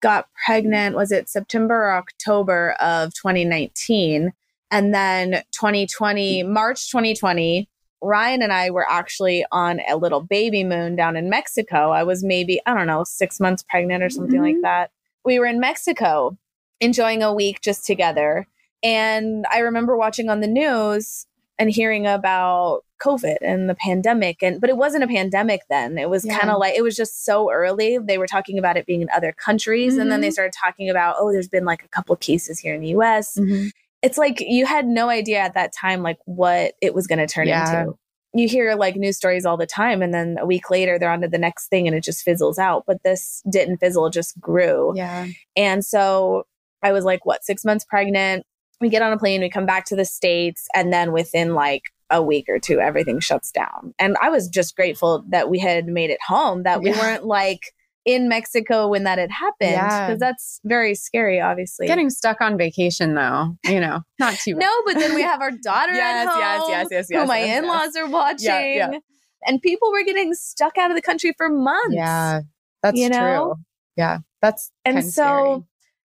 got 0.00 0.26
pregnant, 0.44 0.96
was 0.96 1.12
it 1.12 1.28
September 1.28 1.74
or 1.74 1.92
October 1.92 2.72
of 2.80 3.14
2019? 3.14 4.32
And 4.70 4.94
then 4.94 5.42
2020, 5.52 6.42
March 6.42 6.90
2020, 6.90 7.68
Ryan 8.02 8.42
and 8.42 8.52
I 8.52 8.70
were 8.70 8.88
actually 8.88 9.44
on 9.52 9.80
a 9.88 9.96
little 9.96 10.20
baby 10.20 10.64
moon 10.64 10.96
down 10.96 11.16
in 11.16 11.28
Mexico. 11.28 11.90
I 11.90 12.02
was 12.02 12.24
maybe, 12.24 12.60
I 12.66 12.74
don't 12.74 12.86
know, 12.86 13.04
six 13.04 13.40
months 13.40 13.62
pregnant 13.62 14.02
or 14.02 14.10
something 14.10 14.40
mm-hmm. 14.40 14.54
like 14.54 14.62
that. 14.62 14.90
We 15.24 15.38
were 15.38 15.46
in 15.46 15.60
Mexico 15.60 16.36
enjoying 16.80 17.22
a 17.22 17.34
week 17.34 17.60
just 17.60 17.86
together. 17.86 18.46
And 18.82 19.44
I 19.50 19.58
remember 19.58 19.96
watching 19.96 20.30
on 20.30 20.40
the 20.40 20.46
news 20.46 21.26
and 21.58 21.70
hearing 21.70 22.06
about 22.06 22.84
COVID 23.02 23.36
and 23.42 23.68
the 23.68 23.74
pandemic. 23.74 24.42
And 24.42 24.60
but 24.60 24.70
it 24.70 24.78
wasn't 24.78 25.04
a 25.04 25.08
pandemic 25.08 25.60
then. 25.68 25.98
It 25.98 26.08
was 26.08 26.24
yeah. 26.24 26.38
kind 26.38 26.50
of 26.50 26.58
like 26.58 26.74
it 26.74 26.82
was 26.82 26.96
just 26.96 27.24
so 27.24 27.52
early. 27.52 27.98
They 27.98 28.16
were 28.16 28.26
talking 28.26 28.58
about 28.58 28.78
it 28.78 28.86
being 28.86 29.02
in 29.02 29.10
other 29.14 29.32
countries. 29.32 29.92
Mm-hmm. 29.92 30.02
And 30.02 30.12
then 30.12 30.20
they 30.22 30.28
mm-hmm. 30.28 30.32
started 30.32 30.54
talking 30.58 30.88
about, 30.88 31.16
oh, 31.18 31.30
there's 31.30 31.48
been 31.48 31.66
like 31.66 31.84
a 31.84 31.88
couple 31.88 32.16
cases 32.16 32.58
here 32.58 32.74
in 32.74 32.80
the 32.80 32.88
US. 32.96 33.36
Mm-hmm. 33.36 33.68
It's 34.02 34.18
like 34.18 34.40
you 34.40 34.66
had 34.66 34.86
no 34.86 35.08
idea 35.08 35.38
at 35.38 35.54
that 35.54 35.72
time 35.72 36.02
like 36.02 36.18
what 36.24 36.74
it 36.80 36.94
was 36.94 37.06
gonna 37.06 37.26
turn 37.26 37.48
yeah. 37.48 37.82
into. 37.82 37.94
You 38.32 38.48
hear 38.48 38.76
like 38.76 38.94
news 38.96 39.16
stories 39.16 39.44
all 39.44 39.56
the 39.56 39.66
time, 39.66 40.02
and 40.02 40.14
then 40.14 40.36
a 40.38 40.46
week 40.46 40.70
later 40.70 40.98
they're 40.98 41.10
on 41.10 41.20
to 41.22 41.28
the 41.28 41.38
next 41.38 41.68
thing 41.68 41.86
and 41.86 41.96
it 41.96 42.04
just 42.04 42.24
fizzles 42.24 42.58
out. 42.58 42.84
But 42.86 43.02
this 43.02 43.42
didn't 43.50 43.78
fizzle, 43.78 44.06
it 44.06 44.12
just 44.12 44.40
grew. 44.40 44.92
Yeah. 44.94 45.26
And 45.56 45.84
so 45.84 46.46
I 46.82 46.92
was 46.92 47.04
like, 47.04 47.26
what, 47.26 47.44
six 47.44 47.64
months 47.64 47.84
pregnant? 47.84 48.46
we 48.80 48.88
get 48.88 49.02
on 49.02 49.12
a 49.12 49.18
plane, 49.18 49.40
we 49.40 49.50
come 49.50 49.66
back 49.66 49.84
to 49.86 49.96
the 49.96 50.04
States, 50.04 50.66
and 50.74 50.92
then 50.92 51.12
within 51.12 51.54
like 51.54 51.82
a 52.08 52.22
week 52.22 52.46
or 52.48 52.58
two, 52.58 52.80
everything 52.80 53.20
shuts 53.20 53.52
down. 53.52 53.94
And 53.98 54.16
I 54.20 54.30
was 54.30 54.48
just 54.48 54.74
grateful 54.74 55.24
that 55.28 55.50
we 55.50 55.58
had 55.58 55.86
made 55.86 56.10
it 56.10 56.18
home, 56.26 56.64
that 56.64 56.80
we 56.80 56.90
yeah. 56.90 56.98
weren't 56.98 57.26
like 57.26 57.72
in 58.12 58.28
Mexico 58.28 58.88
when 58.88 59.04
that 59.04 59.18
had 59.18 59.30
happened. 59.30 59.72
Because 59.72 60.08
yeah. 60.10 60.14
that's 60.18 60.60
very 60.64 60.94
scary, 60.94 61.40
obviously. 61.40 61.86
Getting 61.86 62.10
stuck 62.10 62.40
on 62.40 62.56
vacation, 62.58 63.14
though, 63.14 63.56
you 63.64 63.80
know, 63.80 64.00
not 64.18 64.34
too 64.34 64.54
No, 64.54 64.70
but 64.84 64.94
then 64.94 65.14
we 65.14 65.22
have 65.22 65.40
our 65.40 65.50
daughter 65.62 65.92
yes, 65.92 66.26
at 66.26 66.32
home, 66.32 66.40
yes, 66.40 66.62
yes, 66.68 66.88
yes, 66.90 67.06
yes, 67.10 67.22
who 67.22 67.26
my 67.26 67.38
yes, 67.38 67.58
in 67.58 67.68
laws 67.68 67.92
yes. 67.94 67.96
are 67.96 68.08
watching. 68.08 68.46
Yeah, 68.46 68.90
yeah. 68.92 68.98
And 69.46 69.60
people 69.62 69.90
were 69.90 70.04
getting 70.04 70.34
stuck 70.34 70.76
out 70.76 70.90
of 70.90 70.96
the 70.96 71.02
country 71.02 71.32
for 71.36 71.48
months. 71.48 71.94
Yeah, 71.94 72.40
that's 72.82 72.98
you 72.98 73.08
know? 73.08 73.54
true. 73.54 73.64
Yeah, 73.96 74.18
that's 74.42 74.70
and 74.84 75.04
so 75.04 75.12
scary. 75.12 75.62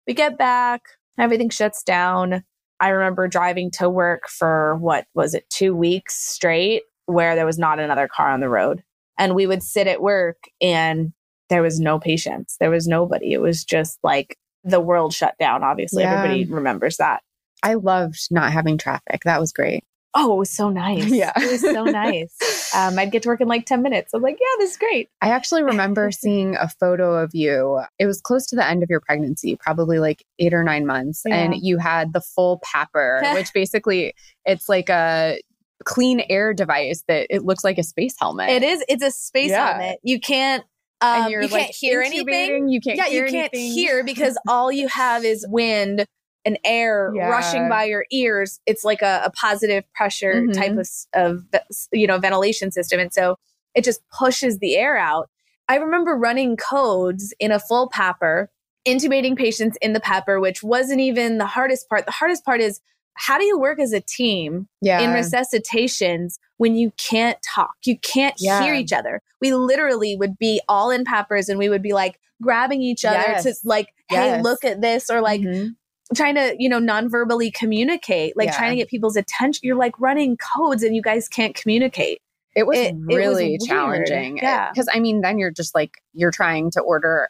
we 0.07 0.13
get 0.13 0.37
back, 0.37 0.83
everything 1.19 1.49
shuts 1.49 1.83
down. 1.83 2.43
I 2.79 2.89
remember 2.89 3.27
driving 3.27 3.71
to 3.71 3.89
work 3.89 4.27
for 4.27 4.75
what 4.77 5.05
was 5.13 5.33
it, 5.33 5.49
two 5.49 5.75
weeks 5.75 6.15
straight, 6.15 6.83
where 7.05 7.35
there 7.35 7.45
was 7.45 7.57
not 7.57 7.79
another 7.79 8.07
car 8.07 8.31
on 8.31 8.41
the 8.41 8.49
road. 8.49 8.83
And 9.17 9.33
we 9.33 9.47
would 9.47 9.63
sit 9.63 9.87
at 9.87 10.01
work 10.01 10.43
and 10.61 11.13
there 11.49 11.61
was 11.61 11.79
no 11.79 11.99
patients. 11.99 12.57
There 12.59 12.69
was 12.69 12.87
nobody. 12.87 13.33
It 13.33 13.41
was 13.41 13.63
just 13.63 13.99
like 14.03 14.37
the 14.63 14.79
world 14.79 15.13
shut 15.13 15.35
down. 15.39 15.63
Obviously, 15.63 16.03
yeah. 16.03 16.13
everybody 16.13 16.45
remembers 16.45 16.97
that. 16.97 17.21
I 17.63 17.75
loved 17.75 18.27
not 18.31 18.51
having 18.51 18.77
traffic. 18.77 19.21
That 19.25 19.39
was 19.39 19.51
great. 19.51 19.83
Oh, 20.17 20.33
it 20.33 20.37
was 20.37 20.49
so 20.49 20.69
nice. 20.69 21.05
Yeah. 21.07 21.33
It 21.35 21.51
was 21.51 21.61
so 21.61 21.83
nice. 21.83 22.73
Um, 22.73 22.97
I'd 22.97 23.11
get 23.11 23.23
to 23.23 23.29
work 23.29 23.41
in 23.41 23.49
like 23.49 23.65
10 23.65 23.81
minutes. 23.81 24.13
I'm 24.13 24.21
like, 24.21 24.37
yeah, 24.39 24.55
this 24.59 24.71
is 24.71 24.77
great. 24.77 25.09
I 25.21 25.29
actually 25.29 25.63
remember 25.63 26.09
seeing 26.11 26.55
a 26.55 26.69
photo 26.69 27.21
of 27.21 27.31
you. 27.33 27.81
It 27.99 28.05
was 28.05 28.21
close 28.21 28.45
to 28.47 28.55
the 28.55 28.65
end 28.65 28.81
of 28.81 28.89
your 28.89 29.01
pregnancy, 29.01 29.57
probably 29.57 29.99
like 29.99 30.23
eight 30.39 30.53
or 30.53 30.63
nine 30.63 30.85
months. 30.85 31.23
Yeah. 31.25 31.35
And 31.35 31.55
you 31.55 31.79
had 31.79 32.13
the 32.13 32.21
full 32.21 32.61
PAPR, 32.61 33.33
which 33.33 33.51
basically 33.53 34.13
it's 34.45 34.69
like 34.69 34.89
a 34.89 35.41
clean 35.83 36.23
air 36.29 36.53
device 36.53 37.03
that 37.09 37.27
it 37.29 37.43
looks 37.43 37.65
like 37.65 37.77
a 37.77 37.83
space 37.83 38.15
helmet. 38.17 38.49
It 38.49 38.63
is. 38.63 38.85
It's 38.87 39.03
a 39.03 39.11
space 39.11 39.49
yeah. 39.49 39.77
helmet. 39.77 39.99
You 40.01 40.21
can't 40.21 40.63
um, 41.01 41.23
and 41.23 41.31
you're 41.31 41.41
you 41.43 41.47
like 41.49 41.63
can't 41.63 41.75
hear 41.75 42.01
anything. 42.01 42.69
You 42.69 42.81
can't. 42.81 42.97
Yeah, 42.97 43.07
you 43.07 43.21
can't 43.23 43.53
anything. 43.53 43.71
hear 43.71 44.03
because 44.03 44.37
all 44.47 44.71
you 44.71 44.87
have 44.87 45.23
is 45.25 45.45
wind 45.49 46.05
and 46.45 46.59
air 46.63 47.11
yeah. 47.15 47.27
rushing 47.27 47.67
by 47.67 47.85
your 47.85 48.05
ears, 48.11 48.59
it's 48.65 48.83
like 48.83 49.01
a, 49.01 49.23
a 49.25 49.31
positive 49.31 49.83
pressure 49.93 50.35
mm-hmm. 50.35 50.51
type 50.51 50.77
of, 50.77 50.87
of, 51.13 51.43
you 51.91 52.05
know, 52.05 52.19
ventilation 52.19 52.71
system. 52.71 52.99
And 52.99 53.11
so 53.11 53.37
it 53.73 53.83
just 53.83 54.01
pushes 54.09 54.59
the 54.59 54.75
air 54.75 54.95
out. 54.95 55.29
I 55.67 55.77
remember 55.77 56.15
running 56.15 56.55
codes 56.55 57.33
in 57.39 57.51
a 57.51 57.59
full 57.59 57.89
PAPR, 57.89 58.47
intubating 58.87 59.35
patients 59.35 59.77
in 59.81 59.93
the 59.93 59.99
PAPR, 59.99 60.39
which 60.39 60.61
wasn't 60.61 61.01
even 61.01 61.39
the 61.39 61.47
hardest 61.47 61.89
part. 61.89 62.05
The 62.05 62.11
hardest 62.11 62.45
part 62.45 62.61
is 62.61 62.79
how 63.15 63.37
do 63.37 63.45
you 63.45 63.59
work 63.59 63.79
as 63.79 63.93
a 63.93 64.01
team 64.01 64.67
yeah. 64.81 64.99
in 64.99 65.11
resuscitations 65.11 66.37
when 66.57 66.75
you 66.75 66.91
can't 66.97 67.37
talk? 67.55 67.73
You 67.85 67.97
can't 67.99 68.35
yeah. 68.39 68.61
hear 68.61 68.73
each 68.73 68.93
other. 68.93 69.21
We 69.41 69.53
literally 69.53 70.15
would 70.15 70.37
be 70.37 70.61
all 70.67 70.91
in 70.91 71.03
PAPRs 71.05 71.49
and 71.49 71.57
we 71.57 71.69
would 71.69 71.81
be 71.81 71.93
like 71.93 72.19
grabbing 72.41 72.81
each 72.81 73.05
other 73.05 73.17
yes. 73.17 73.43
to 73.43 73.55
like, 73.63 73.87
hey, 74.09 74.27
yes. 74.27 74.43
look 74.43 74.63
at 74.63 74.81
this, 74.81 75.09
or 75.09 75.21
like, 75.21 75.41
mm-hmm 75.41 75.69
trying 76.13 76.35
to 76.35 76.55
you 76.59 76.69
know 76.69 76.77
non-verbally 76.77 77.49
communicate 77.49 78.37
like 78.37 78.47
yeah. 78.47 78.57
trying 78.57 78.69
to 78.69 78.75
get 78.75 78.87
people's 78.87 79.15
attention 79.15 79.59
you're 79.63 79.75
like 79.75 79.99
running 79.99 80.37
codes 80.37 80.83
and 80.83 80.95
you 80.95 81.01
guys 81.01 81.27
can't 81.27 81.55
communicate 81.55 82.21
it 82.55 82.67
was 82.67 82.77
it, 82.77 82.95
really 83.05 83.55
it 83.55 83.59
was 83.59 83.67
challenging 83.67 84.37
yeah 84.37 84.69
because 84.69 84.87
i 84.93 84.99
mean 84.99 85.21
then 85.21 85.39
you're 85.39 85.51
just 85.51 85.73
like 85.73 85.95
you're 86.13 86.31
trying 86.31 86.69
to 86.69 86.79
order 86.79 87.29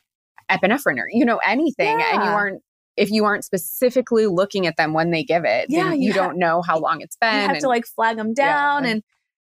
epinephrine 0.51 0.99
or 0.99 1.07
you 1.09 1.23
know 1.23 1.39
anything 1.45 2.01
and 2.01 2.23
you 2.23 2.29
aren't 2.29 2.61
if 2.97 3.11
you 3.11 3.25
aren't 3.25 3.43
specifically 3.43 4.27
looking 4.27 4.67
at 4.67 4.77
them 4.77 4.93
when 4.93 5.11
they 5.11 5.23
give 5.23 5.43
it 5.45 5.67
yeah 5.69 5.93
you, 5.93 6.07
you 6.07 6.13
don't 6.13 6.37
know 6.37 6.61
how 6.61 6.77
long 6.77 7.01
it's 7.01 7.15
been 7.17 7.33
you 7.33 7.41
have 7.41 7.49
and, 7.51 7.59
to 7.59 7.67
like 7.67 7.85
flag 7.85 8.17
them 8.17 8.33
down 8.33 8.83
yeah. 8.83 8.91
and 8.91 9.03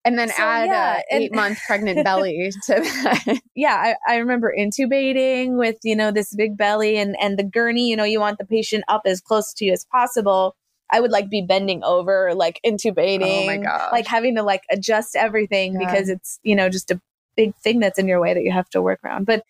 and 0.07 0.17
then 0.17 0.29
so, 0.29 0.41
add 0.41 0.67
yeah, 0.67 1.03
a 1.11 1.17
eight 1.17 1.35
month 1.35 1.59
pregnant 1.67 2.05
belly 2.05 2.53
to 2.67 2.75
that. 2.75 3.41
Yeah, 3.57 3.75
I, 3.75 3.97
I, 4.07 4.17
remember 4.19 4.55
intubating 4.57 5.59
with 5.59 5.79
you 5.83 5.97
know 5.97 6.13
this 6.13 6.33
big 6.33 6.57
belly 6.57 6.97
and 6.97 7.17
and 7.21 7.37
the 7.37 7.43
gurney. 7.43 7.91
You 7.91 7.97
know, 7.97 8.05
you 8.05 8.21
want 8.21 8.39
the 8.39 8.47
patient 8.47 8.85
up 8.87 9.03
as 9.05 9.21
close 9.21 9.53
to 9.55 9.65
you 9.65 9.73
as 9.73 9.85
possible. 9.85 10.55
I 10.93 11.01
would 11.01 11.11
like 11.11 11.29
be 11.29 11.43
bending 11.43 11.83
over, 11.83 12.33
like 12.35 12.61
intubating, 12.65 13.43
oh 13.43 13.47
my 13.47 13.57
god, 13.57 13.91
like 13.91 14.07
having 14.07 14.37
to 14.37 14.45
like 14.45 14.63
adjust 14.71 15.17
everything 15.17 15.73
yeah. 15.73 15.81
because 15.81 16.09
it's 16.09 16.39
you 16.45 16.55
know 16.55 16.69
just 16.69 16.93
a 16.93 17.01
big 17.37 17.57
thing 17.57 17.81
that's 17.81 17.99
in 17.99 18.07
your 18.07 18.21
way 18.21 18.33
that 18.33 18.45
you 18.45 18.53
have 18.53 18.71
to 18.71 18.81
work 18.81 19.01
around. 19.05 19.27
But 19.27 19.43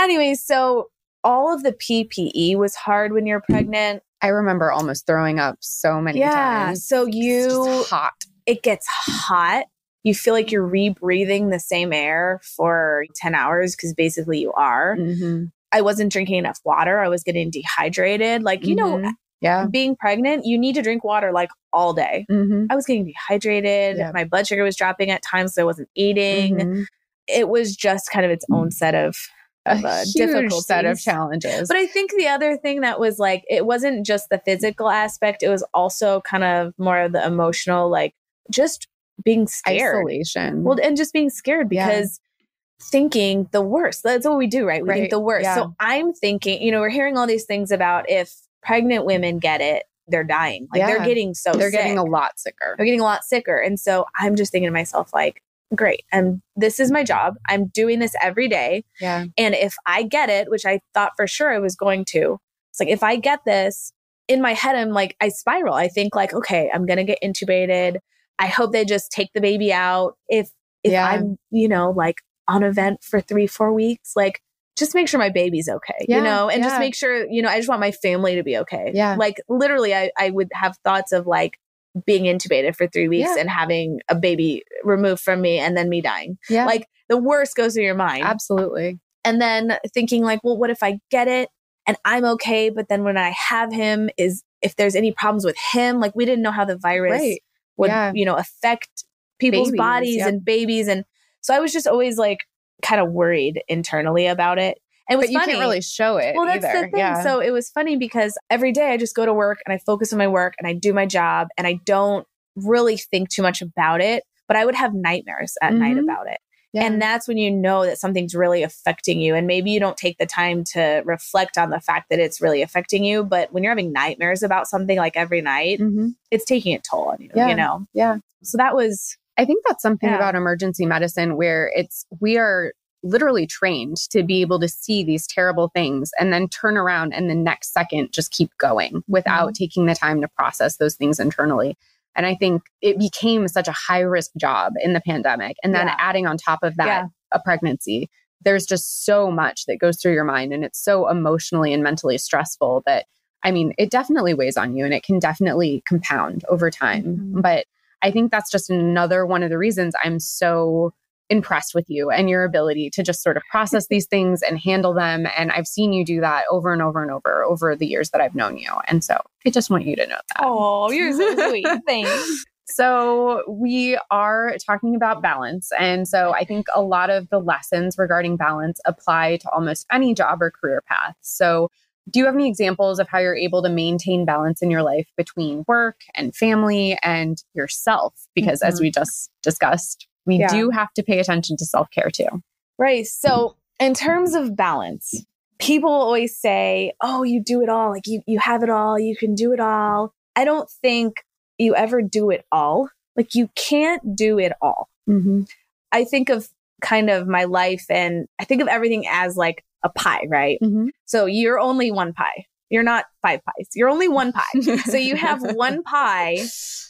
anyway, 0.00 0.34
so 0.34 0.88
all 1.24 1.54
of 1.54 1.62
the 1.62 1.72
PPE 1.72 2.56
was 2.56 2.74
hard 2.74 3.12
when 3.12 3.26
you're 3.26 3.42
pregnant. 3.42 4.02
I 4.20 4.28
remember 4.28 4.70
almost 4.70 5.06
throwing 5.06 5.38
up 5.38 5.58
so 5.60 6.00
many 6.00 6.20
times. 6.20 6.30
yeah, 6.30 6.64
times. 6.66 6.86
So 6.86 7.06
you 7.06 7.84
hot. 7.88 8.12
It 8.46 8.62
gets 8.62 8.86
hot 8.88 9.66
you 10.02 10.14
feel 10.14 10.34
like 10.34 10.50
you're 10.50 10.68
rebreathing 10.68 11.50
the 11.50 11.60
same 11.60 11.92
air 11.92 12.40
for 12.42 13.04
10 13.16 13.34
hours 13.34 13.76
because 13.76 13.94
basically 13.94 14.40
you 14.40 14.52
are. 14.52 14.96
Mm-hmm. 14.96 15.44
I 15.70 15.80
wasn't 15.80 16.12
drinking 16.12 16.36
enough 16.36 16.58
water. 16.64 17.00
I 17.00 17.08
was 17.08 17.22
getting 17.22 17.50
dehydrated. 17.50 18.42
Like, 18.42 18.66
you 18.66 18.76
mm-hmm. 18.76 19.02
know, 19.02 19.12
yeah. 19.40 19.66
being 19.70 19.96
pregnant, 19.96 20.44
you 20.44 20.58
need 20.58 20.74
to 20.74 20.82
drink 20.82 21.04
water 21.04 21.32
like 21.32 21.50
all 21.72 21.92
day. 21.92 22.26
Mm-hmm. 22.30 22.66
I 22.68 22.74
was 22.74 22.84
getting 22.84 23.06
dehydrated. 23.06 23.96
Yeah. 23.96 24.10
My 24.12 24.24
blood 24.24 24.46
sugar 24.46 24.64
was 24.64 24.76
dropping 24.76 25.10
at 25.10 25.22
times, 25.22 25.54
so 25.54 25.62
I 25.62 25.64
wasn't 25.64 25.88
eating. 25.94 26.56
Mm-hmm. 26.56 26.82
It 27.28 27.48
was 27.48 27.76
just 27.76 28.10
kind 28.10 28.26
of 28.26 28.32
its 28.32 28.44
own 28.50 28.72
set 28.72 28.94
of 28.94 29.16
a 29.66 30.04
difficult 30.14 30.64
set 30.64 30.84
of 30.84 31.00
challenges. 31.00 31.68
But 31.68 31.76
I 31.76 31.86
think 31.86 32.12
the 32.16 32.28
other 32.28 32.56
thing 32.56 32.80
that 32.80 32.98
was 32.98 33.18
like, 33.18 33.44
it 33.48 33.66
wasn't 33.66 34.04
just 34.04 34.28
the 34.28 34.38
physical 34.38 34.88
aspect, 34.88 35.42
it 35.42 35.48
was 35.48 35.62
also 35.72 36.20
kind 36.22 36.44
of 36.44 36.74
more 36.78 36.98
of 36.98 37.12
the 37.12 37.24
emotional, 37.24 37.88
like 37.88 38.14
just 38.50 38.88
being 39.24 39.46
scared. 39.46 40.06
Isolation. 40.06 40.64
Well, 40.64 40.78
and 40.82 40.96
just 40.96 41.12
being 41.12 41.30
scared 41.30 41.68
because 41.68 42.20
yeah. 42.20 42.86
thinking 42.90 43.48
the 43.52 43.62
worst. 43.62 44.02
That's 44.02 44.26
what 44.26 44.38
we 44.38 44.46
do, 44.46 44.66
right? 44.66 44.82
We 44.82 44.88
right. 44.88 44.98
think 44.98 45.10
the 45.10 45.20
worst. 45.20 45.44
Yeah. 45.44 45.54
So 45.54 45.74
I'm 45.78 46.12
thinking, 46.12 46.60
you 46.60 46.72
know, 46.72 46.80
we're 46.80 46.90
hearing 46.90 47.16
all 47.16 47.26
these 47.26 47.44
things 47.44 47.70
about 47.70 48.10
if 48.10 48.34
pregnant 48.62 49.04
women 49.04 49.38
get 49.38 49.60
it, 49.60 49.84
they're 50.08 50.24
dying. 50.24 50.66
Like 50.72 50.80
yeah. 50.80 50.86
they're 50.88 51.06
getting 51.06 51.34
so 51.34 51.52
they're 51.52 51.70
sick. 51.70 51.80
getting 51.80 51.98
a 51.98 52.04
lot 52.04 52.38
sicker. 52.38 52.74
They're 52.76 52.86
getting 52.86 53.00
a 53.00 53.04
lot 53.04 53.24
sicker. 53.24 53.56
And 53.56 53.78
so 53.78 54.06
I'm 54.18 54.34
just 54.34 54.50
thinking 54.50 54.68
to 54.68 54.72
myself, 54.72 55.10
like, 55.14 55.42
great. 55.74 56.04
And 56.12 56.40
this 56.56 56.78
is 56.80 56.90
my 56.90 57.04
job. 57.04 57.34
I'm 57.48 57.66
doing 57.66 57.98
this 57.98 58.14
every 58.20 58.48
day. 58.48 58.84
Yeah. 59.00 59.26
And 59.36 59.54
if 59.54 59.74
I 59.86 60.02
get 60.02 60.28
it, 60.28 60.50
which 60.50 60.66
I 60.66 60.80
thought 60.94 61.12
for 61.16 61.26
sure 61.26 61.52
I 61.52 61.58
was 61.58 61.76
going 61.76 62.04
to, 62.06 62.38
it's 62.70 62.80
like 62.80 62.88
if 62.88 63.02
I 63.02 63.16
get 63.16 63.40
this, 63.44 63.92
in 64.28 64.40
my 64.40 64.54
head, 64.54 64.76
I'm 64.76 64.90
like, 64.90 65.16
I 65.20 65.28
spiral. 65.28 65.74
I 65.74 65.88
think 65.88 66.14
like, 66.14 66.32
okay, 66.32 66.70
I'm 66.72 66.86
gonna 66.86 67.04
get 67.04 67.18
intubated. 67.22 67.96
I 68.38 68.46
hope 68.46 68.72
they 68.72 68.84
just 68.84 69.10
take 69.10 69.30
the 69.34 69.40
baby 69.40 69.72
out. 69.72 70.16
If 70.28 70.50
if 70.82 70.92
yeah. 70.92 71.06
I'm, 71.06 71.36
you 71.50 71.68
know, 71.68 71.90
like 71.90 72.16
on 72.48 72.62
a 72.62 72.72
vent 72.72 73.04
for 73.04 73.20
three, 73.20 73.46
four 73.46 73.72
weeks, 73.72 74.12
like 74.16 74.40
just 74.76 74.94
make 74.94 75.08
sure 75.08 75.20
my 75.20 75.28
baby's 75.28 75.68
okay, 75.68 76.06
yeah, 76.08 76.16
you 76.16 76.22
know, 76.22 76.48
and 76.48 76.62
yeah. 76.62 76.68
just 76.68 76.80
make 76.80 76.94
sure, 76.94 77.26
you 77.26 77.42
know, 77.42 77.48
I 77.48 77.56
just 77.56 77.68
want 77.68 77.80
my 77.80 77.92
family 77.92 78.36
to 78.36 78.42
be 78.42 78.56
okay. 78.58 78.90
Yeah. 78.94 79.16
Like 79.18 79.40
literally 79.48 79.94
I, 79.94 80.10
I 80.18 80.30
would 80.30 80.48
have 80.54 80.76
thoughts 80.82 81.12
of 81.12 81.26
like 81.26 81.58
being 82.06 82.24
intubated 82.24 82.74
for 82.74 82.86
three 82.86 83.08
weeks 83.08 83.30
yeah. 83.34 83.40
and 83.40 83.50
having 83.50 84.00
a 84.08 84.14
baby 84.14 84.62
removed 84.82 85.22
from 85.22 85.40
me 85.40 85.58
and 85.58 85.76
then 85.76 85.88
me 85.88 86.00
dying. 86.00 86.38
Yeah. 86.48 86.64
Like 86.64 86.86
the 87.08 87.18
worst 87.18 87.56
goes 87.56 87.74
through 87.74 87.84
your 87.84 87.94
mind. 87.94 88.24
Absolutely. 88.24 88.98
And 89.24 89.40
then 89.40 89.78
thinking 89.94 90.22
like, 90.22 90.40
well, 90.42 90.56
what 90.56 90.70
if 90.70 90.82
I 90.82 90.98
get 91.10 91.28
it 91.28 91.48
and 91.86 91.96
I'm 92.04 92.24
okay, 92.24 92.70
but 92.70 92.88
then 92.88 93.04
when 93.04 93.16
I 93.16 93.30
have 93.30 93.72
him 93.72 94.10
is 94.16 94.42
if 94.62 94.76
there's 94.76 94.94
any 94.94 95.12
problems 95.12 95.44
with 95.44 95.56
him, 95.72 96.00
like 96.00 96.14
we 96.14 96.24
didn't 96.24 96.42
know 96.42 96.50
how 96.50 96.64
the 96.64 96.78
virus 96.78 97.20
right 97.20 97.40
would, 97.76 97.88
yeah. 97.88 98.12
you 98.14 98.24
know, 98.24 98.36
affect 98.36 99.04
people's 99.38 99.68
babies, 99.68 99.78
bodies 99.78 100.22
and 100.22 100.44
babies. 100.44 100.88
And 100.88 101.04
so 101.40 101.54
I 101.54 101.60
was 101.60 101.72
just 101.72 101.86
always 101.86 102.16
like 102.16 102.38
kind 102.82 103.00
of 103.00 103.12
worried 103.12 103.62
internally 103.68 104.26
about 104.26 104.58
it. 104.58 104.78
And 105.12 105.18
it 105.18 105.18
was 105.18 105.26
but 105.26 105.32
you 105.32 105.38
funny. 105.40 105.52
can't 105.52 105.60
really 105.60 105.82
show 105.82 106.16
it. 106.16 106.34
Well, 106.34 106.46
that's 106.46 106.64
either. 106.64 106.86
the 106.86 106.90
thing. 106.90 106.98
Yeah. 106.98 107.22
So 107.22 107.40
it 107.40 107.50
was 107.50 107.70
funny 107.70 107.96
because 107.96 108.36
every 108.50 108.72
day 108.72 108.92
I 108.92 108.96
just 108.96 109.14
go 109.14 109.26
to 109.26 109.34
work 109.34 109.58
and 109.66 109.72
I 109.72 109.78
focus 109.78 110.12
on 110.12 110.18
my 110.18 110.28
work 110.28 110.54
and 110.58 110.66
I 110.66 110.72
do 110.72 110.92
my 110.92 111.06
job 111.06 111.48
and 111.56 111.66
I 111.66 111.80
don't 111.84 112.26
really 112.56 112.96
think 112.96 113.28
too 113.28 113.42
much 113.42 113.62
about 113.62 114.00
it. 114.00 114.24
But 114.48 114.56
I 114.56 114.64
would 114.64 114.74
have 114.74 114.92
nightmares 114.94 115.54
at 115.62 115.72
mm-hmm. 115.72 115.80
night 115.80 115.98
about 115.98 116.26
it. 116.26 116.38
Yeah. 116.72 116.84
And 116.84 117.00
that's 117.00 117.28
when 117.28 117.36
you 117.36 117.50
know 117.50 117.84
that 117.84 117.98
something's 117.98 118.34
really 118.34 118.62
affecting 118.62 119.20
you. 119.20 119.34
And 119.34 119.46
maybe 119.46 119.70
you 119.70 119.78
don't 119.78 119.96
take 119.96 120.16
the 120.16 120.26
time 120.26 120.64
to 120.72 121.02
reflect 121.04 121.58
on 121.58 121.68
the 121.68 121.80
fact 121.80 122.08
that 122.08 122.18
it's 122.18 122.40
really 122.40 122.62
affecting 122.62 123.04
you. 123.04 123.24
But 123.24 123.52
when 123.52 123.62
you're 123.62 123.70
having 123.70 123.92
nightmares 123.92 124.42
about 124.42 124.66
something 124.66 124.96
like 124.96 125.16
every 125.16 125.42
night, 125.42 125.80
mm-hmm. 125.80 126.08
it's 126.30 126.46
taking 126.46 126.74
a 126.74 126.80
toll 126.80 127.10
on 127.10 127.20
you, 127.20 127.30
yeah. 127.34 127.48
you 127.48 127.54
know? 127.54 127.86
Yeah. 127.92 128.18
So 128.42 128.56
that 128.56 128.74
was. 128.74 129.16
I 129.38 129.44
think 129.44 129.64
that's 129.66 129.82
something 129.82 130.08
yeah. 130.08 130.16
about 130.16 130.34
emergency 130.34 130.84
medicine 130.86 131.36
where 131.36 131.70
it's, 131.74 132.06
we 132.20 132.36
are 132.36 132.72
literally 133.02 133.46
trained 133.46 133.96
to 134.10 134.22
be 134.22 134.40
able 134.40 134.60
to 134.60 134.68
see 134.68 135.02
these 135.02 135.26
terrible 135.26 135.68
things 135.74 136.10
and 136.18 136.32
then 136.32 136.48
turn 136.48 136.76
around 136.76 137.12
and 137.12 137.28
the 137.28 137.34
next 137.34 137.72
second 137.72 138.12
just 138.12 138.30
keep 138.30 138.50
going 138.58 139.02
without 139.08 139.48
mm-hmm. 139.48 139.64
taking 139.64 139.86
the 139.86 139.94
time 139.94 140.20
to 140.20 140.28
process 140.28 140.76
those 140.76 140.94
things 140.94 141.18
internally. 141.18 141.76
And 142.14 142.26
I 142.26 142.34
think 142.34 142.62
it 142.80 142.98
became 142.98 143.48
such 143.48 143.68
a 143.68 143.72
high 143.72 144.00
risk 144.00 144.32
job 144.36 144.74
in 144.82 144.92
the 144.92 145.00
pandemic. 145.00 145.56
And 145.64 145.74
then 145.74 145.86
yeah. 145.86 145.96
adding 145.98 146.26
on 146.26 146.36
top 146.36 146.60
of 146.62 146.76
that, 146.76 146.86
yeah. 146.86 147.06
a 147.32 147.40
pregnancy, 147.40 148.10
there's 148.44 148.66
just 148.66 149.04
so 149.04 149.30
much 149.30 149.66
that 149.66 149.78
goes 149.78 150.00
through 150.00 150.12
your 150.12 150.24
mind. 150.24 150.52
And 150.52 150.64
it's 150.64 150.82
so 150.82 151.08
emotionally 151.08 151.72
and 151.72 151.82
mentally 151.82 152.18
stressful 152.18 152.82
that, 152.86 153.06
I 153.42 153.50
mean, 153.50 153.72
it 153.78 153.90
definitely 153.90 154.34
weighs 154.34 154.56
on 154.56 154.76
you 154.76 154.84
and 154.84 154.92
it 154.92 155.04
can 155.04 155.18
definitely 155.18 155.82
compound 155.86 156.44
over 156.48 156.70
time. 156.70 157.04
Mm-hmm. 157.04 157.40
But 157.40 157.66
I 158.02 158.10
think 158.10 158.30
that's 158.30 158.50
just 158.50 158.68
another 158.68 159.24
one 159.24 159.42
of 159.42 159.50
the 159.50 159.58
reasons 159.58 159.94
I'm 160.04 160.18
so 160.18 160.92
impressed 161.28 161.74
with 161.74 161.86
you 161.88 162.10
and 162.10 162.28
your 162.28 162.44
ability 162.44 162.90
to 162.90 163.02
just 163.02 163.22
sort 163.22 163.36
of 163.36 163.42
process 163.50 163.88
these 163.88 164.06
things 164.06 164.42
and 164.42 164.58
handle 164.58 164.92
them. 164.92 165.26
And 165.36 165.50
I've 165.50 165.66
seen 165.66 165.92
you 165.92 166.04
do 166.04 166.20
that 166.20 166.44
over 166.50 166.72
and 166.72 166.82
over 166.82 167.02
and 167.02 167.10
over 167.10 167.42
over 167.44 167.74
the 167.74 167.86
years 167.86 168.10
that 168.10 168.20
I've 168.20 168.34
known 168.34 168.58
you. 168.58 168.70
And 168.88 169.02
so 169.02 169.18
I 169.46 169.50
just 169.50 169.70
want 169.70 169.86
you 169.86 169.96
to 169.96 170.06
know 170.06 170.16
that. 170.16 170.44
Oh, 170.44 170.90
you're 170.90 171.12
so 171.12 171.48
sweet. 171.48 171.66
Thanks. 171.86 172.44
So, 172.64 173.42
we 173.48 173.98
are 174.10 174.56
talking 174.64 174.94
about 174.94 175.20
balance. 175.20 175.70
And 175.78 176.06
so, 176.06 176.32
I 176.32 176.44
think 176.44 176.66
a 176.74 176.80
lot 176.80 177.10
of 177.10 177.28
the 177.28 177.40
lessons 177.40 177.98
regarding 177.98 178.36
balance 178.36 178.80
apply 178.86 179.38
to 179.38 179.50
almost 179.50 179.84
any 179.90 180.14
job 180.14 180.40
or 180.40 180.50
career 180.50 180.82
path. 180.88 181.16
So, 181.20 181.70
do 182.10 182.18
you 182.18 182.24
have 182.26 182.34
any 182.34 182.48
examples 182.48 182.98
of 182.98 183.08
how 183.08 183.18
you're 183.18 183.36
able 183.36 183.62
to 183.62 183.68
maintain 183.68 184.24
balance 184.24 184.62
in 184.62 184.70
your 184.70 184.82
life 184.82 185.08
between 185.16 185.64
work 185.68 186.00
and 186.14 186.34
family 186.34 186.98
and 187.02 187.42
yourself? 187.52 188.14
Because, 188.34 188.60
mm-hmm. 188.60 188.68
as 188.68 188.80
we 188.80 188.90
just 188.90 189.30
discussed, 189.42 190.06
we 190.26 190.36
yeah. 190.36 190.48
do 190.48 190.70
have 190.70 190.92
to 190.94 191.02
pay 191.02 191.18
attention 191.18 191.56
to 191.58 191.66
self 191.66 191.90
care 191.90 192.10
too. 192.10 192.42
Right. 192.78 193.06
So, 193.06 193.56
in 193.80 193.94
terms 193.94 194.34
of 194.34 194.56
balance, 194.56 195.24
people 195.58 195.90
always 195.90 196.36
say, 196.36 196.92
"Oh, 197.00 197.22
you 197.22 197.42
do 197.42 197.62
it 197.62 197.68
all. 197.68 197.90
Like 197.90 198.06
you 198.06 198.22
you 198.26 198.38
have 198.38 198.62
it 198.62 198.70
all. 198.70 198.98
You 198.98 199.16
can 199.16 199.34
do 199.34 199.52
it 199.52 199.60
all." 199.60 200.14
I 200.34 200.44
don't 200.44 200.70
think 200.70 201.24
you 201.58 201.74
ever 201.74 202.02
do 202.02 202.30
it 202.30 202.44
all. 202.50 202.88
Like 203.16 203.34
you 203.34 203.48
can't 203.54 204.16
do 204.16 204.38
it 204.38 204.52
all. 204.62 204.88
Mm-hmm. 205.08 205.42
I 205.90 206.04
think 206.04 206.30
of 206.30 206.48
kind 206.80 207.10
of 207.10 207.28
my 207.28 207.44
life 207.44 207.84
and 207.88 208.26
I 208.38 208.44
think 208.44 208.62
of 208.62 208.68
everything 208.68 209.06
as 209.08 209.36
like 209.36 209.64
a 209.82 209.88
pie, 209.88 210.26
right? 210.28 210.58
Mm-hmm. 210.62 210.88
So 211.04 211.26
you're 211.26 211.60
only 211.60 211.90
one 211.90 212.12
pie. 212.12 212.46
You're 212.70 212.82
not 212.82 213.04
five 213.20 213.40
pies. 213.44 213.68
You're 213.74 213.90
only 213.90 214.08
one 214.08 214.32
pie. 214.32 214.60
so 214.84 214.96
you 214.96 215.16
have 215.16 215.40
one 215.54 215.82
pie 215.82 216.38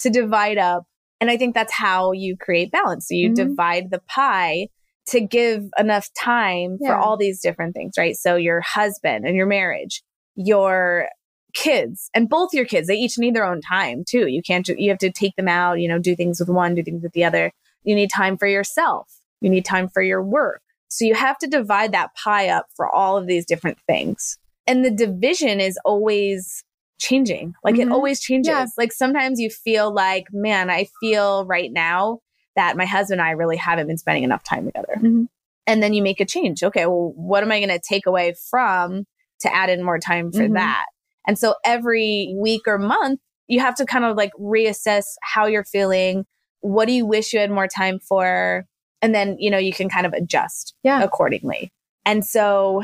to 0.01 0.11
divide 0.11 0.59
up 0.59 0.85
and 1.23 1.31
I 1.31 1.37
think 1.37 1.55
that's 1.55 1.73
how 1.73 2.11
you 2.11 2.37
create 2.37 2.73
balance. 2.73 3.07
So 3.07 3.15
you 3.15 3.29
mm-hmm. 3.29 3.51
divide 3.51 3.93
the 3.93 4.01
pie 4.09 4.67
to 5.11 5.21
give 5.21 5.63
enough 5.79 6.09
time 6.21 6.79
yeah. 6.81 6.89
for 6.89 6.97
all 6.97 7.17
these 7.17 7.41
different 7.41 7.77
things, 7.77 7.93
right? 7.97 8.17
So 8.17 8.35
your 8.35 8.61
husband 8.61 9.25
and 9.25 9.37
your 9.37 9.47
marriage, 9.47 10.03
your 10.35 11.07
kids 11.55 12.11
and 12.13 12.29
both 12.29 12.53
your 12.53 12.65
kids, 12.65 12.89
they 12.89 12.97
each 12.97 13.19
need 13.19 13.37
their 13.37 13.47
own 13.47 13.61
time 13.61 14.03
too. 14.05 14.27
You 14.27 14.43
can't, 14.43 14.67
you 14.67 14.91
have 14.91 14.99
to 14.99 15.13
take 15.13 15.37
them 15.37 15.47
out, 15.47 15.79
you 15.79 15.87
know, 15.87 16.01
do 16.01 16.17
things 16.17 16.41
with 16.41 16.49
one, 16.49 16.75
do 16.75 16.83
things 16.83 17.05
with 17.05 17.13
the 17.13 17.23
other. 17.23 17.53
You 17.85 17.95
need 17.95 18.11
time 18.11 18.37
for 18.37 18.49
yourself. 18.49 19.09
You 19.41 19.49
need 19.49 19.65
time 19.65 19.89
for 19.89 20.03
your 20.03 20.25
work. 20.25 20.61
So 20.89 21.05
you 21.05 21.15
have 21.15 21.39
to 21.39 21.47
divide 21.47 21.93
that 21.93 22.17
pie 22.17 22.49
up 22.49 22.67
for 22.75 22.93
all 22.93 23.17
of 23.17 23.29
these 23.29 23.47
different 23.47 23.79
things. 23.87 24.39
And 24.67 24.85
the 24.85 24.91
division 24.91 25.61
is 25.61 25.79
always 25.85 26.65
changing. 27.03 27.55
Like 27.65 27.75
mm-hmm. 27.75 27.91
it 27.91 27.93
always 27.93 28.21
changes. 28.21 28.49
Yeah. 28.49 28.67
Like 28.79 28.93
sometimes 28.93 29.41
you 29.41 29.51
feel 29.51 29.93
like, 29.93 30.27
man, 30.33 30.71
I 30.71 30.87
feel 31.01 31.45
right 31.45 31.71
now 31.71 32.21
that 32.57 32.77
my 32.77 32.87
husband 32.87 33.21
and 33.21 33.29
I 33.29 33.33
really 33.33 33.57
haven't 33.57 33.89
been 33.89 33.99
spending 33.99 34.25
enough 34.25 34.45
time 34.45 34.67
together. 34.67 34.95
Mm-hmm. 34.97 35.25
And 35.67 35.83
then 35.83 35.93
you 35.93 36.03
make 36.03 36.21
a 36.21 36.25
change. 36.25 36.63
Okay, 36.63 36.87
well, 36.87 37.13
what 37.15 37.43
am 37.43 37.53
I 37.53 37.59
going 37.59 37.69
to 37.69 37.81
take 37.81 38.07
away 38.07 38.35
from 38.51 39.05
to 39.41 39.55
add 39.55 39.71
in 39.71 39.83
more 39.83 39.99
time 39.99 40.33
for 40.33 40.41
mm-hmm. 40.41 40.55
that? 40.55 40.87
And 41.27 41.39
so 41.39 41.55
every 41.65 42.35
week 42.37 42.63
or 42.67 42.79
month, 42.79 43.21
you 43.47 43.61
have 43.61 43.75
to 43.77 43.87
kind 43.87 44.05
of 44.05 44.17
like 44.17 44.33
reassess 44.41 45.05
how 45.23 45.47
you're 45.47 45.65
feeling. 45.65 46.25
What 46.61 46.87
do 46.87 46.93
you 46.93 47.07
wish 47.07 47.33
you 47.33 47.41
had 47.41 47.51
more 47.51 47.69
time 47.69 47.99
for? 47.99 48.65
And 49.01 49.15
then, 49.15 49.37
you 49.39 49.51
know, 49.51 49.59
you 49.59 49.73
can 49.73 49.89
kind 49.89 50.07
of 50.07 50.13
adjust 50.13 50.75
yeah. 50.83 51.03
accordingly. 51.03 51.73
And 52.05 52.25
so 52.25 52.83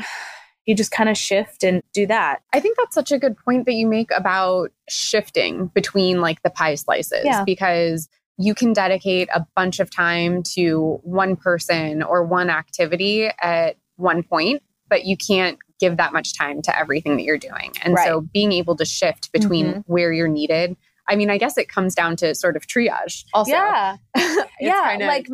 you 0.69 0.75
just 0.75 0.91
kind 0.91 1.09
of 1.09 1.17
shift 1.17 1.63
and 1.63 1.81
do 1.93 2.05
that. 2.05 2.43
I 2.53 2.59
think 2.59 2.77
that's 2.77 2.93
such 2.93 3.11
a 3.11 3.17
good 3.17 3.35
point 3.43 3.65
that 3.65 3.73
you 3.73 3.87
make 3.87 4.11
about 4.15 4.69
shifting 4.87 5.65
between 5.73 6.21
like 6.21 6.43
the 6.43 6.51
pie 6.51 6.75
slices 6.75 7.23
yeah. 7.23 7.43
because 7.43 8.07
you 8.37 8.53
can 8.53 8.71
dedicate 8.71 9.29
a 9.33 9.43
bunch 9.55 9.79
of 9.79 9.89
time 9.89 10.43
to 10.43 10.99
one 11.01 11.35
person 11.35 12.03
or 12.03 12.23
one 12.23 12.51
activity 12.51 13.31
at 13.41 13.77
one 13.95 14.21
point, 14.21 14.61
but 14.87 15.05
you 15.05 15.17
can't 15.17 15.57
give 15.79 15.97
that 15.97 16.13
much 16.13 16.37
time 16.37 16.61
to 16.61 16.77
everything 16.77 17.17
that 17.17 17.23
you're 17.23 17.39
doing. 17.39 17.73
And 17.81 17.95
right. 17.95 18.05
so 18.05 18.21
being 18.21 18.51
able 18.51 18.75
to 18.75 18.85
shift 18.85 19.31
between 19.31 19.65
mm-hmm. 19.65 19.79
where 19.91 20.13
you're 20.13 20.27
needed. 20.27 20.77
I 21.07 21.15
mean, 21.15 21.31
I 21.31 21.39
guess 21.39 21.57
it 21.57 21.67
comes 21.67 21.95
down 21.95 22.15
to 22.17 22.35
sort 22.35 22.55
of 22.55 22.67
triage 22.67 23.25
also. 23.33 23.53
Yeah. 23.53 23.97
yeah. 24.59 24.97
Like 24.99 25.25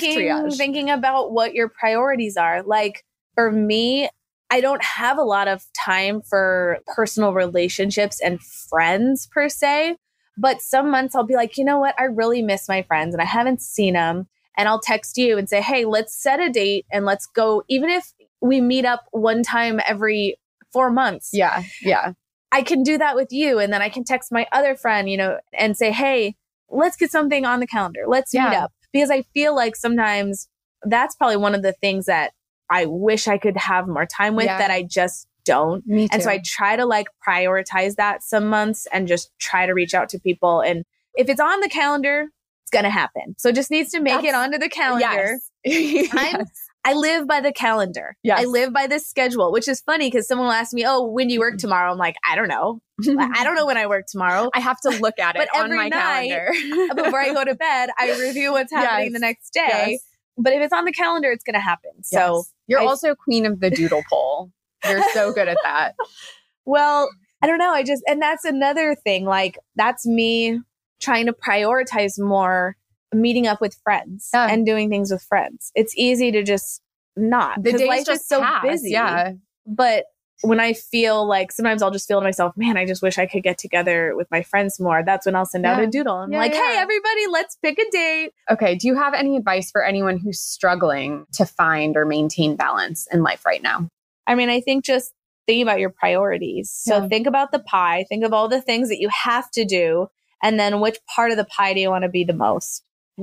thinking, 0.00 0.18
triage. 0.20 0.56
thinking 0.56 0.88
about 0.88 1.32
what 1.32 1.52
your 1.52 1.68
priorities 1.68 2.36
are. 2.36 2.62
Like 2.62 3.04
for 3.34 3.50
me, 3.50 4.08
I 4.54 4.60
don't 4.60 4.84
have 4.84 5.18
a 5.18 5.22
lot 5.22 5.48
of 5.48 5.64
time 5.76 6.22
for 6.22 6.78
personal 6.86 7.34
relationships 7.34 8.20
and 8.20 8.40
friends 8.40 9.26
per 9.26 9.48
se. 9.48 9.96
But 10.38 10.62
some 10.62 10.92
months 10.92 11.16
I'll 11.16 11.26
be 11.26 11.34
like, 11.34 11.58
you 11.58 11.64
know 11.64 11.80
what? 11.80 11.96
I 11.98 12.04
really 12.04 12.40
miss 12.40 12.68
my 12.68 12.82
friends 12.82 13.16
and 13.16 13.20
I 13.20 13.24
haven't 13.24 13.60
seen 13.60 13.94
them. 13.94 14.28
And 14.56 14.68
I'll 14.68 14.78
text 14.78 15.16
you 15.16 15.38
and 15.38 15.48
say, 15.48 15.60
hey, 15.60 15.84
let's 15.84 16.14
set 16.14 16.38
a 16.38 16.50
date 16.50 16.86
and 16.92 17.04
let's 17.04 17.26
go, 17.26 17.64
even 17.68 17.90
if 17.90 18.12
we 18.40 18.60
meet 18.60 18.84
up 18.84 19.06
one 19.10 19.42
time 19.42 19.80
every 19.88 20.36
four 20.72 20.88
months. 20.88 21.30
Yeah. 21.32 21.64
Yeah. 21.82 22.12
I 22.52 22.62
can 22.62 22.84
do 22.84 22.96
that 22.96 23.16
with 23.16 23.32
you. 23.32 23.58
And 23.58 23.72
then 23.72 23.82
I 23.82 23.88
can 23.88 24.04
text 24.04 24.30
my 24.30 24.46
other 24.52 24.76
friend, 24.76 25.10
you 25.10 25.16
know, 25.16 25.40
and 25.52 25.76
say, 25.76 25.90
hey, 25.90 26.36
let's 26.70 26.96
get 26.96 27.10
something 27.10 27.44
on 27.44 27.58
the 27.58 27.66
calendar. 27.66 28.04
Let's 28.06 28.32
yeah. 28.32 28.50
meet 28.50 28.56
up. 28.56 28.72
Because 28.92 29.10
I 29.10 29.22
feel 29.34 29.56
like 29.56 29.74
sometimes 29.74 30.48
that's 30.84 31.16
probably 31.16 31.38
one 31.38 31.56
of 31.56 31.62
the 31.62 31.72
things 31.72 32.06
that 32.06 32.34
I 32.70 32.86
wish 32.86 33.28
I 33.28 33.38
could 33.38 33.56
have 33.56 33.86
more 33.86 34.06
time 34.06 34.36
with 34.36 34.46
yeah. 34.46 34.58
that 34.58 34.70
I 34.70 34.82
just 34.82 35.28
don't. 35.44 35.84
And 35.86 36.22
so 36.22 36.30
I 36.30 36.40
try 36.44 36.76
to 36.76 36.86
like 36.86 37.08
prioritize 37.26 37.96
that 37.96 38.22
some 38.22 38.46
months 38.46 38.86
and 38.92 39.06
just 39.06 39.30
try 39.38 39.66
to 39.66 39.72
reach 39.72 39.94
out 39.94 40.08
to 40.10 40.18
people. 40.18 40.60
And 40.60 40.84
if 41.14 41.28
it's 41.28 41.40
on 41.40 41.60
the 41.60 41.68
calendar, 41.68 42.28
it's 42.62 42.70
going 42.70 42.84
to 42.84 42.90
happen. 42.90 43.34
So 43.38 43.50
it 43.50 43.54
just 43.54 43.70
needs 43.70 43.90
to 43.90 44.00
make 44.00 44.14
That's, 44.14 44.26
it 44.26 44.34
onto 44.34 44.58
the 44.58 44.68
calendar. 44.68 45.38
Yes. 45.64 46.12
yes. 46.14 46.48
I 46.86 46.92
live 46.92 47.26
by 47.26 47.40
the 47.40 47.52
calendar. 47.52 48.16
Yes. 48.22 48.40
I 48.40 48.44
live 48.44 48.72
by 48.72 48.86
this 48.86 49.06
schedule, 49.06 49.52
which 49.52 49.68
is 49.68 49.80
funny 49.80 50.10
because 50.10 50.28
someone 50.28 50.48
will 50.48 50.52
ask 50.52 50.74
me, 50.74 50.84
Oh, 50.86 51.06
when 51.06 51.28
do 51.28 51.34
you 51.34 51.40
work 51.40 51.54
mm-hmm. 51.54 51.58
tomorrow? 51.58 51.92
I'm 51.92 51.98
like, 51.98 52.16
I 52.28 52.36
don't 52.36 52.48
know. 52.48 52.80
I 53.00 53.42
don't 53.42 53.54
know 53.54 53.66
when 53.66 53.78
I 53.78 53.86
work 53.86 54.06
tomorrow. 54.06 54.50
I 54.54 54.60
have 54.60 54.78
to 54.82 54.90
look 54.90 55.18
at 55.18 55.36
it 55.36 55.48
but 55.52 55.60
on 55.60 55.74
my 55.74 55.88
night, 55.88 56.28
calendar. 56.28 56.94
before 56.94 57.20
I 57.20 57.32
go 57.32 57.44
to 57.44 57.54
bed, 57.54 57.90
I 57.98 58.20
review 58.20 58.52
what's 58.52 58.72
happening 58.72 59.06
yes. 59.06 59.12
the 59.14 59.18
next 59.18 59.52
day. 59.52 59.62
Yes. 59.92 60.00
But 60.36 60.52
if 60.52 60.62
it's 60.62 60.72
on 60.72 60.84
the 60.84 60.92
calendar, 60.92 61.30
it's 61.30 61.44
going 61.44 61.54
to 61.54 61.60
happen. 61.60 62.02
So 62.02 62.44
you're 62.66 62.80
I, 62.80 62.86
also 62.86 63.14
queen 63.14 63.46
of 63.46 63.60
the 63.60 63.70
doodle 63.70 64.02
poll. 64.10 64.50
You're 64.84 65.02
so 65.12 65.32
good 65.32 65.48
at 65.48 65.58
that. 65.62 65.94
well, 66.64 67.08
I 67.42 67.46
don't 67.46 67.58
know. 67.58 67.72
I 67.72 67.82
just, 67.82 68.02
and 68.08 68.20
that's 68.20 68.44
another 68.44 68.94
thing. 68.94 69.24
Like, 69.24 69.58
that's 69.76 70.06
me 70.06 70.60
trying 71.00 71.26
to 71.26 71.32
prioritize 71.32 72.18
more 72.18 72.76
meeting 73.12 73.46
up 73.46 73.60
with 73.60 73.76
friends 73.84 74.30
yeah. 74.34 74.48
and 74.50 74.66
doing 74.66 74.90
things 74.90 75.12
with 75.12 75.22
friends. 75.22 75.70
It's 75.74 75.96
easy 75.96 76.32
to 76.32 76.42
just 76.42 76.82
not. 77.16 77.62
The 77.62 77.72
day 77.72 77.86
life 77.86 78.06
just 78.06 78.28
so 78.28 78.40
pass. 78.40 78.64
busy. 78.64 78.90
Yeah. 78.90 79.32
But 79.66 80.04
when 80.44 80.60
I 80.60 80.74
feel 80.74 81.26
like 81.26 81.50
sometimes 81.52 81.82
I'll 81.82 81.90
just 81.90 82.06
feel 82.06 82.20
to 82.20 82.24
myself, 82.24 82.56
man, 82.56 82.76
I 82.76 82.84
just 82.86 83.02
wish 83.02 83.18
I 83.18 83.26
could 83.26 83.42
get 83.42 83.58
together 83.58 84.14
with 84.14 84.30
my 84.30 84.42
friends 84.42 84.78
more. 84.78 85.02
That's 85.02 85.26
when 85.26 85.34
I'll 85.34 85.46
send 85.46 85.64
yeah. 85.64 85.74
out 85.74 85.82
a 85.82 85.86
doodle. 85.86 86.16
I'm 86.16 86.32
yeah, 86.32 86.38
like, 86.38 86.52
yeah. 86.52 86.72
hey, 86.72 86.78
everybody, 86.78 87.26
let's 87.30 87.56
pick 87.56 87.78
a 87.78 87.90
date. 87.90 88.32
Okay. 88.50 88.76
Do 88.76 88.86
you 88.86 88.94
have 88.94 89.14
any 89.14 89.36
advice 89.36 89.70
for 89.70 89.84
anyone 89.84 90.18
who's 90.18 90.40
struggling 90.40 91.26
to 91.34 91.46
find 91.46 91.96
or 91.96 92.04
maintain 92.04 92.56
balance 92.56 93.08
in 93.10 93.22
life 93.22 93.44
right 93.46 93.62
now? 93.62 93.88
I 94.26 94.34
mean, 94.34 94.50
I 94.50 94.60
think 94.60 94.84
just 94.84 95.12
thinking 95.46 95.62
about 95.62 95.80
your 95.80 95.90
priorities. 95.90 96.70
So 96.70 97.08
think 97.08 97.26
about 97.26 97.52
the 97.52 97.58
pie, 97.58 98.04
think 98.08 98.24
of 98.24 98.32
all 98.32 98.48
the 98.48 98.62
things 98.62 98.88
that 98.88 99.00
you 99.00 99.08
have 99.10 99.50
to 99.52 99.64
do. 99.64 100.08
And 100.42 100.58
then 100.60 100.80
which 100.80 100.98
part 101.14 101.30
of 101.30 101.36
the 101.36 101.44
pie 101.44 101.74
do 101.74 101.80
you 101.80 101.90
want 101.90 102.02
to 102.02 102.10
be 102.10 102.24
the 102.24 102.34
most? 102.34 102.82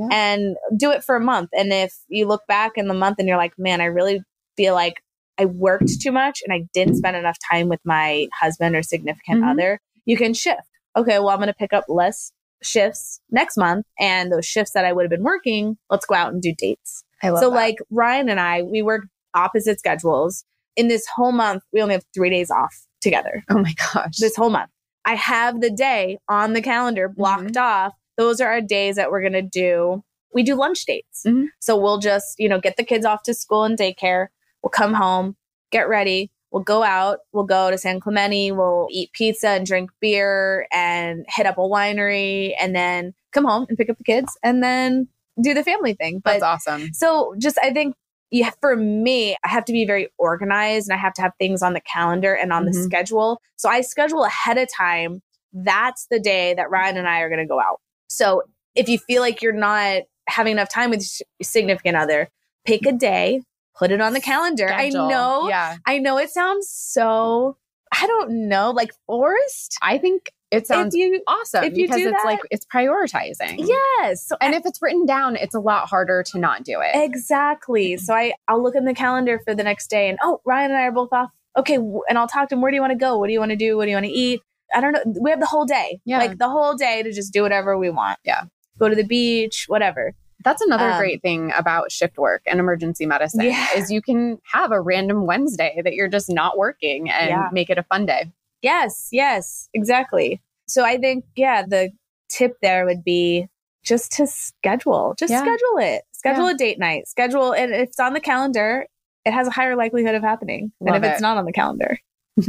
And 0.10 0.56
do 0.78 0.92
it 0.92 1.04
for 1.04 1.18
a 1.18 1.20
month. 1.20 1.50
And 1.52 1.74
if 1.74 1.94
you 2.08 2.26
look 2.26 2.48
back 2.48 2.78
in 2.78 2.88
the 2.88 2.94
month 2.94 3.18
and 3.20 3.28
you're 3.28 3.36
like, 3.36 3.60
man, 3.60 3.82
I 3.82 3.86
really 3.86 4.22
feel 4.56 4.74
like 4.74 5.04
I 5.42 5.46
worked 5.46 6.00
too 6.00 6.12
much 6.12 6.42
and 6.46 6.54
I 6.54 6.68
didn't 6.74 6.98
spend 6.98 7.18
enough 7.18 7.38
time 7.52 7.68
with 7.68 7.80
my 7.84 8.28
husband 8.40 8.76
or 8.76 8.84
significant 8.84 9.42
mm-hmm. 9.42 9.50
other, 9.50 9.80
you 10.06 10.16
can 10.16 10.34
shift. 10.34 10.68
Okay, 10.96 11.18
well, 11.20 11.30
I'm 11.30 11.38
going 11.38 11.48
to 11.48 11.54
pick 11.54 11.74
up 11.74 11.86
less 11.88 12.32
shifts 12.62 13.22
next 13.32 13.58
month. 13.58 13.86
And 14.00 14.32
those 14.32 14.46
shifts 14.46 14.74
that 14.74 14.86
I 14.86 14.94
would 14.94 15.04
have 15.04 15.10
been 15.10 15.24
working, 15.24 15.78
let's 15.90 16.06
go 16.06 16.16
out 16.16 16.32
and 16.32 16.42
do 16.42 16.54
dates. 16.56 17.04
so, 17.24 17.32
that. 17.32 17.50
like 17.50 17.78
Ryan 17.90 18.30
and 18.30 18.40
I, 18.40 18.62
we 18.62 18.82
work 18.82 19.08
opposite 19.34 19.80
schedules. 19.80 20.44
In 20.76 20.88
this 20.88 21.08
whole 21.08 21.32
month, 21.32 21.64
we 21.74 21.82
only 21.82 21.96
have 21.96 22.06
three 22.14 22.30
days 22.30 22.52
off 22.52 22.86
together. 23.02 23.44
Oh 23.50 23.60
my 23.60 23.74
gosh. 23.94 24.18
This 24.18 24.36
whole 24.36 24.50
month. 24.50 24.70
I 25.06 25.16
have 25.16 25.62
the 25.62 25.72
day 25.72 26.20
on 26.30 26.54
the 26.54 26.62
calendar 26.62 27.10
blocked 27.10 27.54
mm-hmm. 27.54 27.64
off. 27.64 27.94
Those 28.18 28.40
are 28.40 28.50
our 28.50 28.62
days 28.62 28.98
that 28.98 29.10
we're 29.10 29.22
going 29.22 29.34
to 29.34 29.42
do. 29.42 30.04
We 30.34 30.44
do 30.44 30.56
lunch 30.56 30.86
dates. 30.86 31.24
Mm-hmm. 31.26 31.46
So 31.60 31.76
we'll 31.76 31.98
just, 31.98 32.36
you 32.38 32.48
know, 32.48 32.60
get 32.60 32.78
the 32.78 32.84
kids 32.84 33.06
off 33.06 33.24
to 33.24 33.34
school 33.34 33.64
and 33.64 33.78
daycare. 33.78 34.28
We'll 34.64 34.70
come 34.70 34.94
home, 34.94 35.36
get 35.72 35.90
ready, 35.90 36.32
We'll 36.52 36.64
go 36.64 36.84
out, 36.84 37.20
we'll 37.32 37.46
go 37.46 37.72
to 37.72 37.78
San 37.78 38.02
Clemente, 38.02 38.52
we'll 38.52 38.88
eat 38.92 39.14
pizza 39.14 39.50
and 39.50 39.66
drink 39.66 39.90
beer 40.02 40.68
and 40.74 41.26
hit 41.30 41.46
up 41.46 41.58
a 41.58 41.62
winery 41.62 42.54
and 42.60 42.76
then 42.76 43.14
come 43.32 43.46
home 43.46 43.66
and 43.70 43.78
pick 43.78 43.90
up 43.90 43.98
the 43.98 44.04
kids 44.04 44.38
and 44.44 44.62
then 44.62 45.08
do 45.42 45.54
the 45.54 45.64
family 45.64 45.94
thing. 45.94 46.20
But, 46.22 46.40
That's 46.40 46.44
awesome. 46.44 46.94
So 46.94 47.36
just 47.40 47.58
I 47.64 47.72
think 47.72 47.96
yeah, 48.32 48.52
for 48.60 48.76
me, 48.76 49.36
I 49.46 49.50
have 49.50 49.66
to 49.66 49.74
be 49.74 49.86
very 49.86 50.10
organized 50.18 50.90
and 50.90 50.98
I 50.98 51.02
have 51.02 51.14
to 51.16 51.22
have 51.22 51.32
things 51.40 51.62
on 51.62 51.74
the 51.74 51.82
calendar 51.82 52.34
and 52.34 52.52
on 52.52 52.64
mm-hmm. 52.64 52.74
the 52.74 52.84
schedule. 52.84 53.42
So 53.56 53.70
I 53.70 53.82
schedule 53.82 54.24
ahead 54.24 54.58
of 54.58 54.68
time. 54.74 55.22
That's 55.54 56.08
the 56.10 56.20
day 56.20 56.54
that 56.54 56.70
Ryan 56.70 56.98
and 56.98 57.08
I 57.08 57.22
are 57.22 57.30
going 57.30 57.42
to 57.42 57.48
go 57.48 57.60
out. 57.60 57.80
So 58.10 58.44
if 58.74 58.88
you 58.88 59.00
feel 59.00 59.22
like 59.22 59.42
you're 59.42 59.52
not 59.52 60.04
having 60.28 60.54
enough 60.54 60.70
time 60.70 60.92
with 60.92 61.00
your 61.00 61.46
significant 61.46 61.98
other, 61.98 62.30
pick 62.66 62.86
a 62.86 62.94
day 62.94 63.42
put 63.78 63.92
it 63.92 64.02
on 64.02 64.14
the 64.14 64.22
calendar. 64.22 64.68
Schedule. 64.68 65.02
I 65.02 65.10
know. 65.10 65.50
Yeah. 65.50 65.78
I 65.86 65.98
know 65.98 66.18
it 66.18 66.30
sounds 66.30 66.70
so 66.70 67.58
I 67.92 68.08
don't 68.08 68.48
know, 68.48 68.72
like 68.72 68.94
forced. 69.06 69.78
I 69.82 69.98
think 69.98 70.32
it 70.50 70.68
sounds 70.68 70.96
you, 70.96 71.22
awesome 71.28 71.64
if 71.64 71.78
you 71.78 71.88
because 71.88 72.02
it's 72.02 72.12
that, 72.12 72.26
like 72.26 72.40
it's 72.50 72.66
prioritizing. 72.66 73.68
Yes. 73.68 74.28
So 74.28 74.38
and 74.42 74.54
I, 74.54 74.58
if 74.58 74.66
it's 74.66 74.82
written 74.82 75.06
down, 75.06 75.36
it's 75.36 75.56
a 75.56 75.60
lot 75.60 75.88
harder 75.88 76.24
to 76.24 76.40
not 76.40 76.64
do 76.64 76.80
it. 76.82 76.92
Exactly. 76.94 77.92
Mm-hmm. 77.92 78.04
So 78.04 78.14
I 78.14 78.34
I'll 78.48 78.62
look 78.62 78.76
in 78.76 78.86
the 78.86 78.94
calendar 78.94 79.40
for 79.46 79.56
the 79.56 79.64
next 79.64 79.90
day 79.90 80.10
and 80.10 80.18
oh, 80.22 80.42
Ryan 80.46 80.72
and 80.72 80.80
I 80.80 80.84
are 80.84 80.92
both 80.92 81.12
off. 81.12 81.30
Okay, 81.58 81.76
and 81.76 82.18
I'll 82.18 82.30
talk 82.30 82.50
to 82.50 82.56
him. 82.56 82.62
Where 82.62 82.72
do 82.72 82.76
you 82.76 82.82
want 82.82 82.92
to 82.92 82.98
go? 82.98 83.18
What 83.18 83.28
do 83.28 83.34
you 83.34 83.40
want 83.40 83.52
to 83.52 83.58
do? 83.58 83.76
What 83.76 83.86
do 83.86 83.92
you 83.92 83.96
want 83.98 84.06
to 84.06 84.12
eat? 84.12 84.42
I 84.74 84.80
don't 84.80 84.94
know. 84.94 85.04
We 85.22 85.30
have 85.32 85.42
the 85.42 85.46
whole 85.46 85.66
day. 85.66 86.00
Yeah. 86.06 86.20
Like 86.20 86.38
the 86.38 86.50
whole 86.50 86.76
day 86.76 87.04
to 87.04 87.12
just 87.12 87.34
do 87.34 87.42
whatever 87.42 87.78
we 87.78 87.90
want. 87.90 88.20
Yeah. 88.24 88.44
Go 88.80 88.88
to 88.88 88.96
the 88.96 89.04
beach, 89.04 89.66
whatever. 89.68 90.14
That's 90.44 90.62
another 90.62 90.92
um, 90.92 91.00
great 91.00 91.22
thing 91.22 91.52
about 91.58 91.92
shift 91.92 92.18
work 92.18 92.42
and 92.46 92.60
emergency 92.60 93.06
medicine 93.06 93.42
yeah. 93.42 93.68
is 93.76 93.92
you 93.92 94.02
can 94.02 94.40
have 94.52 94.72
a 94.72 94.82
random 94.82 95.26
Wednesday 95.26 95.82
that 95.84 95.94
you're 95.94 96.08
just 96.08 96.30
not 96.30 96.58
working 96.58 97.10
and 97.10 97.30
yeah. 97.30 97.50
make 97.52 97.70
it 97.70 97.78
a 97.78 97.84
fun 97.84 98.06
day. 98.06 98.32
Yes, 98.62 99.10
yes, 99.12 99.70
exactly. 99.74 100.42
So 100.68 100.84
I 100.84 100.98
think 100.98 101.26
yeah, 101.36 101.66
the 101.66 101.92
tip 102.30 102.58
there 102.62 102.86
would 102.86 103.04
be 103.04 103.48
just 103.84 104.12
to 104.14 104.28
schedule. 104.28 105.16
Just 105.18 105.32
yeah. 105.32 105.42
schedule 105.42 105.78
it. 105.78 106.04
Schedule 106.12 106.48
a 106.48 106.54
date 106.54 106.80
night. 106.80 107.08
Schedule 107.08 107.54
and 107.54 107.74
if 107.74 107.90
it's 107.90 108.00
on 108.00 108.14
the 108.14 108.20
calendar, 108.20 108.86
it 109.26 109.32
has 109.32 109.48
a 109.48 109.52
higher 109.52 109.76
likelihood 109.76 110.16
of 110.16 110.24
happening 110.24 110.72
than 110.82 110.96
if 110.96 111.04
it. 111.04 111.08
it's 111.08 111.22
not 111.22 111.38
on 111.38 111.46
the 111.46 111.52
calendar. 111.52 111.98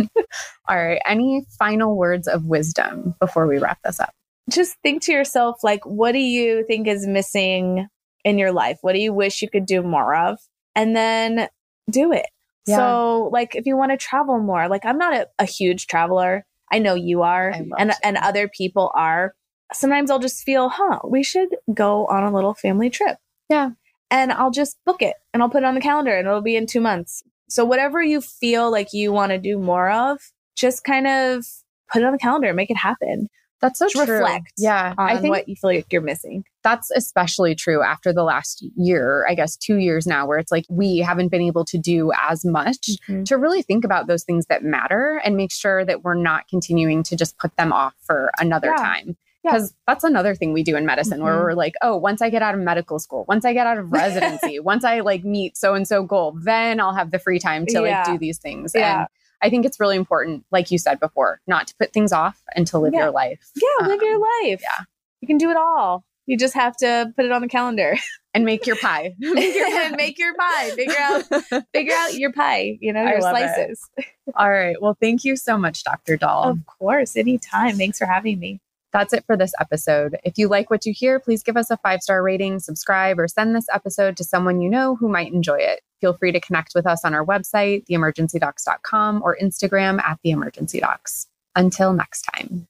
All 0.68 0.76
right. 0.76 1.00
Any 1.06 1.44
final 1.58 1.96
words 1.96 2.28
of 2.28 2.44
wisdom 2.44 3.14
before 3.18 3.46
we 3.46 3.58
wrap 3.58 3.78
this 3.82 3.98
up? 3.98 4.14
Just 4.50 4.76
think 4.82 5.02
to 5.02 5.12
yourself, 5.12 5.62
like, 5.62 5.84
what 5.84 6.12
do 6.12 6.18
you 6.18 6.64
think 6.66 6.86
is 6.86 7.06
missing 7.06 7.88
in 8.24 8.38
your 8.38 8.52
life? 8.52 8.78
What 8.82 8.92
do 8.92 8.98
you 8.98 9.12
wish 9.12 9.42
you 9.42 9.48
could 9.48 9.66
do 9.66 9.82
more 9.82 10.14
of? 10.14 10.38
And 10.74 10.96
then 10.96 11.48
do 11.90 12.12
it. 12.12 12.26
Yeah. 12.66 12.76
So, 12.76 13.30
like, 13.32 13.54
if 13.54 13.66
you 13.66 13.76
want 13.76 13.92
to 13.92 13.96
travel 13.96 14.38
more, 14.38 14.68
like, 14.68 14.84
I'm 14.84 14.98
not 14.98 15.14
a, 15.14 15.28
a 15.38 15.44
huge 15.44 15.86
traveler. 15.86 16.46
I 16.70 16.78
know 16.78 16.94
you 16.94 17.22
are, 17.22 17.50
and, 17.50 17.92
and 18.02 18.16
other 18.16 18.48
people 18.48 18.90
are. 18.94 19.34
Sometimes 19.74 20.10
I'll 20.10 20.18
just 20.18 20.42
feel, 20.42 20.70
huh, 20.70 21.00
we 21.04 21.22
should 21.22 21.48
go 21.74 22.06
on 22.06 22.24
a 22.24 22.32
little 22.32 22.54
family 22.54 22.88
trip. 22.88 23.18
Yeah. 23.48 23.70
And 24.10 24.32
I'll 24.32 24.50
just 24.50 24.76
book 24.84 25.02
it 25.02 25.14
and 25.32 25.42
I'll 25.42 25.48
put 25.48 25.62
it 25.62 25.66
on 25.66 25.74
the 25.74 25.80
calendar 25.80 26.14
and 26.14 26.26
it'll 26.26 26.42
be 26.42 26.56
in 26.56 26.66
two 26.66 26.80
months. 26.80 27.22
So, 27.48 27.64
whatever 27.64 28.02
you 28.02 28.20
feel 28.20 28.70
like 28.70 28.92
you 28.92 29.12
want 29.12 29.32
to 29.32 29.38
do 29.38 29.58
more 29.58 29.90
of, 29.90 30.20
just 30.56 30.84
kind 30.84 31.06
of 31.06 31.44
put 31.92 32.02
it 32.02 32.04
on 32.04 32.12
the 32.12 32.18
calendar 32.18 32.48
and 32.48 32.56
make 32.56 32.70
it 32.70 32.76
happen. 32.76 33.28
That's 33.62 33.78
so 33.78 33.88
true. 33.88 34.16
Reflect. 34.16 34.52
Yeah. 34.58 34.92
I 34.98 35.18
think 35.18 35.30
what 35.30 35.48
you 35.48 35.54
feel 35.54 35.70
like 35.70 35.92
you're 35.92 36.02
missing. 36.02 36.44
That's 36.64 36.90
especially 36.90 37.54
true 37.54 37.80
after 37.80 38.12
the 38.12 38.24
last 38.24 38.64
year, 38.76 39.24
I 39.28 39.36
guess 39.36 39.56
two 39.56 39.76
years 39.76 40.04
now, 40.04 40.26
where 40.26 40.38
it's 40.38 40.50
like 40.50 40.64
we 40.68 40.98
haven't 40.98 41.28
been 41.28 41.42
able 41.42 41.64
to 41.66 41.78
do 41.78 42.10
as 42.28 42.44
much 42.44 42.88
mm-hmm. 42.88 43.22
to 43.22 43.38
really 43.38 43.62
think 43.62 43.84
about 43.84 44.08
those 44.08 44.24
things 44.24 44.46
that 44.46 44.64
matter 44.64 45.20
and 45.24 45.36
make 45.36 45.52
sure 45.52 45.84
that 45.84 46.02
we're 46.02 46.14
not 46.14 46.48
continuing 46.48 47.04
to 47.04 47.16
just 47.16 47.38
put 47.38 47.56
them 47.56 47.72
off 47.72 47.94
for 48.02 48.32
another 48.40 48.68
yeah. 48.76 48.82
time. 48.82 49.16
Because 49.44 49.70
yeah. 49.70 49.92
that's 49.92 50.04
another 50.04 50.34
thing 50.34 50.52
we 50.52 50.64
do 50.64 50.76
in 50.76 50.84
medicine 50.84 51.18
mm-hmm. 51.18 51.24
where 51.24 51.38
we're 51.38 51.54
like, 51.54 51.74
oh, 51.82 51.96
once 51.96 52.20
I 52.20 52.30
get 52.30 52.42
out 52.42 52.54
of 52.54 52.60
medical 52.60 52.98
school, 52.98 53.24
once 53.28 53.44
I 53.44 53.52
get 53.52 53.68
out 53.68 53.78
of 53.78 53.92
residency, 53.92 54.58
once 54.58 54.84
I 54.84 55.00
like 55.00 55.24
meet 55.24 55.56
so 55.56 55.74
and 55.74 55.86
so 55.86 56.02
goal, 56.02 56.36
then 56.42 56.80
I'll 56.80 56.94
have 56.94 57.12
the 57.12 57.20
free 57.20 57.38
time 57.38 57.66
to 57.66 57.82
yeah. 57.84 57.98
like 57.98 58.06
do 58.06 58.18
these 58.18 58.38
things. 58.38 58.72
Yeah. 58.74 59.02
And 59.02 59.08
I 59.42 59.50
think 59.50 59.66
it's 59.66 59.80
really 59.80 59.96
important, 59.96 60.44
like 60.50 60.70
you 60.70 60.78
said 60.78 61.00
before, 61.00 61.40
not 61.46 61.66
to 61.66 61.74
put 61.76 61.92
things 61.92 62.12
off 62.12 62.40
and 62.54 62.66
to 62.68 62.78
live 62.78 62.94
yeah. 62.94 63.00
your 63.00 63.10
life. 63.10 63.50
Yeah, 63.56 63.84
um, 63.84 63.88
live 63.88 64.00
your 64.00 64.14
um, 64.14 64.20
life. 64.20 64.62
Yeah. 64.62 64.84
You 65.20 65.26
can 65.26 65.38
do 65.38 65.50
it 65.50 65.56
all. 65.56 66.04
You 66.26 66.38
just 66.38 66.54
have 66.54 66.76
to 66.78 67.12
put 67.16 67.24
it 67.24 67.32
on 67.32 67.42
the 67.42 67.48
calendar 67.48 67.96
and 68.34 68.44
make 68.44 68.66
your 68.66 68.76
pie. 68.76 69.14
make, 69.18 69.54
your, 69.54 69.96
make 69.96 70.18
your 70.18 70.34
pie. 70.34 70.70
Figure 70.70 70.98
out 70.98 71.24
figure 71.74 71.94
out 71.94 72.14
your 72.14 72.32
pie, 72.32 72.78
you 72.80 72.92
know, 72.92 73.02
your 73.02 73.20
slices. 73.20 73.88
All 74.36 74.50
right. 74.50 74.80
Well, 74.80 74.96
thank 75.00 75.24
you 75.24 75.36
so 75.36 75.58
much, 75.58 75.82
Dr. 75.82 76.16
Dall. 76.16 76.44
Of 76.50 76.66
course, 76.66 77.16
anytime. 77.16 77.76
Thanks 77.76 77.98
for 77.98 78.06
having 78.06 78.38
me. 78.38 78.60
That's 78.92 79.12
it 79.12 79.24
for 79.26 79.36
this 79.36 79.52
episode. 79.58 80.18
If 80.22 80.36
you 80.36 80.48
like 80.48 80.70
what 80.70 80.84
you 80.86 80.92
hear, 80.92 81.18
please 81.18 81.42
give 81.42 81.56
us 81.56 81.70
a 81.70 81.76
five 81.78 82.02
star 82.02 82.22
rating, 82.22 82.60
subscribe, 82.60 83.18
or 83.18 83.26
send 83.26 83.56
this 83.56 83.66
episode 83.72 84.16
to 84.18 84.24
someone 84.24 84.60
you 84.60 84.68
know 84.68 84.96
who 84.96 85.08
might 85.08 85.32
enjoy 85.32 85.58
it. 85.58 85.80
Feel 86.02 86.12
free 86.12 86.32
to 86.32 86.40
connect 86.40 86.72
with 86.74 86.86
us 86.86 87.02
on 87.02 87.14
our 87.14 87.24
website, 87.24 87.86
theemergencydocs.com, 87.86 89.22
or 89.22 89.38
Instagram 89.40 90.02
at 90.02 90.18
theemergencydocs. 90.22 91.28
Until 91.56 91.94
next 91.94 92.22
time. 92.22 92.66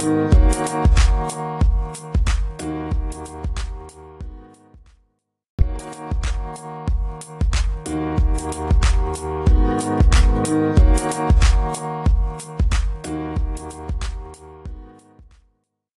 Thank 0.00 1.62
you. 1.62 1.67